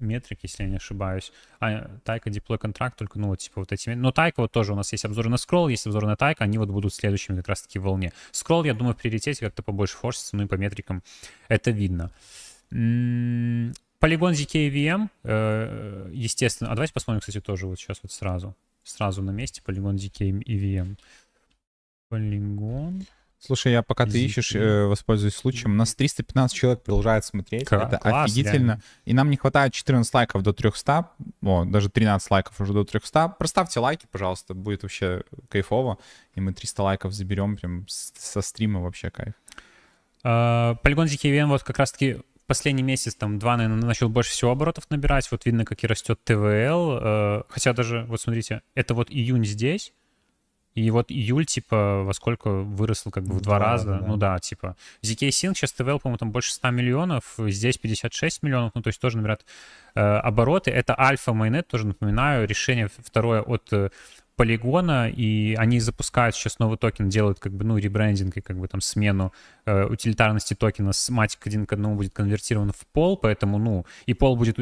[0.00, 1.32] метрик, если я не ошибаюсь.
[1.60, 3.90] А, Тайка Deploy контракт, только, ну, вот, типа, вот эти...
[3.90, 6.58] Но Тайка вот тоже у нас есть обзоры на скролл, есть обзоры на Тайка, они
[6.58, 8.12] вот будут следующими как раз-таки в волне.
[8.30, 11.02] Скролл, я думаю, в приоритете как-то побольше форсится, ну и по метрикам
[11.48, 12.10] это видно.
[12.70, 16.70] Полигон ZK VM, э, естественно.
[16.70, 18.54] А давайте посмотрим, кстати, тоже вот сейчас вот сразу.
[18.84, 20.96] Сразу на месте полигон ZK и VM.
[22.08, 23.04] Полигон.
[23.40, 25.72] Слушай, я пока ты ищешь, э, воспользуюсь случаем.
[25.72, 27.68] У нас 315 человек продолжает смотреть.
[27.68, 28.52] К- это класс, офигительно.
[28.52, 28.82] Реально.
[29.04, 31.10] И нам не хватает 14 лайков до 300.
[31.42, 33.28] О, даже 13 лайков уже до 300.
[33.38, 34.54] Проставьте лайки, пожалуйста.
[34.54, 35.98] Будет вообще кайфово.
[36.34, 39.34] И мы 300 лайков заберем прям со стрима вообще кайф.
[40.24, 44.90] Uh, Polygon ZKVM вот как раз-таки последний месяц, там, два, наверное, начал больше всего оборотов
[44.90, 45.30] набирать.
[45.30, 46.34] Вот видно, как и растет ТВЛ.
[46.42, 49.92] Uh, хотя даже, вот смотрите, это вот июнь здесь,
[50.78, 53.98] и вот июль, типа, во сколько выросл как бы в два, два раза.
[53.98, 54.06] Да.
[54.06, 54.76] Ну да, типа.
[55.02, 59.00] ZK Sync сейчас ТВЛ, по-моему, там больше 100 миллионов, здесь 56 миллионов, ну то есть
[59.00, 59.44] тоже набирают
[59.94, 60.70] э, обороты.
[60.70, 63.90] Это альфа майонет, тоже напоминаю, решение второе от э,
[64.38, 68.68] полигона, и они запускают сейчас новый токен, делают как бы, ну, ребрендинг и как бы
[68.68, 69.32] там смену
[69.66, 74.14] э, утилитарности токена с матик один к одному будет конвертирован в пол, поэтому, ну, и
[74.14, 74.56] пол будет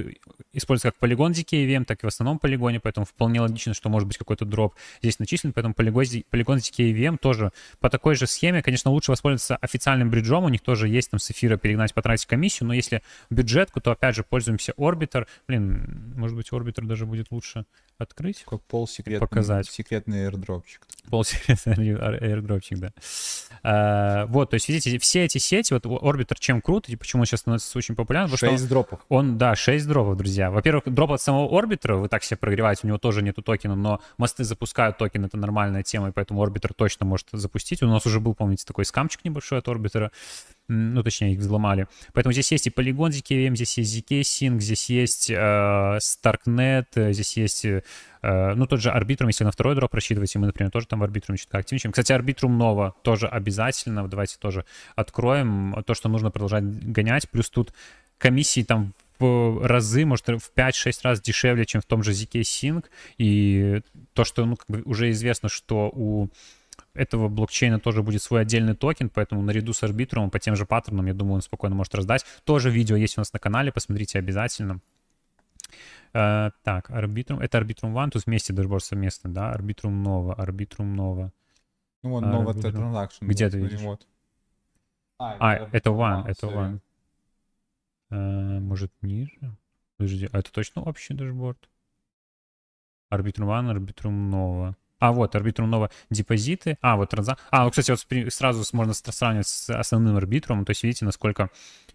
[0.54, 4.16] использоваться как полигон DKVM, так и в основном полигоне, поэтому вполне логично, что может быть
[4.16, 9.10] какой-то дроп здесь начислен, поэтому полигон, полигон DKVM тоже по такой же схеме, конечно, лучше
[9.10, 13.02] воспользоваться официальным бриджом, у них тоже есть там с эфира перегнать, потратить комиссию, но если
[13.28, 17.66] бюджетку, то опять же пользуемся Orbiter, блин, может быть, Orbiter даже будет лучше
[17.98, 18.44] открыть.
[18.48, 19.65] Как пол секретный, показать.
[19.70, 20.86] Секретный airdropчик.
[21.10, 22.92] Пол секретный airdropчик, да.
[23.62, 27.26] А, вот, то есть, видите, все эти сети, вот Orbiter чем крут, и почему он
[27.26, 28.36] сейчас становится очень популярным.
[28.36, 29.00] 6 он, дропов.
[29.08, 30.50] Он, да, 6 дропов, друзья.
[30.50, 34.00] Во-первых, дроп от самого Orbiter, вы так себе прогреваете, у него тоже нету токена, но
[34.18, 37.82] мосты запускают токен, это нормальная тема, и поэтому Orbiter точно может запустить.
[37.82, 40.10] У нас уже был, помните, такой скамчик небольшой от Orbiter
[40.68, 41.86] ну, точнее, их взломали.
[42.12, 47.12] Поэтому здесь есть и Polygon ZKVM, здесь есть ZK Sync, здесь есть э, Starknet, э,
[47.12, 47.82] здесь есть, э,
[48.22, 51.36] ну, тот же Arbitrum, если на второй дроп рассчитываете, мы, например, тоже там в Arbitrum
[51.36, 51.92] чуть активничаем.
[51.92, 54.64] Кстати, Arbitrum Nova тоже обязательно, давайте тоже
[54.96, 57.72] откроем то, что нужно продолжать гонять, плюс тут
[58.18, 62.84] комиссии там в разы, может, в 5-6 раз дешевле, чем в том же ZK Sync,
[63.18, 63.80] и
[64.14, 66.28] то, что, ну, как бы уже известно, что у
[66.96, 71.06] этого блокчейна тоже будет свой отдельный токен, поэтому наряду с Arbitrum'ом по тем же паттернам,
[71.06, 72.24] я думаю, он спокойно может раздать.
[72.44, 74.80] Тоже видео есть у нас на канале, посмотрите обязательно.
[76.12, 81.30] Uh, так, Arbitrum, это Arbitrum One, тут вместе dashboard совместно, да, Arbitrum Nova, Arbitrum Nova.
[82.02, 83.26] Ну вот Nova это transaction.
[83.26, 83.80] Где ты видишь?
[83.80, 84.06] Вот.
[85.18, 86.80] А, а это, это One, это One.
[88.10, 89.56] Uh, может ниже?
[89.98, 91.68] Подожди, а это точно общий dashboard?
[93.10, 94.74] Арбитрум One, арбитрум Nova.
[94.98, 96.78] А, вот, арбитрум нового депозиты.
[96.80, 97.36] А, вот транза...
[97.50, 100.64] А, ну, кстати, вот сразу можно сравнивать с основным арбитрумом.
[100.64, 101.50] То есть, видите, насколько...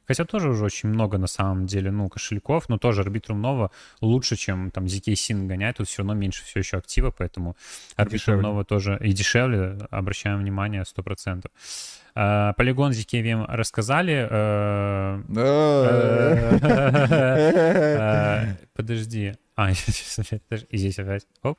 [0.06, 3.72] Хотя тоже уже очень много, на самом деле, ну, кошельков, но тоже арбитрум нового
[4.02, 5.78] лучше, чем там ZK Sin гонять.
[5.78, 7.56] Тут все равно меньше все еще актива, поэтому
[7.96, 11.46] арбитрум нового тоже и дешевле, обращаем внимание, 100%.
[12.14, 14.28] Uh, полигон ZKVM рассказали.
[14.30, 16.52] Uh, uh,
[18.76, 19.34] подожди.
[19.56, 21.26] А, и здесь опять.
[21.42, 21.58] Оп.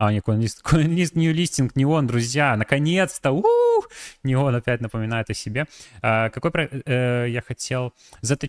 [0.00, 1.30] А, не, CoinList, CoinList ну
[1.74, 3.82] не он, друзья, наконец-то, у-у-у!
[4.22, 5.66] не он опять напоминает о себе.
[6.00, 7.92] А, какой проект э, я хотел?
[8.22, 8.48] Zeta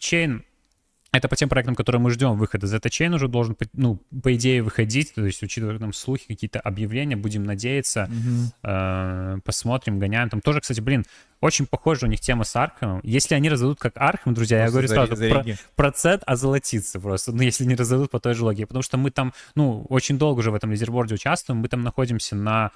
[1.14, 2.68] это по тем проектам, которые мы ждем выхода.
[2.68, 7.44] Zeta уже должен, ну, по идее, выходить, то есть, учитывая там слухи, какие-то объявления, будем
[7.44, 9.36] надеяться, mm-hmm.
[9.36, 10.30] э, посмотрим, гоняем.
[10.30, 11.06] Там тоже, кстати, блин,
[11.42, 13.02] очень похоже у них тема с Arkham'ом.
[13.04, 17.42] Если они раздадут как Arkham, друзья, просто я говорю сразу, про, процент озолотится просто, ну,
[17.42, 18.68] если не раздадут по той же логике.
[18.68, 22.38] Потому что мы там, ну, очень долго уже в этом лидерборде участвуем, мы там находимся
[22.38, 22.72] на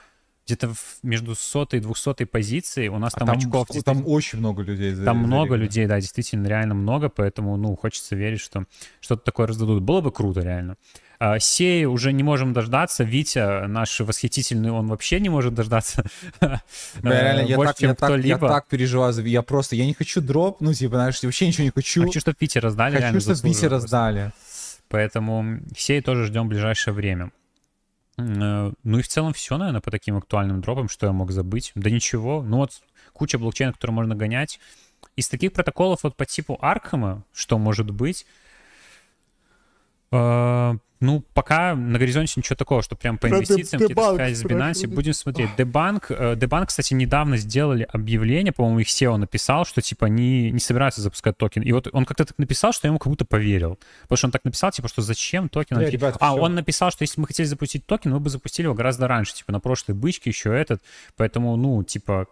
[0.45, 3.67] где-то между сотой и двухсотой позицией у нас а там, там очков...
[3.84, 4.95] Там очень много людей.
[4.95, 8.65] Там много людей, да, действительно, реально много, поэтому, ну, хочется верить, что
[8.99, 9.81] что-то такое раздадут.
[9.81, 10.77] Было бы круто, реально.
[11.17, 13.03] А, Сей уже не можем дождаться.
[13.03, 16.03] Витя, наш восхитительный, он вообще не может дождаться.
[16.39, 16.61] Да,
[17.03, 19.13] реально, я, так, я, так, я так переживаю.
[19.26, 22.03] Я просто, я не хочу дроп, ну, типа, знаешь, вообще ничего не хочу.
[22.03, 23.01] Хочу, чтобы Витя раздали.
[23.01, 24.31] Хочу, чтобы Витя раздали.
[24.89, 27.31] Поэтому Сей тоже ждем в ближайшее время.
[28.17, 31.71] Э, ну и в целом все, наверное, по таким актуальным дропам, что я мог забыть.
[31.75, 32.41] Да ничего.
[32.41, 32.81] Ну вот
[33.13, 34.59] куча блокчейнов, которые можно гонять.
[35.15, 38.25] Из таких протоколов вот по типу Arkham'а, что может быть,
[40.11, 40.73] э,
[41.06, 44.88] ну, пока на горизонте ничего такого, что прям по инвестициям какие-то связи с Binance.
[44.88, 45.56] Будем смотреть.
[45.57, 50.60] DeBank, э, DeBank, кстати, недавно сделали объявление, по-моему, их CEO написал, что, типа, не, не
[50.60, 51.61] собираются запускать токен.
[51.61, 53.80] И вот он как-то так написал, что я ему как будто поверил.
[54.03, 55.80] Потому что он так написал, типа, что зачем токен?
[55.80, 56.41] Ребят, а, все.
[56.41, 59.52] он написал, что если мы хотели запустить токен, мы бы запустили его гораздо раньше, типа,
[59.52, 60.82] на прошлой бычке еще этот.
[61.15, 62.27] Поэтому, ну, типа,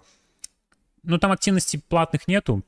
[1.03, 2.63] ну, там активности платных нету,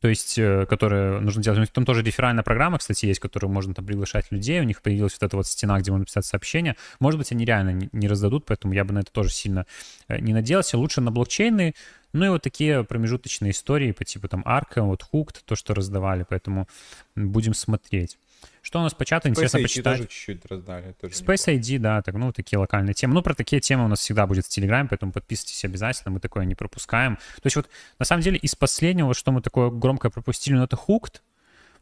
[0.00, 1.72] то есть, э, которые нужно делать.
[1.72, 4.60] Там тоже реферальная программа, кстати, есть, которую можно там приглашать людей.
[4.60, 6.76] У них появилась вот эта вот стена, где можно писать сообщения.
[7.00, 9.66] Может быть, они реально не раздадут, поэтому я бы на это тоже сильно
[10.08, 10.76] э, не надеялся.
[10.78, 11.74] Лучше на блокчейны,
[12.12, 16.24] ну и вот такие промежуточные истории по типу там Арка, вот Hooked, то, что раздавали,
[16.28, 16.68] поэтому
[17.14, 18.18] будем смотреть.
[18.66, 19.28] Что у нас по чату?
[19.28, 19.98] Интересно Space почитать.
[19.98, 20.92] тоже чуть-чуть раздали.
[21.00, 21.56] Тоже Space.
[21.56, 23.14] ID, да, так, ну, такие локальные темы.
[23.14, 26.44] Ну, про такие темы у нас всегда будет в Телеграме, поэтому подписывайтесь обязательно, мы такое
[26.46, 27.14] не пропускаем.
[27.14, 27.68] То есть вот,
[28.00, 31.20] на самом деле, из последнего, что мы такое громко пропустили, ну, это Hooked,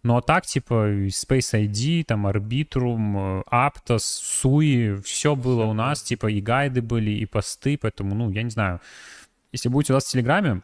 [0.03, 4.05] ну, а так, типа, Space ID, там, Arbitrum, Aptos,
[4.43, 8.51] Sui, все было у нас, типа, и гайды были, и посты, поэтому, ну, я не
[8.51, 8.83] знаю.
[9.53, 10.61] Если будете у нас в Телеграме,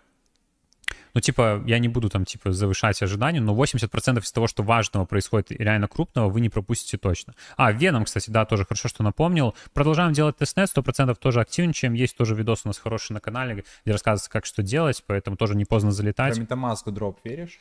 [1.14, 5.04] ну, типа, я не буду там, типа, завышать ожидания, но 80% из того, что важного
[5.04, 7.34] происходит и реально крупного, вы не пропустите точно.
[7.56, 9.54] А, Веном, кстати, да, тоже хорошо, что напомнил.
[9.72, 11.94] Продолжаем делать тестнет, 100% тоже активничаем.
[11.94, 15.54] Есть тоже видос у нас хороший на канале, где рассказывается, как что делать, поэтому тоже
[15.56, 16.36] не поздно залетать.
[16.36, 17.58] Про MetaMask дроп веришь?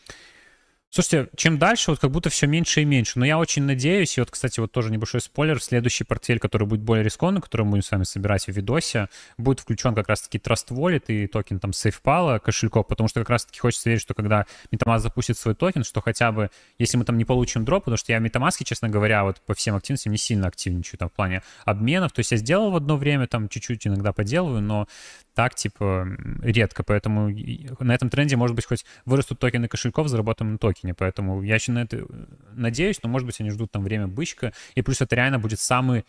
[0.91, 3.20] Слушайте, чем дальше, вот как будто все меньше и меньше.
[3.20, 6.82] Но я очень надеюсь, и вот, кстати, вот тоже небольшой спойлер, следующий портфель, который будет
[6.82, 9.07] более рискованный, который мы будем с вами собирать в видосе,
[9.38, 13.60] будет включен как раз-таки Trust Wallet и токен там SafePal кошельков, потому что как раз-таки
[13.60, 16.49] хочется верить, что когда MetaMask запустит свой токен, что хотя бы,
[16.80, 19.53] если мы там не получим дроп, потому что я в MetaMask, честно говоря, вот по
[19.53, 22.98] всем активностям не сильно активничаю там в плане обменов, то есть я сделал в одно
[22.98, 24.88] время, там чуть-чуть иногда поделываю, но
[25.40, 26.06] так, типа,
[26.41, 27.30] редко, поэтому
[27.80, 31.72] на этом тренде, может быть, хоть вырастут токены кошельков, заработаем на токене, поэтому я еще
[31.72, 32.06] на это
[32.52, 36.03] надеюсь, но, может быть, они ждут там время бычка, и плюс это реально будет самый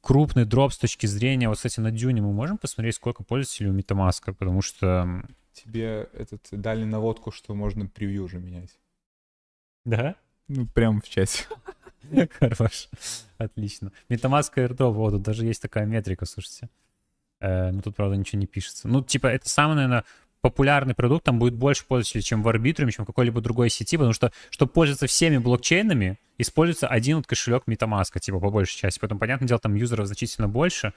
[0.00, 3.74] крупный дроп с точки зрения, вот, кстати, на Дюне мы можем посмотреть, сколько пользователей у
[3.74, 5.22] MetaMask, потому что...
[5.52, 8.70] Тебе этот дали наводку, что можно превью уже менять.
[9.84, 10.14] Да?
[10.48, 11.44] Ну, прямо в чате.
[12.40, 12.88] Хорош.
[13.36, 13.92] Отлично.
[14.08, 16.70] MetaMask airdrop, вот, тут даже есть такая метрика, слушайте.
[17.40, 18.88] Э, ну, тут, правда, ничего не пишется.
[18.88, 20.04] Ну, типа, это самый, наверное,
[20.40, 24.12] популярный продукт, там будет больше пользователей, чем в Arbitrum, чем в какой-либо другой сети, потому
[24.12, 29.00] что, чтобы пользоваться всеми блокчейнами, используется один вот кошелек MetaMask, типа, по большей части.
[29.00, 30.92] Поэтому, понятное дело, там юзеров значительно больше.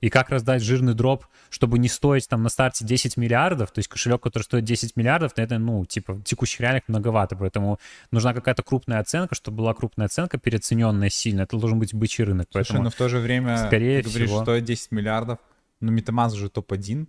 [0.00, 3.88] И как раздать жирный дроп, чтобы не стоить там на старте 10 миллиардов, то есть
[3.88, 7.78] кошелек, который стоит 10 миллиардов, на это, ну, типа, текущих реалиях многовато, поэтому
[8.10, 11.42] нужна какая-то крупная оценка, чтобы была крупная оценка, переоцененная сильно.
[11.42, 12.46] Это должен быть бычий рынок.
[12.50, 14.42] Слушай, поэтому, но в то же время, скорее ты говоришь, всего...
[14.42, 15.38] стоит 10 миллиардов,
[15.84, 17.06] ну, MetaMask же топ-1.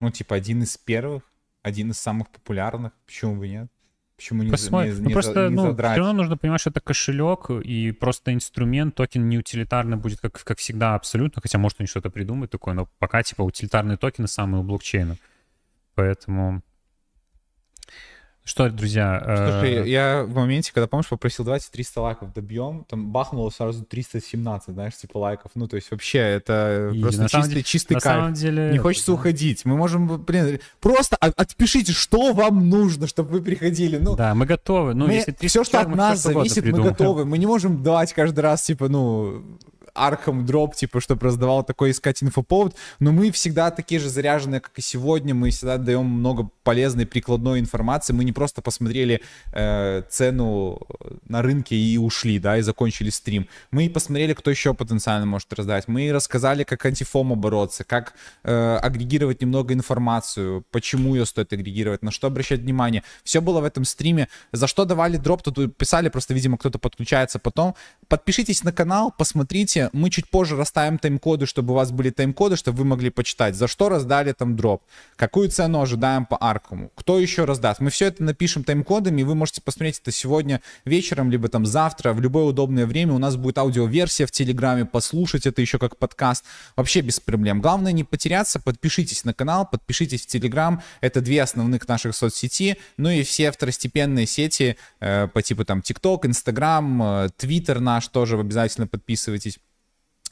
[0.00, 1.22] Ну, типа, один из первых,
[1.62, 2.92] один из самых популярных.
[3.06, 3.70] Почему бы нет?
[4.16, 4.94] Почему не, Посмотрим.
[4.94, 5.92] не, ну, не, просто, не ну, задрать?
[5.92, 10.42] Все равно нужно понимать, что это кошелек и просто инструмент, токен не утилитарный будет, как,
[10.42, 14.62] как всегда, абсолютно, хотя, может, они что-то придумают такое, но пока, типа, утилитарные токены самые
[14.62, 15.18] у блокчейна.
[15.94, 16.62] Поэтому
[18.46, 19.20] что, друзья?
[19.24, 19.88] Слушай, э...
[19.88, 24.94] я в моменте, когда, помнишь, попросил, давайте 300 лайков добьем, там бахнуло сразу 317, знаешь,
[24.94, 25.50] типа лайков.
[25.56, 28.16] Ну, то есть вообще это и просто чистый, деле, чистый на кайф.
[28.16, 29.14] Самом деле, Не хочется да.
[29.14, 29.64] уходить.
[29.64, 33.98] Мы можем, блин, просто отпишите, что вам нужно, чтобы вы приходили.
[33.98, 34.94] Ну, да, мы готовы.
[34.94, 37.24] Ну, мы, если все, что от нас зависит, мы готовы.
[37.24, 39.42] Мы не можем давать каждый раз, типа, ну,
[39.96, 44.78] Arkham Drop, типа, чтобы раздавал такой искать инфоповод, но мы всегда такие же заряженные, как
[44.78, 50.80] и сегодня, мы всегда даем много полезной прикладной информации, мы не просто посмотрели э, цену
[51.28, 55.88] на рынке и ушли, да, и закончили стрим, мы посмотрели, кто еще потенциально может раздать,
[55.88, 58.14] мы рассказали, как антифома бороться, как
[58.44, 63.64] э, агрегировать немного информацию, почему ее стоит агрегировать, на что обращать внимание, все было в
[63.64, 67.74] этом стриме, за что давали дроп, тут писали, просто, видимо, кто-то подключается потом,
[68.08, 72.78] подпишитесь на канал, посмотрите, мы чуть позже расставим тайм-коды, чтобы у вас были тайм-коды, чтобы
[72.78, 74.82] вы могли почитать, за что раздали там дроп,
[75.16, 77.80] какую цену ожидаем по аркому, кто еще раздаст.
[77.80, 82.12] Мы все это напишем тайм-кодами, и вы можете посмотреть это сегодня вечером, либо там завтра,
[82.12, 83.14] в любое удобное время.
[83.14, 86.44] У нас будет аудиоверсия в Телеграме, послушать это еще как подкаст.
[86.76, 87.60] Вообще без проблем.
[87.60, 90.82] Главное не потеряться, подпишитесь на канал, подпишитесь в Телеграм.
[91.00, 92.78] Это две основных наших соцсети.
[92.96, 98.86] Ну и все второстепенные сети э, по типу там ТикТок, Инстаграм, Твиттер наш тоже обязательно
[98.86, 99.58] подписывайтесь.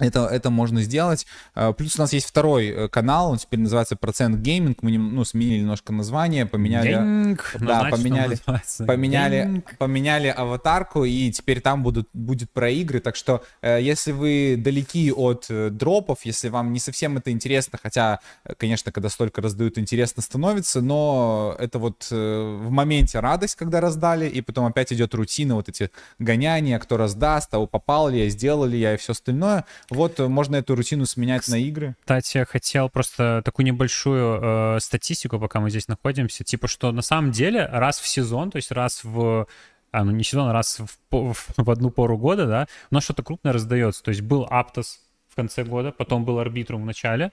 [0.00, 1.24] Это, это можно сделать.
[1.54, 4.82] А, плюс у нас есть второй э, канал, он теперь называется Процент Gaming.
[4.82, 6.88] Мы ну, сменили немножко название, поменяли.
[6.88, 8.36] Gaming, да, поменяли,
[8.78, 12.98] поменяли, поменяли аватарку, и теперь там будут, будет про игры.
[12.98, 17.78] Так что, э, если вы далеки от э, дропов, если вам не совсем это интересно,
[17.80, 18.18] хотя,
[18.56, 24.40] конечно, когда столько раздают, интересно становится, но это вот в моменте радость, когда раздали, и
[24.40, 28.78] потом опять идет рутина, вот эти гоняния, кто раздаст, того попал ли я, сделал ли
[28.78, 31.96] я и все остальное вот э, можно эту рутину сменять на игры.
[32.00, 34.40] Кстати, я хотел просто такую небольшую
[34.76, 38.56] э, статистику, пока мы здесь находимся, типа, что на самом деле раз в сезон, то
[38.56, 39.46] есть раз в
[39.92, 43.04] а, ну не сезон, а раз в, в, в одну пору года, да, у нас
[43.04, 44.02] что-то крупное раздается.
[44.02, 47.30] То есть был Аптос в конце года, потом был Арбитрум в начале,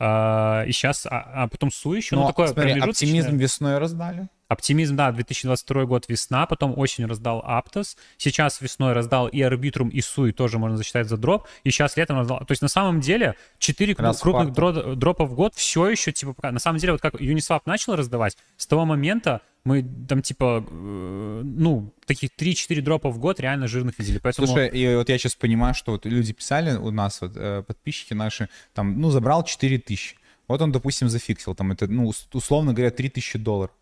[0.00, 4.28] а, и сейчас, а, а потом Су еще, ну, ну такое смотри, оптимизм весной раздали.
[4.48, 10.00] Оптимизм, да, 2022 год весна, потом осенью раздал Аптос, сейчас весной раздал и Арбитрум, и
[10.00, 12.38] Суй, тоже можно засчитать за дроп, и сейчас летом раздал.
[12.40, 16.34] То есть на самом деле 4 Раз крупных дро- дропа в год все еще, типа,
[16.34, 16.52] пока...
[16.52, 21.40] на самом деле, вот как Uniswap начал раздавать, с того момента мы там, типа, э,
[21.42, 24.18] ну, таких 3-4 дропа в год реально жирных видели.
[24.18, 24.46] Поэтому...
[24.46, 28.12] Слушай, и вот я сейчас понимаю, что вот люди писали у нас, вот, э, подписчики
[28.12, 30.16] наши, там, ну, забрал 4 тысячи.
[30.48, 33.74] Вот он, допустим, зафиксил, там, это, ну, условно говоря, 3 тысячи долларов.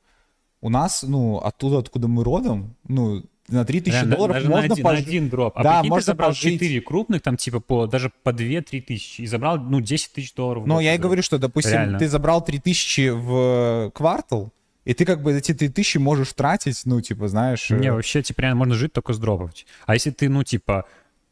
[0.62, 4.72] У нас, ну, оттуда, откуда мы родом, ну, на 3000 да, долларов даже можно на
[4.72, 4.92] один, пож...
[4.92, 5.52] на один дроп.
[5.56, 6.60] А да, прикинь, можно ты забрал пожить.
[6.60, 10.64] 4 крупных, там типа по даже по 2-3 тысячи, и забрал, ну, 10 тысяч долларов.
[10.64, 11.98] Но я и говорю, что, допустим, Реально.
[11.98, 14.52] ты забрал 3 тысячи в квартал,
[14.84, 17.70] и ты как бы эти 3 тысячи можешь тратить, ну, типа, знаешь...
[17.70, 19.50] Не, э, вообще, типа, реально можно жить только с дропов.
[19.86, 20.86] А если ты, ну, типа,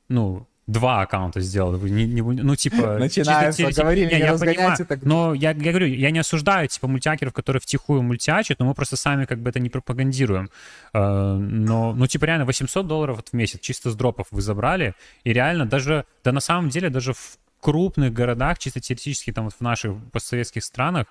[0.08, 1.76] ну, два аккаунта сделал.
[1.76, 2.76] Не, не, ну, типа...
[2.98, 5.02] Начинается, говорили, не, не я понимаю, так...
[5.02, 8.96] Но я, я говорю, я не осуждаю, типа, мультиакеров, которые втихую мультиачат, но мы просто
[8.96, 10.50] сами как бы это не пропагандируем.
[10.92, 14.94] Э, но, ну, типа, реально, 800 долларов в месяц чисто с дропов вы забрали,
[15.24, 19.54] и реально даже, да на самом деле даже в крупных городах, чисто теоретически, там вот
[19.54, 21.06] в наших постсоветских странах,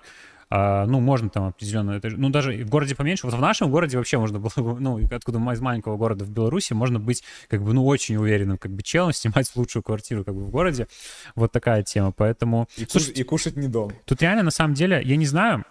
[0.50, 4.18] а, ну, можно там определенно, ну, даже в городе поменьше, вот в нашем городе вообще
[4.18, 8.16] можно было, ну, откуда из маленького города в Беларуси, можно быть, как бы, ну, очень
[8.16, 10.88] уверенным, как бы, челом, снимать лучшую квартиру, как бы, в городе,
[11.36, 12.68] вот такая тема, поэтому...
[12.76, 13.92] И, Слушайте, куш- и кушать не дом.
[14.04, 15.64] Тут реально, на самом деле, я не знаю,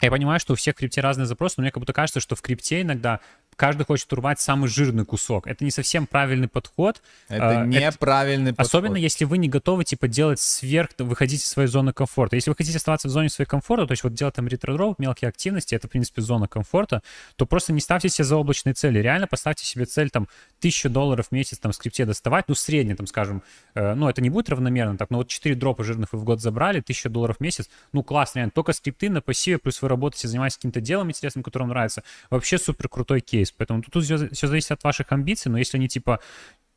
[0.00, 2.34] я понимаю, что у всех в крипте разные запросы, но мне как будто кажется, что
[2.34, 3.20] в крипте иногда
[3.62, 5.46] каждый хочет урвать самый жирный кусок.
[5.46, 7.00] Это не совсем правильный подход.
[7.28, 8.66] Это а, неправильный подход.
[8.66, 12.34] Особенно, если вы не готовы, типа, делать сверх, выходить из своей зоны комфорта.
[12.34, 15.28] Если вы хотите оставаться в зоне своей комфорта, то есть вот делать там ретродроп, мелкие
[15.28, 17.04] активности, это, в принципе, зона комфорта,
[17.36, 18.98] то просто не ставьте себе заоблачные цели.
[18.98, 20.26] Реально поставьте себе цель, там,
[20.58, 23.44] 1000 долларов в месяц, там, в скрипте доставать, ну, средне, там, скажем,
[23.76, 26.40] э, ну, это не будет равномерно, так, но вот 4 дропа жирных вы в год
[26.40, 30.26] забрали, 1000 долларов в месяц, ну, класс, реально, только скрипты на пассиве, плюс вы работаете,
[30.26, 33.51] занимаетесь каким-то делом интересным, которое вам нравится, вообще супер крутой кейс.
[33.56, 36.20] Поэтому тут все, все зависит от ваших амбиций, но если они типа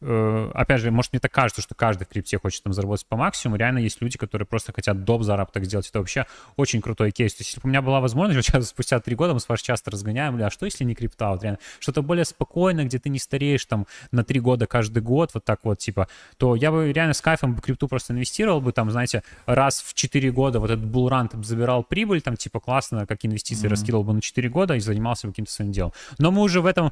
[0.02, 3.58] опять же, может, мне так кажется, что каждый в крипте хочет там заработать по максимуму.
[3.58, 5.24] Реально есть люди, которые просто хотят доп.
[5.24, 5.90] заработок сделать.
[5.90, 6.26] Это вообще
[6.58, 7.34] очень крутой кейс.
[7.34, 9.48] То есть, если бы у меня была возможность, вот сейчас спустя три года мы с
[9.48, 11.30] вами часто разгоняем, а что если не крипта?
[11.30, 15.32] Вот реально, что-то более спокойное, где ты не стареешь там на три года каждый год,
[15.34, 16.08] вот так вот, типа,
[16.38, 19.94] то я бы реально с кайфом бы крипту просто инвестировал бы, там, знаете, раз в
[19.94, 23.70] четыре года вот этот булран там забирал прибыль, там, типа, классно, как инвестиции mm-hmm.
[23.70, 25.94] раскидывал бы на четыре года и занимался бы каким-то своим делом.
[26.18, 26.92] Но мы уже в этом,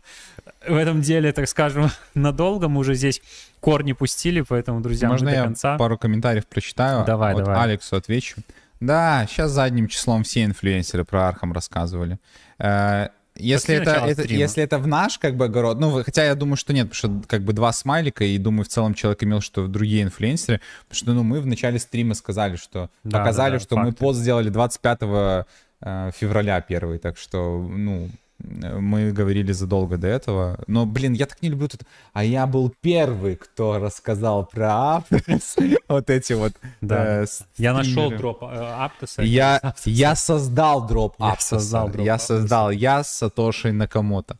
[0.67, 3.21] в этом деле, так скажем, надолго, мы уже здесь
[3.59, 5.71] корни пустили, поэтому, друзья, Можно мы до конца.
[5.73, 7.05] я пару комментариев прочитаю?
[7.05, 7.63] Давай, вот давай.
[7.63, 8.41] Алексу отвечу.
[8.79, 12.19] Да, сейчас задним числом все инфлюенсеры про Arkham рассказывали.
[12.59, 16.55] Э, если это, это, если это в наш как бы огород, ну, хотя я думаю,
[16.55, 19.67] что нет, потому что как бы два смайлика, и думаю, в целом человек имел, что
[19.67, 23.63] другие инфлюенсеры, потому что, ну, мы в начале стрима сказали, что, да, показали, да, да,
[23.63, 23.89] что факты.
[23.89, 30.59] мы пост сделали 25 э, февраля первый, так что, ну, мы говорили задолго до этого.
[30.67, 31.81] Но, блин, я так не люблю тут.
[32.13, 35.55] А я был первый, кто рассказал про Aptos.
[35.87, 36.53] Вот эти вот.
[36.81, 37.23] Да.
[37.23, 37.25] Э,
[37.57, 39.21] я нашел дроп Аптоса.
[39.21, 41.15] Я, я создал дроп.
[41.19, 41.91] Я создал.
[41.95, 42.71] Я создал.
[42.71, 44.37] Я с Сатошей Накамото.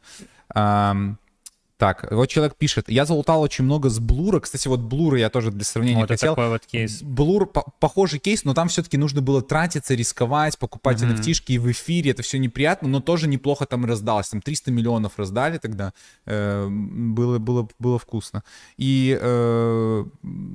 [1.83, 4.39] Так, вот человек пишет, я залутал очень много с Блура.
[4.39, 6.33] Кстати, вот Блура я тоже для сравнения вот хотел.
[6.33, 7.01] такой вот кейс.
[7.01, 11.19] Блур по похожий кейс, но там все-таки нужно было тратиться, рисковать, покупать mm-hmm.
[11.19, 12.11] nft и в эфире.
[12.11, 14.29] Это все неприятно, но тоже неплохо там раздалось.
[14.29, 15.91] Там 300 миллионов раздали тогда.
[16.25, 18.45] Э, было, было, было вкусно.
[18.77, 20.05] И э,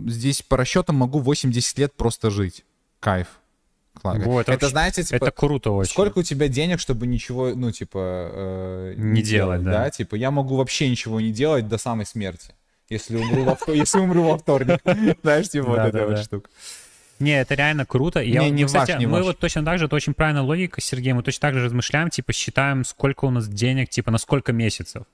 [0.07, 2.65] здесь по расчетам могу 80 лет просто жить.
[3.01, 3.29] Кайф.
[4.03, 5.93] Вот, это, вообще, знаете, типа, это круто очень.
[5.93, 7.99] Сколько у тебя денег, чтобы ничего, ну, типа...
[8.33, 9.85] Э, не, не делать, да.
[9.85, 9.91] да.
[9.91, 12.55] Типа, я могу вообще ничего не делать до самой смерти,
[12.89, 14.81] если умру во, если умру во вторник.
[15.23, 16.51] Знаешь, типа, вот эта вот штука.
[17.19, 18.25] Не, это реально круто.
[18.25, 19.27] Не, я, не кстати, ваш, не мы ваш.
[19.27, 22.33] вот точно так же, это очень правильная логика, Сергей, мы точно так же размышляем, типа,
[22.33, 25.05] считаем, сколько у нас денег, типа, на сколько месяцев.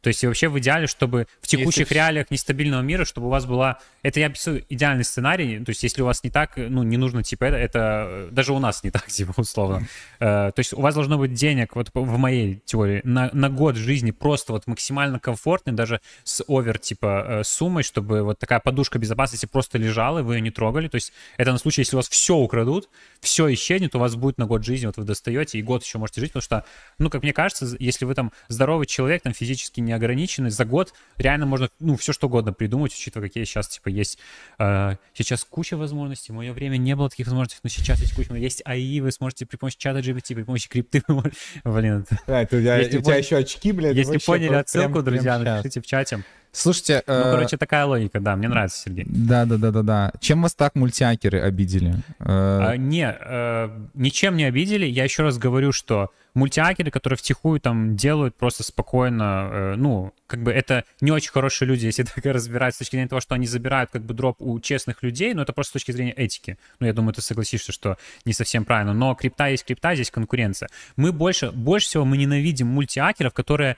[0.00, 1.94] То есть вообще в идеале, чтобы в текущих если...
[1.94, 3.78] реалиях нестабильного мира, чтобы у вас была...
[4.02, 5.62] Это я описываю идеальный сценарий.
[5.64, 7.56] То есть если у вас не так, ну, не нужно, типа, это...
[7.56, 9.86] это даже у нас не так, типа, условно.
[10.18, 13.76] Uh, то есть у вас должно быть денег, вот в моей теории, на, на год
[13.76, 18.98] жизни просто вот максимально комфортный, даже с овер, типа, э, суммой, чтобы вот такая подушка
[18.98, 20.88] безопасности просто лежала, и вы ее не трогали.
[20.88, 22.88] То есть это на случай, если у вас все украдут,
[23.20, 26.20] все исчезнет, у вас будет на год жизни, вот вы достаете, и год еще можете
[26.20, 26.64] жить, потому что,
[26.98, 30.92] ну, как мне кажется, если вы там здоровый человек, там физически не ограничены, за год
[31.16, 34.18] реально можно, ну, все что угодно придумать, учитывая, какие сейчас, типа, есть
[34.58, 38.34] э, сейчас куча возможностей, в мое время не было таких возможностей, но сейчас есть куча,
[38.34, 41.02] есть АИ, вы сможете при помощи чата GPT, при помощи крипты,
[41.64, 42.06] блин.
[42.26, 43.96] А, это у тебя, у тебя еще очки, блядь.
[43.96, 46.24] Если поняли отсылку, друзья, напишите в чате.
[46.52, 47.30] Слушайте, ну, э...
[47.30, 49.04] короче, такая логика, да, мне нравится, Сергей.
[49.08, 50.12] Да, да, да, да, да.
[50.20, 51.94] Чем вас так мультиакеры обидели?
[52.18, 52.72] Э...
[52.72, 54.84] А, не, э, ничем не обидели.
[54.84, 60.42] Я еще раз говорю, что мультиакеры, которые втихую там делают просто спокойно, э, ну, как
[60.42, 63.46] бы это не очень хорошие люди, если так разбирать с точки зрения того, что они
[63.46, 66.58] забирают как бы дроп у честных людей, но это просто с точки зрения этики.
[66.80, 68.92] Ну, я думаю, ты согласишься, что не совсем правильно.
[68.92, 70.68] Но крипта есть крипта, здесь конкуренция.
[70.96, 73.76] Мы больше, больше всего мы ненавидим мультиакеров, которые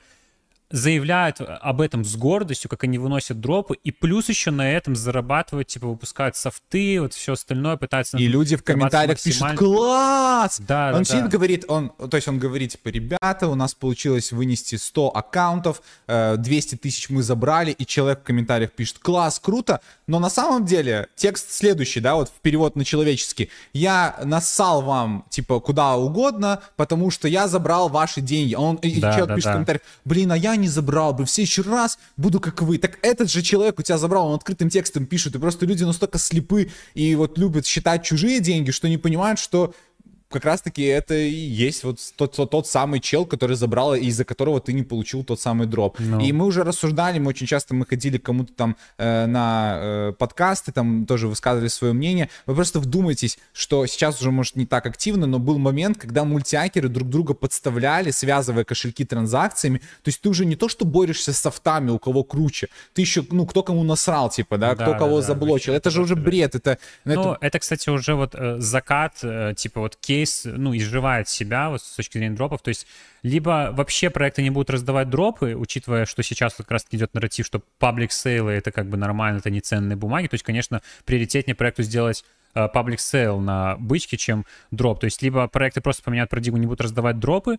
[0.73, 5.69] заявляют об этом с гордостью, как они выносят дропы, и плюс еще на этом зарабатывают,
[5.69, 8.17] типа, выпускают софты, вот все остальное, пытаются...
[8.17, 10.61] И люди в комментариях пишут, класс!
[10.61, 11.29] Да, он да, сидит, да.
[11.29, 16.75] говорит, он, то есть он говорит, типа, ребята, у нас получилось вынести 100 аккаунтов, 200
[16.75, 21.09] э, тысяч мы забрали, и человек в комментариях пишет, класс, круто, но на самом деле
[21.15, 23.51] текст следующий, да, вот в перевод на человеческий.
[23.73, 28.55] Я нассал вам, типа, куда угодно, потому что я забрал ваши деньги.
[28.55, 29.51] Он, да, и человек да, пишет да.
[29.51, 32.79] в комментариях, блин, а я не забрал бы, в следующий раз буду как вы.
[32.79, 36.19] Так этот же человек у тебя забрал, он открытым текстом пишет, и просто люди настолько
[36.19, 39.75] слепы и вот любят считать чужие деньги, что не понимают, что
[40.33, 44.61] как раз-таки это и есть вот тот, тот, тот самый чел, который забрал, из-за которого
[44.61, 46.01] ты не получил тот самый дроп.
[46.01, 46.13] No.
[46.17, 46.21] Ну.
[46.21, 50.73] И мы уже рассуждали, мы очень часто мы ходили кому-то там э, на э, подкасты,
[50.73, 52.29] там тоже высказывали свое мнение.
[52.47, 56.89] Вы просто вдумайтесь, что сейчас уже, может, не так активно, но был момент, когда мультиакеры
[56.89, 59.79] друг друга подставляли, связывая кошельки транзакциями.
[59.79, 63.25] То есть ты уже не то, что борешься с софтами, у кого круче, ты еще,
[63.31, 65.75] ну, кто кому насрал, типа, да, да кто кого да, заблочил.
[65.75, 66.55] Это же уже бред.
[66.55, 67.39] Это, ну, это...
[67.41, 71.83] это, кстати, уже вот э, закат, э, типа вот кейс кейс, ну, изживает себя вот,
[71.83, 72.63] с точки зрения дропов.
[72.63, 72.87] То есть
[73.23, 77.63] либо вообще проекты не будут раздавать дропы, учитывая, что сейчас как раз идет нарратив, что
[77.79, 80.29] public sale ы это как бы нормально, это не ценные бумаги.
[80.29, 82.25] То есть, конечно, приоритетнее проекту сделать
[82.55, 85.01] public uh, sale на бычке, чем дроп.
[85.01, 87.59] То есть либо проекты просто поменяют парадигму, не будут раздавать дропы,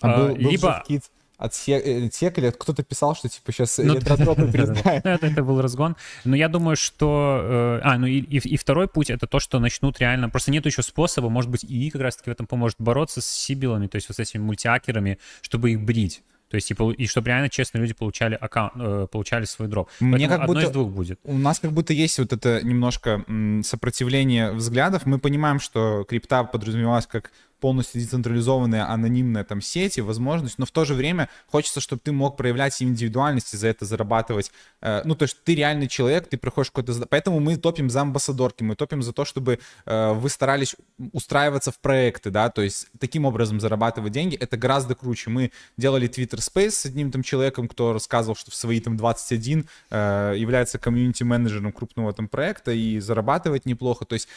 [0.00, 1.02] а был, был либо от SEC,
[1.38, 4.84] от SEC или кто-то писал, что типа сейчас ну, ретродропы признают.
[4.84, 5.96] это, это был разгон.
[6.24, 7.40] Но я думаю, что...
[7.42, 10.28] Э, а, ну и, и, и второй путь— это то, что начнут реально...
[10.28, 13.86] Просто нет еще способа, может быть, и как раз-таки в этом поможет бороться с сибилами,
[13.86, 16.22] то есть вот с этими мультиакерами, чтобы их брить.
[16.50, 19.90] То есть, и, и чтобы реально честно люди получали аккаунт, э, получали свой дроп.
[20.00, 21.20] Мне как одно будто, из двух будет.
[21.24, 23.24] У нас как будто есть вот это немножко
[23.62, 25.04] сопротивление взглядов.
[25.04, 30.70] Мы понимаем, что крипта подразумевалась как полностью децентрализованная, анонимная там сеть и возможность, но в
[30.70, 34.50] то же время хочется, чтобы ты мог проявлять индивидуальность и за это зарабатывать.
[34.80, 37.06] Э, ну, то есть ты реальный человек, ты проходишь какой-то...
[37.06, 40.76] Поэтому мы топим за амбассадорки, мы топим за то, чтобы э, вы старались
[41.12, 45.30] устраиваться в проекты, да, то есть таким образом зарабатывать деньги, это гораздо круче.
[45.30, 49.68] Мы делали Twitter Space с одним там человеком, кто рассказывал, что в свои там 21
[49.90, 54.04] э, является комьюнити-менеджером крупного там проекта и зарабатывать неплохо.
[54.04, 54.28] То есть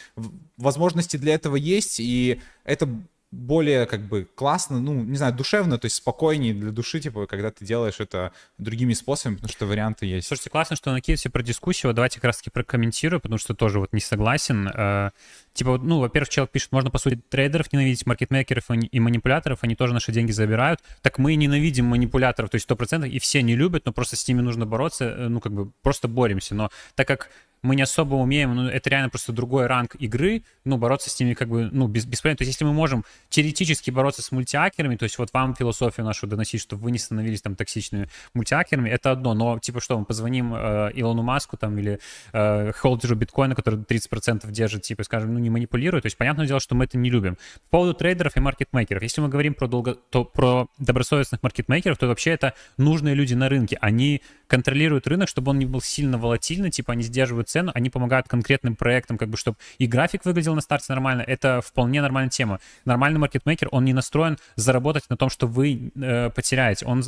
[0.56, 2.88] возможности для этого есть, и это
[3.32, 7.50] более как бы классно, ну, не знаю, душевно, то есть спокойнее для души, типа, когда
[7.50, 10.28] ты делаешь это другими способами, потому что варианты есть.
[10.28, 14.00] Слушайте, классно, что накидываете про дискуссию, давайте как раз-таки прокомментирую, потому что тоже вот не
[14.00, 14.68] согласен.
[14.68, 15.10] Э,
[15.54, 19.94] типа, ну, во-первых, человек пишет, можно, по сути, трейдеров ненавидеть, маркетмейкеров и манипуляторов, они тоже
[19.94, 20.80] наши деньги забирают.
[21.00, 24.42] Так мы ненавидим манипуляторов, то есть 100%, и все не любят, но просто с ними
[24.42, 26.54] нужно бороться, э, ну, как бы просто боремся.
[26.54, 27.30] Но так как
[27.62, 31.34] мы не особо умеем, ну, это реально просто другой ранг игры, ну, бороться с ними
[31.34, 32.38] как бы, ну, без, бесполезно.
[32.38, 36.26] То есть если мы можем теоретически бороться с мультиакерами, то есть вот вам философию нашу
[36.26, 40.54] доносить, чтобы вы не становились там токсичными мультиакерами, это одно, но типа что, мы позвоним
[40.54, 42.00] э, Илону Маску там или
[42.32, 46.58] э, холдеру биткоина, который 30% держит, типа, скажем, ну, не манипулирует, то есть понятное дело,
[46.58, 47.36] что мы это не любим.
[47.70, 52.08] По поводу трейдеров и маркетмейкеров, если мы говорим про, долго, то, про добросовестных маркетмейкеров, то
[52.08, 56.70] вообще это нужные люди на рынке, они контролируют рынок, чтобы он не был сильно волатильный,
[56.70, 60.60] типа они сдерживают цену, они помогают конкретным проектам, как бы, чтобы и график выглядел на
[60.60, 62.60] старте нормально, это вполне нормальная тема.
[62.84, 67.02] Нормальный маркетмейкер, он не настроен заработать на том, что вы э, потеряете, он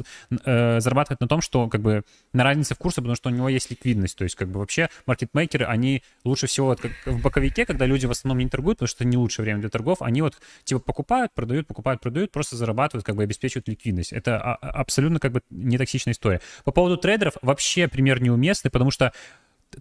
[0.45, 3.49] э, зарабатывает на том, что, как бы, на разнице в курсе, потому что у него
[3.49, 7.67] есть ликвидность, то есть, как бы, вообще маркетмейкеры, они лучше всего, вот, как в боковике,
[7.67, 10.23] когда люди в основном не торгуют, потому что это не лучшее время для торгов, они
[10.23, 10.35] вот,
[10.65, 14.13] типа, покупают, продают, покупают, продают, просто зарабатывают, как бы, обеспечивают ликвидность.
[14.13, 16.41] Это а, абсолютно, как бы, не токсичная история.
[16.65, 19.13] По поводу трейдеров, вообще пример неуместный, потому что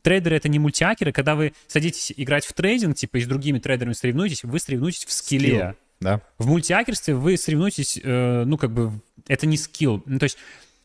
[0.01, 1.11] трейдеры это не мультиакеры.
[1.11, 5.11] Когда вы садитесь играть в трейдинг, типа и с другими трейдерами соревнуетесь, вы соревнуетесь в
[5.11, 5.57] скилле.
[5.57, 6.21] Скилл, да.
[6.37, 8.91] В мультиакерстве вы соревнуетесь, э, ну, как бы,
[9.27, 10.03] это не скилл.
[10.05, 10.37] Ну, то есть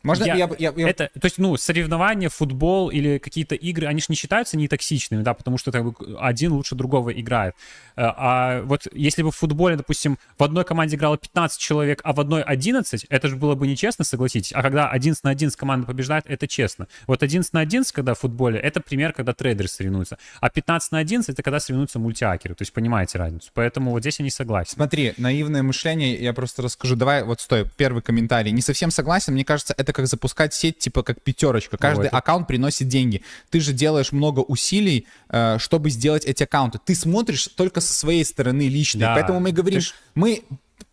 [0.03, 0.89] можно я, я, я, я...
[0.89, 5.35] Это, то есть, ну, соревнования, футбол или какие-то игры, они же не считаются нетоксичными, да,
[5.35, 5.87] потому что как
[6.19, 7.55] один лучше другого играет.
[7.97, 12.13] Э, а вот если бы в футболе, допустим, в одной команде играло 15 человек, а
[12.13, 14.53] в одной 11, это же было бы нечестно, согласитесь.
[14.53, 16.87] А когда 11 на 11 команда побеждает, это честно.
[17.07, 20.19] Вот 11 на 11, когда в футболе, это пример, когда трейдеры соревнуются.
[20.41, 22.55] А 15 на 11, это когда соревнуются мультиакеры.
[22.55, 23.51] То есть, понимаете разницу.
[23.55, 24.73] Поэтому вот здесь я не согласен.
[24.75, 26.95] Смотри, наивное мышление, я просто расскажу.
[26.95, 28.53] Давай, вот стой, первый комментарий.
[28.53, 31.77] Не совсем согласен, мне кажется, это как запускать сеть, типа как пятерочка.
[31.77, 32.15] Каждый вот.
[32.15, 33.23] аккаунт приносит деньги.
[33.51, 36.79] Ты же делаешь много усилий, э, чтобы сделать эти аккаунты.
[36.85, 39.01] Ты смотришь только со своей стороны личной.
[39.01, 39.15] Да.
[39.15, 39.95] Поэтому мы говорим, ж...
[40.15, 40.43] мы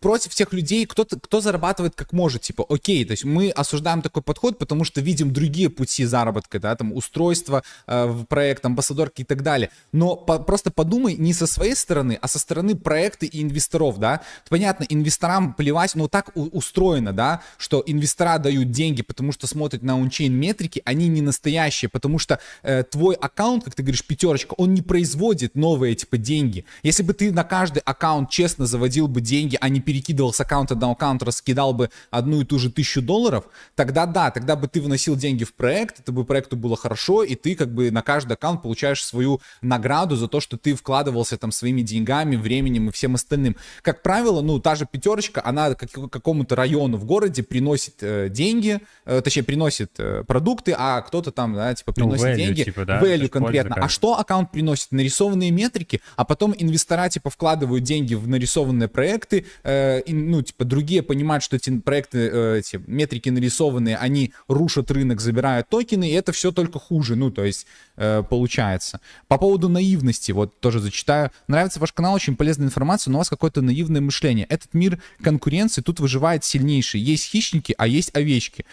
[0.00, 4.22] против тех людей, кто, кто зарабатывает как может, типа, окей, то есть мы осуждаем такой
[4.22, 9.24] подход, потому что видим другие пути заработка, да, там, устройство э, в проект, амбассадорки и
[9.24, 13.42] так далее, но по, просто подумай не со своей стороны, а со стороны проекта и
[13.42, 19.32] инвесторов, да, понятно, инвесторам плевать, но так у, устроено, да, что инвестора дают деньги, потому
[19.32, 23.82] что смотрят на ончейн метрики, они не настоящие, потому что э, твой аккаунт, как ты
[23.82, 26.64] говоришь, пятерочка, он не производит новые, типа, деньги.
[26.82, 30.74] Если бы ты на каждый аккаунт честно заводил бы деньги, а не перекидывал с аккаунта
[30.74, 33.44] на аккаунт, раскидал бы одну и ту же тысячу долларов,
[33.74, 37.34] тогда да, тогда бы ты вносил деньги в проект, это бы проекту было хорошо, и
[37.34, 41.52] ты как бы на каждый аккаунт получаешь свою награду за то, что ты вкладывался там
[41.52, 43.56] своими деньгами, временем и всем остальным.
[43.82, 48.80] Как правило, ну, та же пятерочка, она как, какому-то району в городе приносит э, деньги,
[49.04, 52.64] э, точнее, приносит э, продукты, а кто-то там, да, типа, ну, приносит ну, value, деньги,
[52.64, 53.76] типа, да, value конкретно.
[53.76, 54.92] А что аккаунт приносит?
[54.92, 61.02] Нарисованные метрики, а потом инвестора, типа, вкладывают деньги в нарисованные проекты, э, ну, типа, другие
[61.02, 66.32] понимают, что эти проекты, э, эти метрики нарисованные, они рушат рынок, забирают токены, и это
[66.32, 67.66] все только хуже, ну, то есть,
[67.96, 69.00] э, получается.
[69.28, 71.30] По поводу наивности, вот тоже зачитаю.
[71.48, 74.46] Нравится ваш канал, очень полезная информация, но у вас какое-то наивное мышление.
[74.48, 77.00] Этот мир конкуренции, тут выживает сильнейший.
[77.00, 78.64] Есть хищники, а есть овечки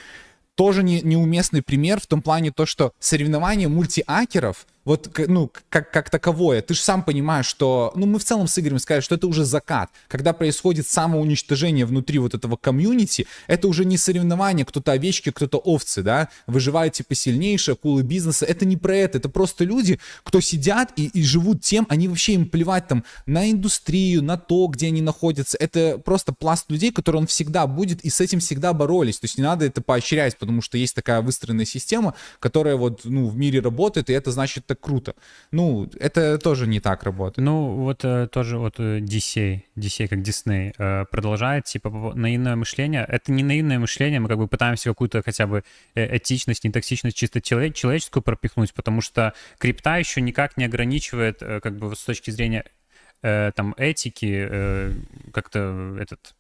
[0.56, 6.10] тоже не, неуместный пример в том плане то, что соревнования мультиакеров вот, ну, как, как
[6.10, 9.28] таковое, ты же сам понимаешь, что, ну, мы в целом с Игорем сказали, что это
[9.28, 9.90] уже закат.
[10.08, 16.04] Когда происходит самоуничтожение внутри вот этого комьюнити, это уже не соревнование, кто-то овечки, кто-то овцы,
[16.04, 20.92] да, выживают типа сильнейшие, акулы бизнеса, это не про это, это просто люди, кто сидят
[20.98, 25.02] и, и живут тем, они вообще им плевать там на индустрию, на то, где они
[25.02, 29.26] находятся, это просто пласт людей, который он всегда будет, и с этим всегда боролись, то
[29.26, 33.38] есть не надо это поощрять, потому что есть такая выстроенная система, которая вот, ну, в
[33.38, 35.16] мире работает, и это значит это круто.
[35.52, 37.46] Ну, это тоже не так работает.
[37.46, 43.06] Ну, вот э, тоже вот э, DC, DC как Disney э, продолжает, типа, наивное мышление.
[43.08, 45.64] Это не наивное мышление, мы как бы пытаемся какую-то хотя бы
[45.96, 52.04] этичность, нетоксичность чисто человеческую пропихнуть, потому что крипта еще никак не ограничивает, как бы с
[52.04, 52.66] точки зрения
[53.22, 54.50] там этики,
[55.32, 56.36] как-то этот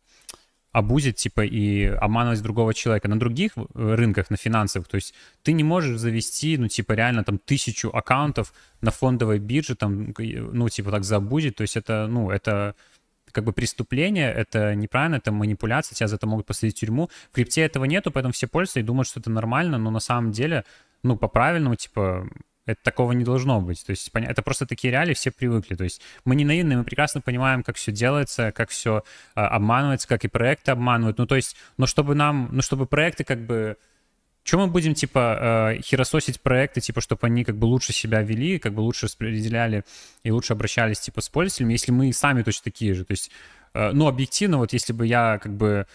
[0.73, 3.07] обузить, типа, и обманывать другого человека.
[3.07, 5.13] На других э, рынках, на финансовых, то есть
[5.43, 10.69] ты не можешь завести, ну, типа, реально там тысячу аккаунтов на фондовой бирже, там, ну,
[10.69, 12.75] типа, так забудет, то есть это, ну, это
[13.31, 17.09] как бы преступление, это неправильно, это манипуляция, тебя за это могут посадить в тюрьму.
[17.31, 20.31] В крипте этого нету, поэтому все пользуются и думают, что это нормально, но на самом
[20.31, 20.65] деле,
[21.03, 22.27] ну, по-правильному, типа,
[22.65, 23.85] это такого не должно быть.
[23.85, 25.75] То есть это просто такие реалии, все привыкли.
[25.75, 29.01] То есть мы не наивные, мы прекрасно понимаем, как все делается, как все э,
[29.35, 31.17] а, обманывается, как и проекты обманывают.
[31.17, 33.77] Ну, то есть, но чтобы нам, ну, чтобы проекты как бы...
[34.43, 38.59] Чем мы будем, типа, э, херососить проекты, типа, чтобы они как бы лучше себя вели,
[38.59, 39.85] как бы лучше распределяли
[40.23, 43.05] и лучше обращались, типа, с пользователями, если мы сами точно такие же.
[43.05, 43.31] То есть,
[43.73, 45.87] э, ну, объективно, вот если бы я, как бы,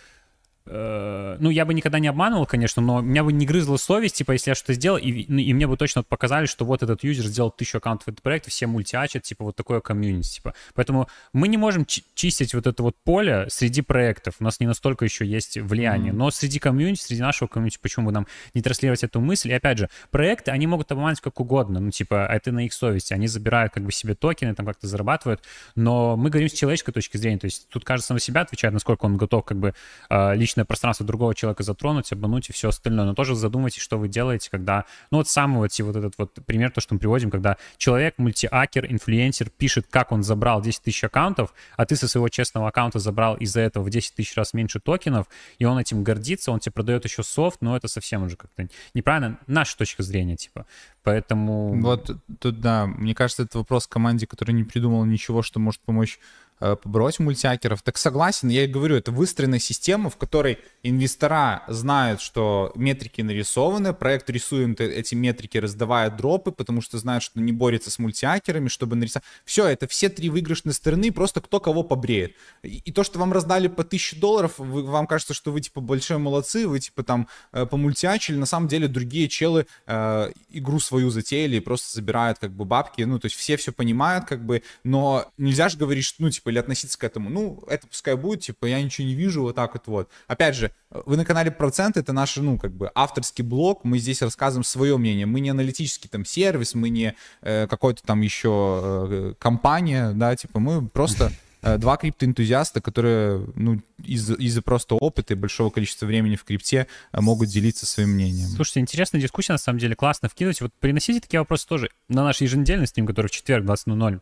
[0.71, 4.51] ну, я бы никогда не обманывал, конечно, но меня бы не грызла совесть, типа, если
[4.51, 7.51] я что-то сделал, и, ну, и мне бы точно показали, что вот этот юзер сделал
[7.51, 10.55] тысячу аккаунтов в этот проект, и все мультиачат, типа, вот такое комьюнити, типа.
[10.75, 15.05] Поэтому мы не можем чистить вот это вот поле среди проектов, у нас не настолько
[15.05, 16.17] еще есть влияние, mm-hmm.
[16.17, 19.51] но среди комьюнити, среди нашего комьюнити, почему бы нам не транслировать эту мысль?
[19.51, 23.15] И опять же, проекты, они могут обмануть как угодно, ну, типа, это на их совести,
[23.15, 25.43] они забирают как бы себе токены, там как-то зарабатывают,
[25.75, 29.07] но мы говорим с человеческой точки зрения, то есть тут кажется на себя отвечает, насколько
[29.07, 29.75] он готов как бы
[30.09, 33.07] а, личное пространство другого человека затронуть, обмануть и все остальное.
[33.07, 34.85] Но тоже задумайтесь, что вы делаете, когда...
[35.11, 38.87] Ну вот самый вот, вот этот вот пример, то, что мы приводим, когда человек, мультиакер,
[38.91, 43.37] инфлюенсер, пишет, как он забрал 10 тысяч аккаунтов, а ты со своего честного аккаунта забрал
[43.37, 45.27] из-за этого в 10 тысяч раз меньше токенов,
[45.59, 49.39] и он этим гордится, он тебе продает еще софт, но это совсем уже как-то неправильно.
[49.47, 50.67] Наша точка зрения, типа.
[51.09, 51.81] Поэтому...
[51.81, 56.19] Вот тут, да, мне кажется, это вопрос команде, которая не придумала ничего, что может помочь
[56.61, 57.83] Э, побороть мультиакеров.
[57.83, 63.93] Так согласен, я и говорю, это выстроенная система, в которой инвестора знают, что метрики нарисованы,
[63.93, 68.97] проект рисует эти метрики, раздавая дропы, потому что знают, что не борется с мультиакерами, чтобы
[68.97, 69.25] нарисовать.
[69.45, 72.35] Все, это все три выигрышные стороны, просто кто кого побреет.
[72.65, 75.81] И, и то, что вам раздали по 1000 долларов, вы, вам кажется, что вы, типа,
[75.81, 80.98] большие молодцы, вы, типа, там, э, помультиачили, на самом деле другие челы э, игру свою
[81.11, 84.63] затеяли и просто забирают, как бы, бабки, ну, то есть все все понимают, как бы,
[84.85, 88.67] но нельзя же говорить, ну, типа, или относиться к этому, ну, это пускай будет, типа,
[88.67, 90.11] я ничего не вижу, вот так вот вот.
[90.27, 94.23] Опять же, вы на канале Процент, это наш, ну, как бы авторский блог, мы здесь
[94.23, 99.35] рассказываем свое мнение, мы не аналитический там сервис, мы не э, какой-то там еще э,
[99.39, 105.71] компания, да, типа, мы просто два криптоэнтузиаста, которые, ну, из- из-за просто опыта и большого
[105.71, 108.49] количества времени в крипте э, могут делиться своим мнением.
[108.49, 110.61] Слушайте, интересная дискуссия, на самом деле, классно вкинуть.
[110.61, 114.21] Вот приносите такие вопросы тоже на наш еженедельный стрим, который в четверг 20.00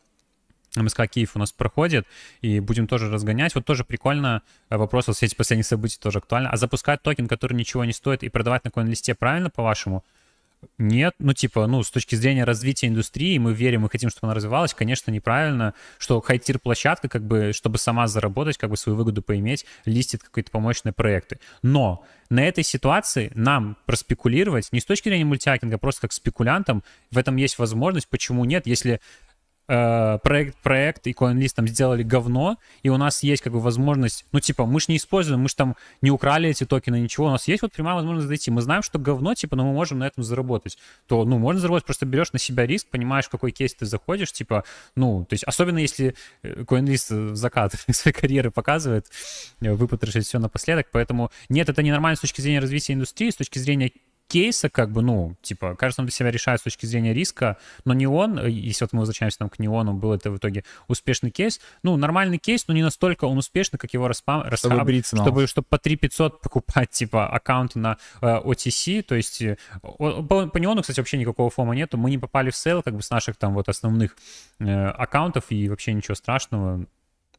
[0.77, 2.07] МСК Киев у нас проходит,
[2.43, 3.55] и будем тоже разгонять.
[3.55, 6.51] Вот тоже прикольно, э, вопрос вот эти последние события тоже актуально.
[6.51, 10.05] А запускать токен, который ничего не стоит, и продавать на CoinList е, правильно, по-вашему?
[10.79, 14.35] Нет, ну типа, ну с точки зрения развития индустрии, мы верим, мы хотим, чтобы она
[14.35, 19.23] развивалась, конечно, неправильно, что high-tier площадка, как бы, чтобы сама заработать, как бы свою выгоду
[19.23, 21.41] поиметь, листит какие-то помойные проекты.
[21.63, 26.83] Но на этой ситуации нам проспекулировать не с точки зрения мультиакинга, а просто как спекулянтам,
[27.11, 29.01] в этом есть возможность, почему нет, если
[29.69, 34.25] Э, проект, проект и CoinList там сделали говно, и у нас есть как бы возможность,
[34.31, 37.31] ну типа, мы же не используем, мы же там не украли эти токены, ничего, у
[37.31, 40.07] нас есть вот прямая возможность зайти, мы знаем, что говно, типа, но мы можем на
[40.07, 40.79] этом заработать,
[41.09, 44.31] то, ну, можно заработать, просто берешь на себя риск, понимаешь, в какой кейс ты заходишь,
[44.31, 44.63] типа,
[44.95, 46.15] ну, то есть, особенно если
[46.45, 49.07] э, CoinList закат своей карьеры показывает,
[49.61, 53.59] э, выпотрошить все напоследок, поэтому нет, это ненормально с точки зрения развития индустрии, с точки
[53.59, 53.91] зрения
[54.29, 57.95] кейса, как бы, ну, типа, кажется, он для себя решает с точки зрения риска, но
[57.95, 61.31] не он, э, если вот мы возвращаемся там к неону, был это в итоге успешный
[61.31, 64.45] кейс, ну, нормальный кейс, но не настолько он успешный, как его распам...
[64.57, 65.23] Чтобы, распам...
[65.23, 70.59] чтобы, чтобы по 3500 покупать, типа, аккаунты на э, OTC, то есть э, по, по
[70.59, 73.37] неону, кстати, вообще никакого FOMO нету, мы не попали в сейл, как бы, с наших
[73.37, 74.17] там вот основных
[74.59, 76.87] э, аккаунтов, и вообще ничего страшного,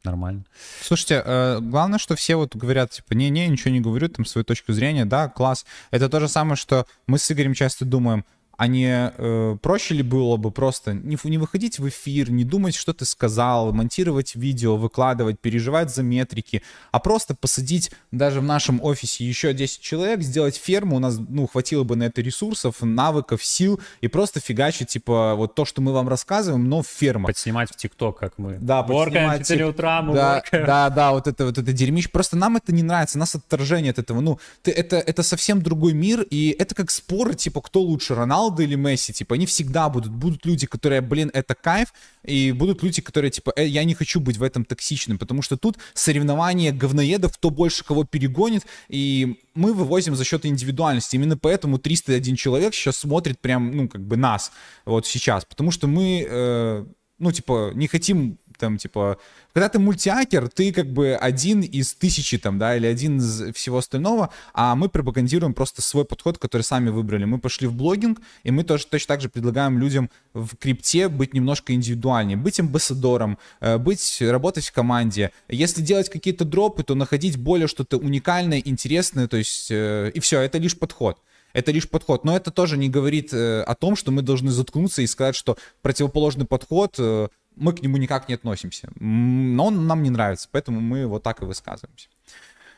[0.04, 0.44] нормально.
[0.82, 4.72] Слушайте, э, главное, что все вот говорят, типа, не-не, ничего не говорю, там, свою точку
[4.72, 5.64] зрения, да, класс.
[5.90, 8.24] Это то же самое, что мы с Игорем часто думаем,
[8.58, 12.74] а не э, проще ли было бы просто не, не выходить в эфир, не думать,
[12.74, 18.82] что ты сказал, монтировать видео, выкладывать, переживать за метрики, а просто посадить даже в нашем
[18.82, 23.44] офисе еще 10 человек, сделать ферму, у нас, ну, хватило бы на это ресурсов, навыков,
[23.44, 27.28] сил, и просто фигачить, типа, вот то, что мы вам рассказываем, но в фермах.
[27.28, 28.58] Подснимать в ТикТок, как мы.
[28.60, 32.08] Да, Воркаем в 4 утра, мы да, да, да, вот это вот это дерьмище.
[32.08, 34.20] Просто нам это не нравится, нас отторжение от этого.
[34.20, 38.47] Ну, ты, это, это совсем другой мир, и это как споры, типа, кто лучше, Роналдо
[38.48, 40.12] Роналдо или Месси, типа, они всегда будут.
[40.12, 41.92] Будут люди, которые, блин, это кайф,
[42.24, 45.56] и будут люди, которые, типа, э, я не хочу быть в этом токсичным, потому что
[45.56, 51.16] тут соревнование говноедов, кто больше кого перегонит, и мы вывозим за счет индивидуальности.
[51.16, 54.52] Именно поэтому 301 человек сейчас смотрит прям, ну, как бы нас
[54.84, 56.84] вот сейчас, потому что мы, э,
[57.18, 59.18] ну, типа, не хотим там, типа,
[59.54, 63.78] когда ты мультиакер, ты как бы один из тысячи там, да, или один из всего
[63.78, 67.24] остального, а мы пропагандируем просто свой подход, который сами выбрали.
[67.24, 71.34] Мы пошли в блогинг, и мы тоже точно так же предлагаем людям в крипте быть
[71.34, 75.32] немножко индивидуальнее, быть амбассадором, э, быть, работать в команде.
[75.48, 80.40] Если делать какие-то дропы, то находить более что-то уникальное, интересное, то есть, э, и все,
[80.40, 81.18] это лишь подход.
[81.52, 82.24] Это лишь подход.
[82.24, 85.56] Но это тоже не говорит э, о том, что мы должны заткнуться и сказать, что
[85.82, 87.28] противоположный подход э,
[87.58, 88.88] мы к нему никак не относимся.
[89.00, 92.08] Но он нам не нравится, поэтому мы вот так и высказываемся.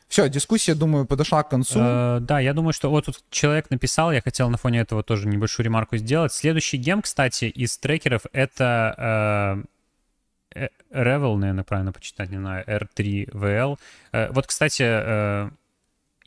[0.09, 1.79] Все, дискуссия, думаю, подошла к концу.
[1.81, 5.29] Э, да, я думаю, что вот тут человек написал, я хотел на фоне этого тоже
[5.29, 6.33] небольшую ремарку сделать.
[6.33, 9.65] Следующий гем, кстати, из трекеров это
[10.55, 13.79] э, э Revel, наверное, правильно почитать, не знаю, R3VL.
[14.11, 15.51] Э, вот, кстати, э,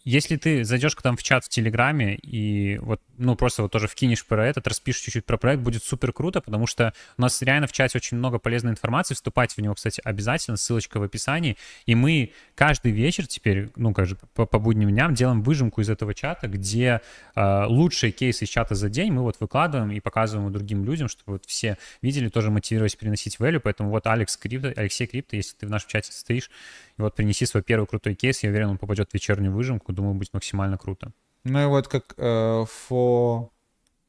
[0.05, 3.87] если ты зайдешь к нам в чат в Телеграме и вот, ну, просто вот тоже
[3.87, 7.67] вкинешь про этот, распишешь чуть-чуть про проект, будет супер круто, потому что у нас реально
[7.67, 11.95] в чате очень много полезной информации, вступать в него, кстати, обязательно, ссылочка в описании, и
[11.95, 16.13] мы каждый вечер теперь, ну, как же, по, по будним дням делаем выжимку из этого
[16.13, 17.01] чата, где
[17.35, 21.33] э, лучшие кейсы из чата за день мы вот выкладываем и показываем другим людям, чтобы
[21.33, 25.67] вот все видели, тоже мотивировались переносить value, поэтому вот Алекс Крипто, Алексей Крипто, если ты
[25.67, 26.49] в нашем чате стоишь,
[26.97, 30.15] и вот принеси свой первый крутой кейс, я уверен, он попадет в вечернюю выжимку, думаю,
[30.15, 31.13] будет максимально круто.
[31.43, 33.49] Ну и вот как э, for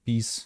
[0.06, 0.42] peace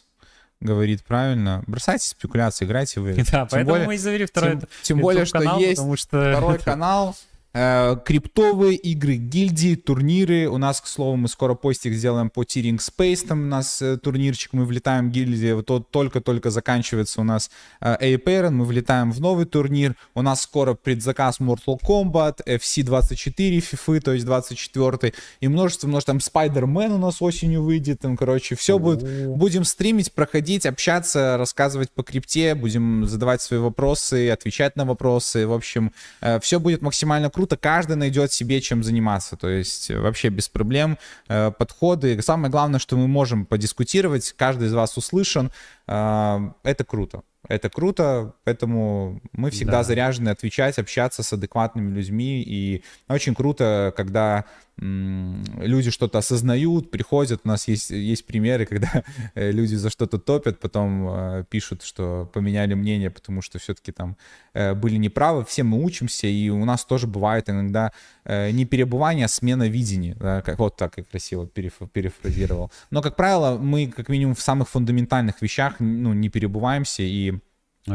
[0.60, 3.12] говорит правильно, бросайте спекуляции, играйте вы.
[3.16, 6.32] Да, тем поэтому более, мы и завели второй Тем, тем более, что есть что...
[6.32, 7.16] второй канал,
[7.52, 10.48] криптовые игры, гильдии, турниры.
[10.48, 13.96] У нас, к слову, мы скоро постик сделаем по Тиринг Space, там у нас э,
[13.96, 17.50] турнирчик, мы влетаем в гильдии, вот только-только заканчивается у нас
[17.80, 19.96] э, Apron, мы влетаем в новый турнир.
[20.14, 26.18] У нас скоро предзаказ Mortal Kombat, FC24 FIFA, то есть 24 и множество, множество, там
[26.18, 29.02] Spider-Man у нас осенью выйдет, там, короче, все будет.
[29.36, 35.46] Будем стримить, проходить, общаться, рассказывать по крипте, будем задавать свои вопросы, отвечать на вопросы.
[35.46, 35.92] В общем,
[36.40, 40.98] все будет максимально круто, каждый найдет себе чем заниматься, то есть э, вообще без проблем,
[41.28, 42.20] э, подходы.
[42.22, 45.50] Самое главное, что мы можем подискутировать, каждый из вас услышан,
[45.86, 47.22] э, это круто.
[47.48, 49.84] Это круто, поэтому мы всегда да.
[49.84, 52.42] заряжены отвечать, общаться с адекватными людьми.
[52.42, 54.44] И очень круто, когда
[54.80, 57.40] люди что-то осознают, приходят.
[57.44, 59.02] У нас есть, есть примеры, когда
[59.34, 64.16] э, люди за что-то топят, потом э, пишут, что поменяли мнение, потому что все-таки там
[64.54, 65.44] э, были неправы.
[65.44, 67.92] Все мы учимся, и у нас тоже бывает иногда
[68.24, 70.14] не перебывание, а смена видения.
[70.20, 72.70] Да, как, вот так я красиво переф, перефразировал.
[72.90, 77.38] Но, как правило, мы как минимум в самых фундаментальных вещах ну, не перебываемся, и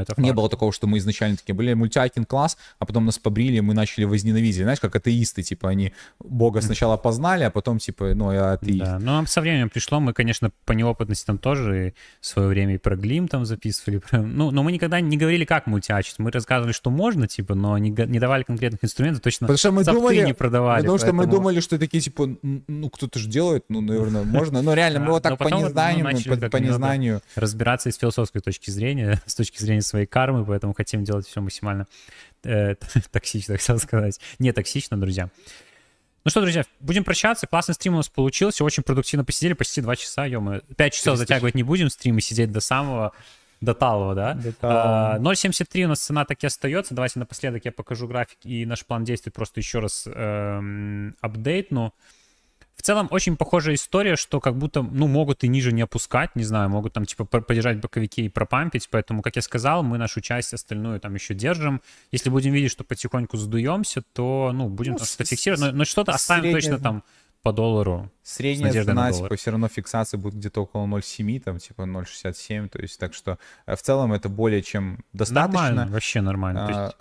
[0.02, 3.60] это не было такого, что мы изначально такие были мультиакин класс, а потом нас побрили,
[3.60, 4.64] мы начали возненавидеть.
[4.64, 8.84] Знаешь, как атеисты, типа, они Бога сначала познали, а потом, типа, ну, я атеист.
[8.84, 12.78] Да, ну, со временем пришло, мы, конечно, по неопытности там тоже в свое время и
[12.78, 14.02] про Глим там записывали.
[14.34, 16.18] Ну, но мы никогда не говорили, как мультиачить.
[16.18, 19.84] Мы рассказывали, что можно, типа, но не, не давали конкретных инструментов, точно потому что мы
[19.84, 20.82] думали, не продавали.
[20.82, 21.22] Потому поэтому...
[21.22, 24.62] что мы думали, что такие, типа, ну, кто-то же делает, ну, наверное, можно.
[24.62, 27.22] Но реально, мы вот так по незнанию, по незнанию.
[27.36, 31.88] Разбираться из философской точки зрения, с точки зрения своей кармы, поэтому хотим делать все максимально
[32.44, 32.76] э,
[33.12, 34.20] токсично, хотел сказать.
[34.40, 35.30] Не токсично, друзья.
[36.26, 37.48] Ну что, друзья, будем прощаться.
[37.48, 38.64] Классный стрим у нас получился.
[38.64, 40.26] Очень продуктивно посидели, почти два часа.
[40.26, 43.12] ё 5 часов затягивать не будем стримы, сидеть до самого
[43.60, 44.34] до талого, да?
[44.34, 45.20] До талого.
[45.20, 46.94] 0.73 у нас цена так и остается.
[46.94, 51.94] Давайте напоследок я покажу график и наш план действий просто еще раз эм, апдейтну.
[52.76, 56.44] В целом очень похожая история, что как будто, ну, могут и ниже не опускать, не
[56.44, 60.54] знаю, могут там типа подержать боковики и пропампить, поэтому, как я сказал, мы нашу часть
[60.54, 61.82] остальную там еще держим.
[62.12, 66.12] Если будем видеть, что потихоньку сдуемся, то, ну, будем ну, что-то фиксировать, но, но что-то
[66.12, 67.04] оставим средняя, точно там
[67.44, 68.10] по доллару.
[68.24, 72.98] Средняя цена, типа, все равно фиксация будет где-то около 0,7, там, типа, 0,67, то есть,
[73.00, 75.62] так что э, в целом это более чем достаточно.
[75.62, 76.88] Нормально, вообще нормально.
[76.88, 76.94] А,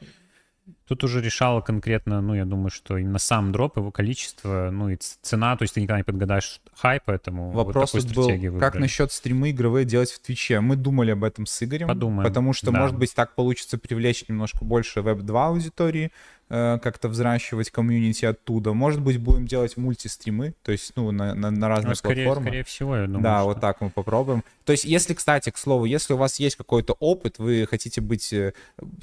[0.93, 4.98] Тут уже решало конкретно, ну, я думаю, что именно сам дроп, его количество, ну, и
[5.23, 8.59] цена, то есть ты никогда не подгадаешь хай, поэтому Вопрос вот был, выбрали.
[8.59, 10.60] как насчет стримы игровые делать в Твиче?
[10.60, 11.89] Мы думали об этом с Игорем.
[11.89, 12.28] Подумаем.
[12.28, 12.81] Потому что, да.
[12.81, 16.12] может быть, так получится привлечь немножко больше веб-2 аудитории,
[16.55, 18.74] Э, как-то взращивать комьюнити оттуда.
[18.74, 22.49] Может быть, будем делать мультистримы, то есть, ну, на, на, на разных ну, скорее, платформах.
[22.49, 23.23] Скорее всего, я думаю.
[23.23, 23.45] Да, что...
[23.47, 24.45] вот так мы попробуем.
[24.66, 28.35] То есть, если, кстати, к слову, если у вас есть какой-то опыт, вы хотите быть...
[28.35, 28.53] Э,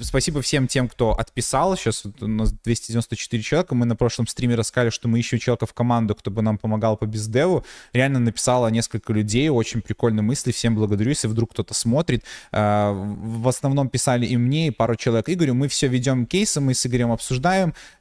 [0.00, 1.76] спасибо всем тем, кто отписал.
[1.76, 3.74] Сейчас у нас 294 человека.
[3.74, 6.96] Мы на прошлом стриме рассказали, что мы ищем человека в команду, кто бы нам помогал
[6.96, 7.64] по бездеву.
[7.92, 10.52] Реально написало несколько людей, очень прикольные мысли.
[10.52, 12.22] Всем благодарю, если вдруг кто-то смотрит.
[12.52, 15.54] Э, в основном писали и мне, и пару человек Игорю.
[15.54, 17.39] Мы все ведем кейсы, мы с Игорем обсуждаем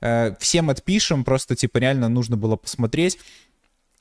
[0.02, 3.20] Э, всем отпишем, просто, типа, реально нужно было посмотреть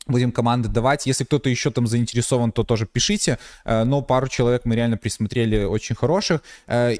[0.06, 1.06] будем команды давать.
[1.06, 3.38] Если кто-то еще там заинтересован, то тоже пишите.
[3.66, 6.40] Э, но пару человек мы реально присмотрели очень хороших.
[6.66, 6.94] Э,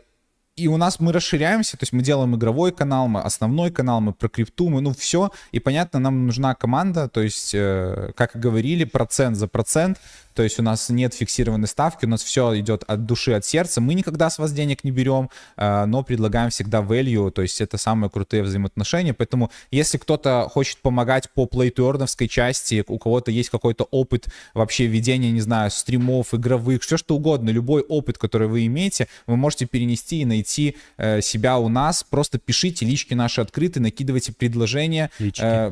[0.56, 4.12] и у нас мы расширяемся, то есть мы делаем игровой канал, мы основной канал, мы
[4.12, 5.31] про крипту, мы, ну, все.
[5.52, 9.98] И понятно, нам нужна команда, то есть, как и говорили, процент за процент.
[10.39, 13.81] То есть у нас нет фиксированной ставки, у нас все идет от души, от сердца.
[13.81, 17.77] Мы никогда с вас денег не берем, э, но предлагаем всегда value, то есть это
[17.77, 19.15] самые крутые взаимоотношения.
[19.15, 24.86] Поэтому если кто-то хочет помогать по play to части, у кого-то есть какой-то опыт вообще
[24.86, 29.66] ведения, не знаю, стримов, игровых, все что угодно, любой опыт, который вы имеете, вы можете
[29.66, 32.05] перенести и найти э, себя у нас.
[32.05, 35.10] Просто пишите, лички наши открыты, накидывайте предложения.
[35.19, 35.43] Лички.
[35.43, 35.70] Э,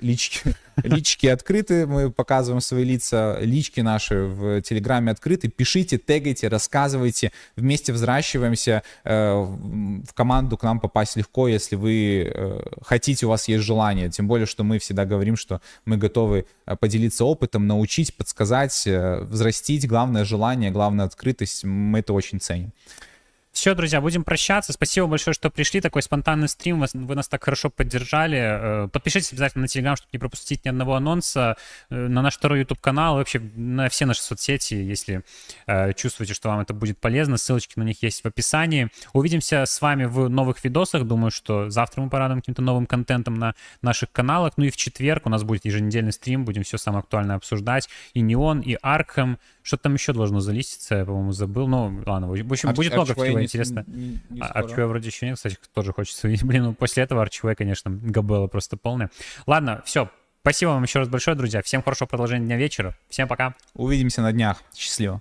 [0.00, 0.40] лички.
[0.84, 5.48] Лички открыты, мы показываем свои лица, лички наши в Телеграме открыты.
[5.48, 8.82] Пишите, тегайте, рассказывайте, вместе взращиваемся.
[9.04, 14.10] Э, в команду к нам попасть легко, если вы э, хотите, у вас есть желание.
[14.10, 19.86] Тем более, что мы всегда говорим, что мы готовы э, поделиться опытом, научить, подсказать, взрастить.
[19.86, 21.64] Главное желание, главная открытость.
[21.64, 22.72] Мы это очень ценим.
[23.52, 24.72] Все, друзья, будем прощаться.
[24.72, 25.80] Спасибо большое, что пришли.
[25.80, 26.84] Такой спонтанный стрим.
[26.92, 28.38] Вы нас так хорошо поддержали.
[28.84, 31.56] Э, подпишитесь обязательно на Телеграм, чтобы не пропустить ни одного анонса.
[31.90, 35.22] Э, на наш второй YouTube канал, вообще на все наши соцсети, если
[35.66, 37.36] э, чувствуете, что вам это будет полезно.
[37.36, 38.90] Ссылочки на них есть в описании.
[39.12, 41.04] Увидимся с вами в новых видосах.
[41.04, 44.52] Думаю, что завтра мы порадуем каким-то новым контентом на наших каналах.
[44.56, 46.44] Ну и в четверг у нас будет еженедельный стрим.
[46.44, 47.88] Будем все самое актуальное обсуждать.
[48.14, 49.38] И Неон, и Аркхэм.
[49.68, 51.68] Что-то там еще должно залиститься, я, по-моему, забыл.
[51.68, 53.84] Ну, ладно, в общем, будет много всего интересного.
[54.40, 56.42] А Арчвей вроде еще нет, кстати, тоже хочется увидеть.
[56.42, 59.10] Блин, ну после этого Арчвей, конечно, габела просто полная.
[59.46, 61.60] Ладно, все, Спасибо вам еще раз большое, друзья.
[61.60, 62.96] Всем хорошего продолжения дня вечера.
[63.10, 63.54] Всем пока.
[63.74, 64.62] Увидимся на днях.
[64.74, 65.20] Счастливо.